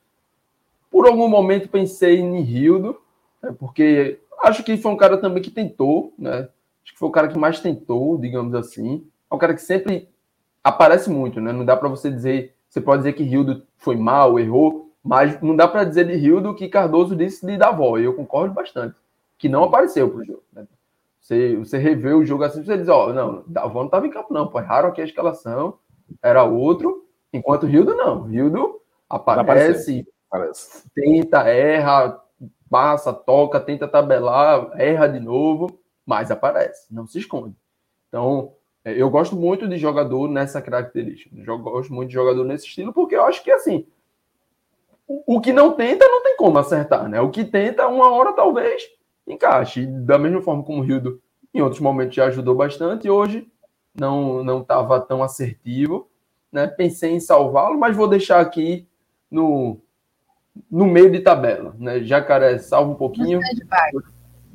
Por 0.89 1.07
algum 1.07 1.27
momento 1.27 1.69
pensei 1.69 2.19
em 2.19 2.41
Rildo, 2.41 2.99
né, 3.41 3.53
porque 3.59 4.19
acho 4.43 4.63
que 4.63 4.77
foi 4.77 4.91
um 4.91 4.97
cara 4.97 5.17
também 5.17 5.41
que 5.43 5.51
tentou, 5.51 6.13
né? 6.17 6.49
Acho 6.83 6.93
que 6.93 6.99
foi 6.99 7.09
o 7.09 7.11
cara 7.11 7.27
que 7.27 7.37
mais 7.37 7.59
tentou, 7.59 8.17
digamos 8.17 8.55
assim 8.55 9.05
é 9.31 9.35
um 9.35 9.37
cara 9.37 9.53
que 9.53 9.61
sempre 9.61 10.09
aparece 10.63 11.09
muito, 11.09 11.39
né? 11.39 11.53
Não 11.53 11.63
dá 11.63 11.77
para 11.77 11.87
você 11.87 12.11
dizer, 12.11 12.53
você 12.69 12.81
pode 12.81 12.99
dizer 12.99 13.13
que 13.13 13.23
Rildo 13.23 13.65
foi 13.77 13.95
mal, 13.95 14.37
errou, 14.37 14.93
mas 15.01 15.41
não 15.41 15.55
dá 15.55 15.67
para 15.67 15.85
dizer 15.85 16.05
de 16.05 16.15
Rildo 16.15 16.53
que 16.53 16.67
Cardoso 16.67 17.15
disse 17.15 17.45
de 17.45 17.57
Davó, 17.57 17.97
e 17.97 18.03
eu 18.03 18.13
concordo 18.13 18.53
bastante, 18.53 18.95
que 19.37 19.47
não 19.47 19.63
apareceu 19.63 20.09
pro 20.09 20.25
jogo. 20.25 20.43
Né? 20.53 20.67
Você, 21.21 21.55
você 21.55 21.77
revê 21.77 22.13
o 22.13 22.25
jogo 22.25 22.43
assim, 22.43 22.63
você 22.63 22.77
diz, 22.77 22.89
ó, 22.89 23.09
oh, 23.09 23.13
não, 23.13 23.43
Davó 23.45 23.79
não 23.79 23.85
estava 23.85 24.07
em 24.07 24.09
campo 24.09 24.33
não, 24.33 24.47
pô, 24.47 24.59
erraram 24.59 24.89
aqui 24.89 25.01
a 25.01 25.05
escalação, 25.05 25.77
era 26.21 26.43
outro, 26.43 27.05
enquanto 27.31 27.67
Rildo 27.67 27.95
não, 27.95 28.23
Rildo 28.23 28.81
aparece, 29.07 30.07
aparece, 30.29 30.89
tenta, 30.95 31.47
erra, 31.47 32.19
passa, 32.67 33.13
toca, 33.13 33.59
tenta 33.59 33.87
tabelar, 33.87 34.71
erra 34.81 35.07
de 35.07 35.19
novo, 35.19 35.79
mas 36.03 36.31
aparece, 36.31 36.91
não 36.91 37.05
se 37.05 37.19
esconde. 37.19 37.55
Então, 38.07 38.55
é, 38.83 38.99
eu 38.99 39.07
gosto 39.11 39.35
muito 39.35 39.67
de 39.67 39.77
jogador 39.77 40.27
nessa 40.27 40.59
característica. 40.59 41.35
Eu 41.45 41.59
gosto 41.59 41.93
muito 41.93 42.07
de 42.07 42.15
jogador 42.15 42.43
nesse 42.43 42.65
estilo, 42.65 42.91
porque 42.91 43.15
eu 43.15 43.23
acho 43.23 43.43
que 43.43 43.51
assim. 43.51 43.85
O 45.07 45.39
que 45.39 45.53
não 45.53 45.73
tenta, 45.73 46.07
não 46.07 46.23
tem 46.23 46.35
como 46.35 46.57
acertar, 46.57 47.07
né? 47.07 47.21
O 47.21 47.29
que 47.29 47.43
tenta, 47.43 47.87
uma 47.87 48.09
hora 48.09 48.33
talvez 48.33 48.81
encaixe. 49.31 49.85
Da 49.85 50.17
mesma 50.17 50.41
forma 50.41 50.63
como 50.63 50.81
o 50.81 50.83
Rildo, 50.83 51.21
em 51.53 51.61
outros 51.61 51.81
momentos, 51.81 52.15
já 52.15 52.25
ajudou 52.25 52.55
bastante, 52.55 53.09
hoje 53.09 53.47
não 53.93 54.43
não 54.43 54.61
estava 54.61 54.99
tão 54.99 55.21
assertivo. 55.21 56.09
Né? 56.51 56.67
Pensei 56.67 57.11
em 57.11 57.19
salvá-lo, 57.19 57.79
mas 57.79 57.95
vou 57.95 58.07
deixar 58.07 58.41
aqui 58.41 58.87
no, 59.29 59.77
no 60.69 60.85
meio 60.85 61.11
de 61.11 61.19
tabela. 61.19 61.75
Né? 61.79 62.03
Jacaré 62.03 62.57
salva 62.57 62.91
um 62.91 62.95
pouquinho. 62.95 63.39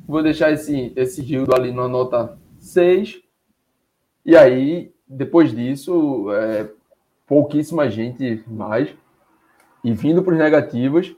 Vou 0.07 0.23
deixar 0.23 0.51
esse, 0.51 0.93
esse 0.95 1.21
Rildo 1.21 1.53
ali 1.53 1.71
na 1.71 1.87
nota 1.87 2.37
6 2.59 3.27
e 4.27 4.35
aí, 4.35 4.93
depois 5.07 5.55
disso, 5.55 6.29
é, 6.33 6.69
pouquíssima 7.25 7.89
gente 7.89 8.43
mais. 8.45 8.93
E 9.81 9.93
vindo 9.93 10.21
para 10.21 10.33
os 10.33 10.37
negativos, 10.37 11.15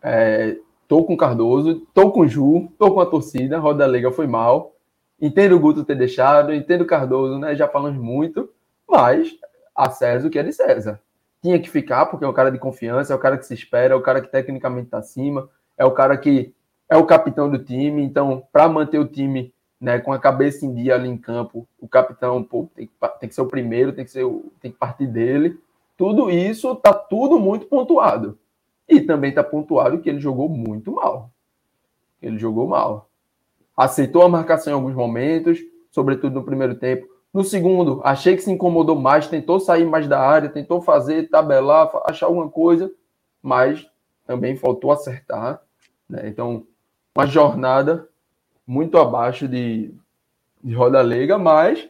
é, 0.00 0.56
tô 0.92 1.04
com 1.04 1.16
Cardoso, 1.16 1.86
tô 1.94 2.10
com 2.10 2.26
Ju, 2.26 2.68
tô 2.78 2.92
com 2.92 3.00
a 3.00 3.06
torcida, 3.06 3.58
Roda 3.58 3.86
Liga 3.86 4.12
foi 4.12 4.26
mal. 4.26 4.76
Entendo 5.18 5.56
o 5.56 5.58
Guto 5.58 5.86
ter 5.86 5.94
deixado, 5.94 6.52
entendo 6.52 6.82
o 6.82 6.86
Cardoso, 6.86 7.38
né? 7.38 7.56
Já 7.56 7.66
falamos 7.66 7.98
muito, 7.98 8.50
mas 8.86 9.34
a 9.74 9.88
César 9.88 10.28
o 10.28 10.30
que 10.30 10.38
é 10.38 10.42
de 10.42 10.52
César. 10.52 11.00
Tinha 11.40 11.58
que 11.58 11.70
ficar, 11.70 12.04
porque 12.04 12.26
é 12.26 12.28
o 12.28 12.32
cara 12.34 12.52
de 12.52 12.58
confiança, 12.58 13.10
é 13.10 13.16
o 13.16 13.18
cara 13.18 13.38
que 13.38 13.46
se 13.46 13.54
espera, 13.54 13.94
é 13.94 13.96
o 13.96 14.02
cara 14.02 14.20
que 14.20 14.30
tecnicamente 14.30 14.88
está 14.88 14.98
acima, 14.98 15.48
é 15.78 15.84
o 15.86 15.92
cara 15.92 16.14
que 16.14 16.52
é 16.90 16.96
o 16.98 17.06
capitão 17.06 17.48
do 17.48 17.58
time. 17.58 18.02
Então, 18.02 18.42
para 18.52 18.68
manter 18.68 18.98
o 18.98 19.08
time 19.08 19.50
né, 19.80 19.98
com 19.98 20.12
a 20.12 20.18
cabeça 20.18 20.66
em 20.66 20.74
dia 20.74 20.94
ali 20.94 21.08
em 21.08 21.16
campo, 21.16 21.66
o 21.80 21.88
capitão 21.88 22.44
pô, 22.44 22.68
tem, 22.76 22.86
que, 22.86 22.92
tem 23.18 23.30
que 23.30 23.34
ser 23.34 23.40
o 23.40 23.48
primeiro, 23.48 23.94
tem 23.94 24.04
que, 24.04 24.10
ser 24.10 24.24
o, 24.24 24.52
tem 24.60 24.70
que 24.70 24.76
partir 24.76 25.06
dele. 25.06 25.58
Tudo 25.96 26.30
isso 26.30 26.76
tá 26.76 26.92
tudo 26.92 27.40
muito 27.40 27.64
pontuado. 27.64 28.38
E 28.92 29.00
também 29.00 29.30
está 29.30 29.42
pontuado 29.42 30.00
que 30.00 30.10
ele 30.10 30.20
jogou 30.20 30.50
muito 30.50 30.92
mal. 30.92 31.30
Ele 32.20 32.38
jogou 32.38 32.66
mal. 32.66 33.08
Aceitou 33.74 34.20
a 34.20 34.28
marcação 34.28 34.70
em 34.70 34.76
alguns 34.76 34.94
momentos, 34.94 35.58
sobretudo 35.90 36.34
no 36.34 36.44
primeiro 36.44 36.74
tempo. 36.74 37.08
No 37.32 37.42
segundo, 37.42 38.02
achei 38.04 38.36
que 38.36 38.42
se 38.42 38.52
incomodou 38.52 38.94
mais, 38.94 39.28
tentou 39.28 39.58
sair 39.58 39.86
mais 39.86 40.06
da 40.06 40.20
área, 40.20 40.50
tentou 40.50 40.82
fazer, 40.82 41.30
tabelar, 41.30 41.90
achar 42.04 42.26
alguma 42.26 42.50
coisa, 42.50 42.92
mas 43.42 43.88
também 44.26 44.58
faltou 44.58 44.92
acertar. 44.92 45.62
Né? 46.06 46.28
Então, 46.28 46.66
uma 47.16 47.26
jornada 47.26 48.06
muito 48.66 48.98
abaixo 48.98 49.48
de, 49.48 49.94
de 50.62 50.74
Roda 50.74 51.00
Leiga, 51.00 51.38
mas 51.38 51.88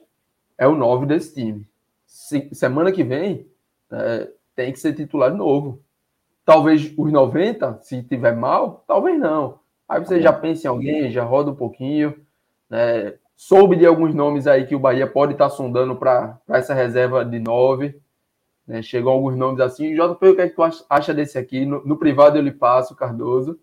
é 0.56 0.68
o 0.68 0.76
9 0.76 1.06
desse 1.06 1.34
time. 1.34 1.68
Se, 2.06 2.48
semana 2.54 2.92
que 2.92 3.02
vem 3.02 3.44
é, 3.90 4.30
tem 4.54 4.72
que 4.72 4.78
ser 4.78 4.94
titular 4.94 5.32
de 5.32 5.36
novo. 5.36 5.82
Talvez 6.44 6.92
os 6.96 7.12
90, 7.12 7.78
se 7.82 8.02
tiver 8.02 8.34
mal, 8.34 8.84
talvez 8.86 9.18
não. 9.18 9.60
Aí 9.88 10.00
você 10.00 10.20
já 10.20 10.32
pensa 10.32 10.66
em 10.66 10.70
alguém, 10.70 11.10
já 11.10 11.22
roda 11.22 11.50
um 11.50 11.54
pouquinho. 11.54 12.14
Né? 12.68 13.14
Soube 13.36 13.76
de 13.76 13.86
alguns 13.86 14.14
nomes 14.14 14.46
aí 14.46 14.66
que 14.66 14.74
o 14.74 14.78
Bahia 14.78 15.06
pode 15.06 15.32
estar 15.32 15.50
tá 15.50 15.50
sondando 15.50 15.94
para 15.96 16.40
essa 16.48 16.74
reserva 16.74 17.24
de 17.24 17.38
9. 17.38 18.00
Né? 18.66 18.82
Chegam 18.82 19.12
alguns 19.12 19.36
nomes 19.36 19.60
assim. 19.60 19.94
JP, 19.94 20.28
o 20.28 20.34
que, 20.34 20.40
é 20.40 20.48
que 20.48 20.56
tu 20.56 20.62
acha 20.88 21.14
desse 21.14 21.38
aqui? 21.38 21.64
No, 21.64 21.84
no 21.84 21.96
privado 21.96 22.38
eu 22.38 22.42
lhe 22.42 22.52
passo, 22.52 22.96
Cardoso. 22.96 23.58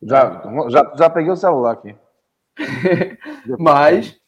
Já, 0.00 0.42
já, 0.68 0.92
já 0.96 1.10
peguei 1.10 1.32
o 1.32 1.36
celular 1.36 1.72
aqui. 1.72 1.94
Mas 3.58 4.20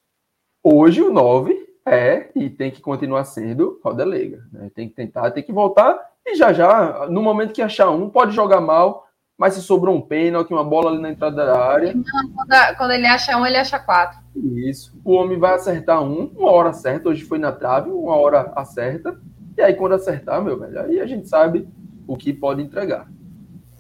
hoje 0.62 1.02
o 1.02 1.12
9 1.12 1.54
é 1.86 2.30
e 2.34 2.48
tem 2.48 2.70
que 2.70 2.80
continuar 2.80 3.24
sendo 3.24 3.80
roda 3.84 4.04
leiga. 4.04 4.44
Né? 4.52 4.70
Tem 4.74 4.88
que 4.88 4.94
tentar, 4.94 5.30
tem 5.30 5.42
que 5.42 5.52
voltar 5.52 6.13
e 6.26 6.34
já 6.36 6.52
já, 6.52 7.06
no 7.08 7.22
momento 7.22 7.52
que 7.52 7.62
achar 7.62 7.90
um, 7.90 8.08
pode 8.08 8.34
jogar 8.34 8.60
mal, 8.60 9.04
mas 9.36 9.54
se 9.54 9.62
sobrou 9.62 9.94
um 9.94 10.00
pênalti, 10.00 10.52
uma 10.52 10.64
bola 10.64 10.90
ali 10.90 11.00
na 11.00 11.10
entrada 11.10 11.44
da 11.44 11.58
área. 11.58 11.92
Quando, 11.92 12.76
quando 12.76 12.90
ele 12.92 13.06
acha 13.06 13.36
um, 13.36 13.44
ele 13.44 13.56
acha 13.56 13.78
quatro. 13.78 14.18
Isso. 14.34 14.96
O 15.04 15.12
homem 15.12 15.38
vai 15.38 15.54
acertar 15.54 16.02
um, 16.02 16.30
uma 16.36 16.50
hora 16.50 16.72
certa. 16.72 17.08
Hoje 17.08 17.24
foi 17.24 17.38
na 17.38 17.50
trave, 17.50 17.90
uma 17.90 18.16
hora 18.16 18.52
acerta. 18.54 19.20
E 19.56 19.62
aí, 19.62 19.74
quando 19.74 19.94
acertar, 19.94 20.42
meu 20.42 20.58
velho, 20.58 20.80
aí 20.80 21.00
a 21.00 21.06
gente 21.06 21.28
sabe 21.28 21.68
o 22.06 22.16
que 22.16 22.32
pode 22.32 22.62
entregar. 22.62 23.08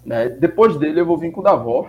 Né? 0.04 0.28
Depois 0.28 0.76
dele, 0.76 1.00
eu 1.00 1.06
vou 1.06 1.16
vir 1.16 1.30
com 1.30 1.40
o 1.40 1.44
Davó. 1.44 1.88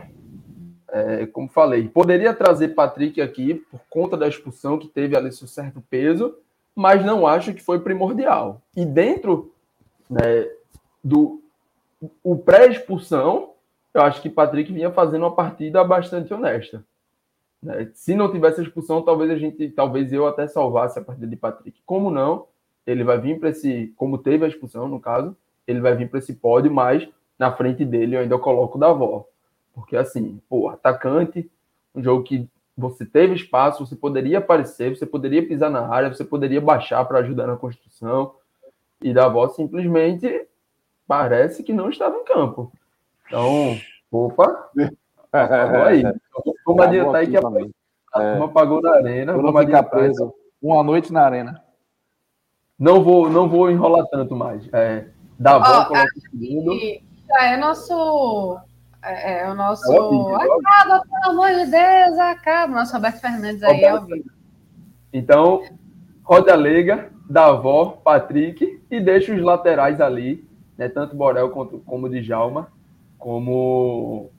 É, 0.92 1.26
como 1.26 1.50
falei, 1.50 1.90
poderia 1.90 2.34
trazer 2.34 2.70
Patrick 2.70 3.20
aqui 3.20 3.56
por 3.56 3.82
conta 3.90 4.16
da 4.16 4.28
expulsão 4.28 4.78
que 4.78 4.88
teve 4.88 5.18
ali 5.18 5.32
seu 5.32 5.48
certo 5.48 5.84
peso, 5.90 6.36
mas 6.76 7.04
não 7.04 7.28
acho 7.28 7.54
que 7.54 7.62
foi 7.62 7.80
primordial. 7.80 8.62
E 8.78 8.86
dentro 8.86 9.55
né, 10.10 10.50
do 11.04 11.42
o 12.24 12.38
pré-expulsão, 12.38 13.54
eu 13.94 14.02
acho 14.02 14.22
que 14.22 14.30
Patrick 14.30 14.72
vinha 14.72 14.92
fazendo 14.92 15.24
uma 15.24 15.34
partida 15.34 15.84
bastante 15.84 16.34
honesta. 16.34 16.84
Né? 17.64 17.90
Se 17.94 18.14
não 18.14 18.32
tivesse 18.32 18.60
a 18.60 18.64
expulsão, 18.64 19.02
talvez 19.02 19.32
a 19.32 19.38
gente, 19.38 19.70
talvez 19.70 20.12
eu 20.12 20.28
até 20.28 20.48
salvasse 20.48 21.00
a 21.00 21.04
partida 21.04 21.28
de 21.28 21.36
Patrick. 21.36 21.82
Como 21.86 22.12
não, 22.12 22.48
ele 22.86 23.04
vai 23.04 23.20
vir 23.20 23.40
para 23.40 23.50
esse, 23.50 23.94
como 23.96 24.18
teve 24.18 24.46
a 24.46 24.48
expulsão 24.48 24.88
no 24.88 25.00
caso, 25.00 25.36
ele 25.66 25.80
vai 25.80 25.96
vir 25.96 26.10
para 26.10 26.20
esse 26.20 26.34
pódio, 26.34 26.72
mas 26.72 27.08
na 27.40 27.52
frente 27.52 27.84
dele 27.84 28.16
eu 28.16 28.20
ainda 28.20 28.38
coloco 28.38 28.78
o 28.78 28.82
Davó. 28.82 29.26
Porque 29.74 29.98
assim, 29.98 30.40
pô, 30.48 30.70
atacante, 30.70 31.50
um 31.94 32.04
jogo 32.04 32.24
que 32.24 32.48
você 32.78 33.06
teve 33.06 33.34
espaço, 33.34 33.86
você 33.86 33.96
poderia 33.96 34.40
aparecer, 34.40 34.96
você 34.96 35.06
poderia 35.06 35.48
pisar 35.48 35.72
na 35.72 35.88
área, 35.88 36.14
você 36.14 36.24
poderia 36.24 36.62
baixar 36.62 37.04
para 37.06 37.20
ajudar 37.20 37.48
na 37.48 37.56
construção. 37.56 38.36
E 39.02 39.14
Davó 39.14 39.48
simplesmente 39.50 40.48
parece 41.08 41.64
que 41.64 41.74
não 41.74 41.90
estava 41.90 42.18
em 42.18 42.24
campo. 42.24 42.72
Então, 43.28 43.78
opa, 44.12 44.70
aí. 45.86 46.04
Vamos 46.66 46.84
adiantar 46.84 47.16
aí 47.16 47.28
que 47.28 47.38
a, 47.38 47.42
a 48.14 48.24
é. 48.24 48.32
turma 48.32 48.50
pagou 48.50 48.82
na 48.82 48.92
arena. 48.92 49.34
Vamos 49.34 49.66
ficar 49.66 49.84
preso 49.84 50.34
uma 50.62 50.84
noite 50.84 51.12
na 51.12 51.24
arena. 51.24 51.64
Não 52.78 53.04
vou, 53.04 53.30
não 53.30 53.48
vou 53.48 53.70
enrolar 53.70 54.06
tanto 54.08 54.36
mais. 54.36 54.68
É, 54.74 55.08
a 55.44 55.58
volta, 55.58 56.06
já 57.28 57.46
é 57.46 57.58
nosso. 57.58 58.60
É, 59.04 59.42
é 59.42 59.50
o 59.50 59.56
nosso. 59.56 59.92
É 59.92 60.00
o 60.00 60.36
acaba, 60.36 61.02
pelo 61.02 61.32
amor 61.32 61.50
de 61.54 61.72
Deus, 61.72 62.20
acaba. 62.20 62.74
Nosso 62.74 62.94
Roberto 62.94 63.20
Fernandes 63.20 63.64
aí 63.64 63.84
é 63.84 63.94
o 63.94 64.08
Então, 65.14 65.64
Roda 66.24 66.56
Lega, 66.56 67.12
Davó, 67.30 68.02
Patrick 68.04 68.82
e 68.90 69.00
deixa 69.00 69.34
os 69.34 69.42
laterais 69.42 70.00
ali, 70.00 70.48
né, 70.78 70.88
tanto 70.88 71.16
Borel 71.16 71.50
quanto, 71.50 71.80
como 71.80 72.10
Djalma, 72.10 72.72
como 73.18 74.30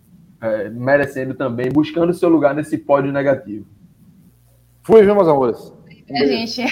é, 0.40 0.68
merecendo 0.68 1.34
também, 1.34 1.70
buscando 1.70 2.14
seu 2.14 2.28
lugar 2.28 2.54
nesse 2.54 2.78
pódio 2.78 3.12
negativo. 3.12 3.66
Fui, 4.82 5.02
viu, 5.02 5.14
meus 5.14 5.28
amores? 5.28 5.72
Um 6.08 6.22
a 6.22 6.26
gente. 6.26 6.64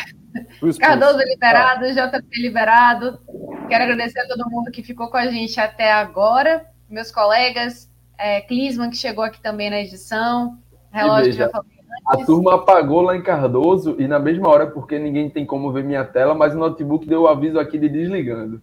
Cardoso 0.81 1.19
liberado, 1.19 1.87
JP 1.93 2.41
liberado. 2.41 3.21
Quero 3.69 3.85
agradecer 3.85 4.21
a 4.21 4.29
todo 4.29 4.49
mundo 4.51 4.71
que 4.71 4.83
ficou 4.83 5.09
com 5.09 5.17
a 5.17 5.27
gente 5.27 5.59
até 5.61 5.93
agora. 5.93 6.67
Meus 6.89 7.11
colegas, 7.11 7.91
é, 8.19 8.41
Clisman, 8.43 8.91
que 8.91 8.97
chegou 8.97 9.25
aqui 9.25 9.41
também 9.41 9.71
na 9.71 9.81
edição. 9.81 10.59
Relógio 10.93 11.33
que 11.33 11.39
já 11.39 11.47
antes. 11.47 11.74
A 12.07 12.19
turma 12.25 12.55
apagou 12.55 13.01
lá 13.01 13.17
em 13.17 13.23
Cardoso 13.23 13.97
e 13.99 14.07
na 14.07 14.19
mesma 14.19 14.49
hora, 14.49 14.67
porque 14.67 14.99
ninguém 14.99 15.31
tem 15.31 15.47
como 15.47 15.73
ver 15.73 15.85
minha 15.85 16.05
tela, 16.05 16.35
mas 16.35 16.55
o 16.55 16.59
notebook 16.59 17.07
deu 17.07 17.23
o 17.23 17.29
aviso 17.29 17.59
aqui 17.59 17.79
de 17.79 17.89
desligando. 17.89 18.61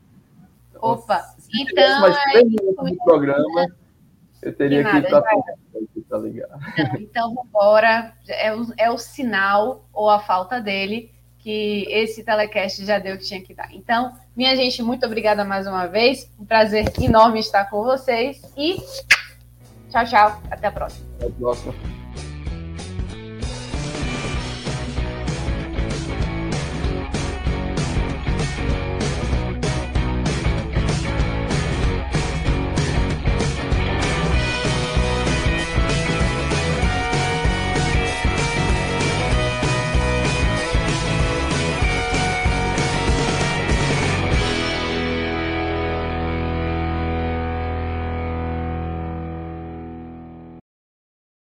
Opa, 0.80 1.22
então. 1.54 2.02
Mais 2.02 2.24
três 2.24 2.46
minutos 2.46 2.92
do 2.92 2.98
programa, 3.04 3.68
eu 4.42 4.54
teria 4.56 4.84
que 4.84 4.98
ir 4.98 5.08
para 5.08 5.24
tá 6.10 6.18
ligado? 6.18 6.60
Então, 7.00 7.34
vambora. 7.34 8.14
É 8.28 8.54
o, 8.54 8.68
é 8.78 8.92
o 8.92 8.98
sinal 8.98 9.86
ou 9.94 10.10
a 10.10 10.20
falta 10.20 10.60
dele 10.60 11.12
que 11.39 11.86
esse 11.89 12.24
telecast 12.24 12.86
já 12.86 13.00
deu 13.00 13.16
o 13.16 13.18
que 13.18 13.26
tinha 13.26 13.42
que 13.42 13.54
dar. 13.54 13.74
Então, 13.74 14.14
minha 14.36 14.56
gente, 14.56 14.84
muito 14.84 15.06
obrigada 15.06 15.44
mais 15.44 15.66
uma 15.66 15.88
vez. 15.88 16.32
Um 16.39 16.46
prazer 16.46 16.92
enorme 17.02 17.39
estar 17.39 17.66
com 17.70 17.84
vocês 17.84 18.42
e 18.56 18.78
tchau, 19.89 20.06
tchau. 20.06 20.42
Até 20.52 20.68
a 20.68 20.72
próxima. 20.72 21.08
Até 21.16 21.28
a 21.28 21.32
próxima. 21.32 22.01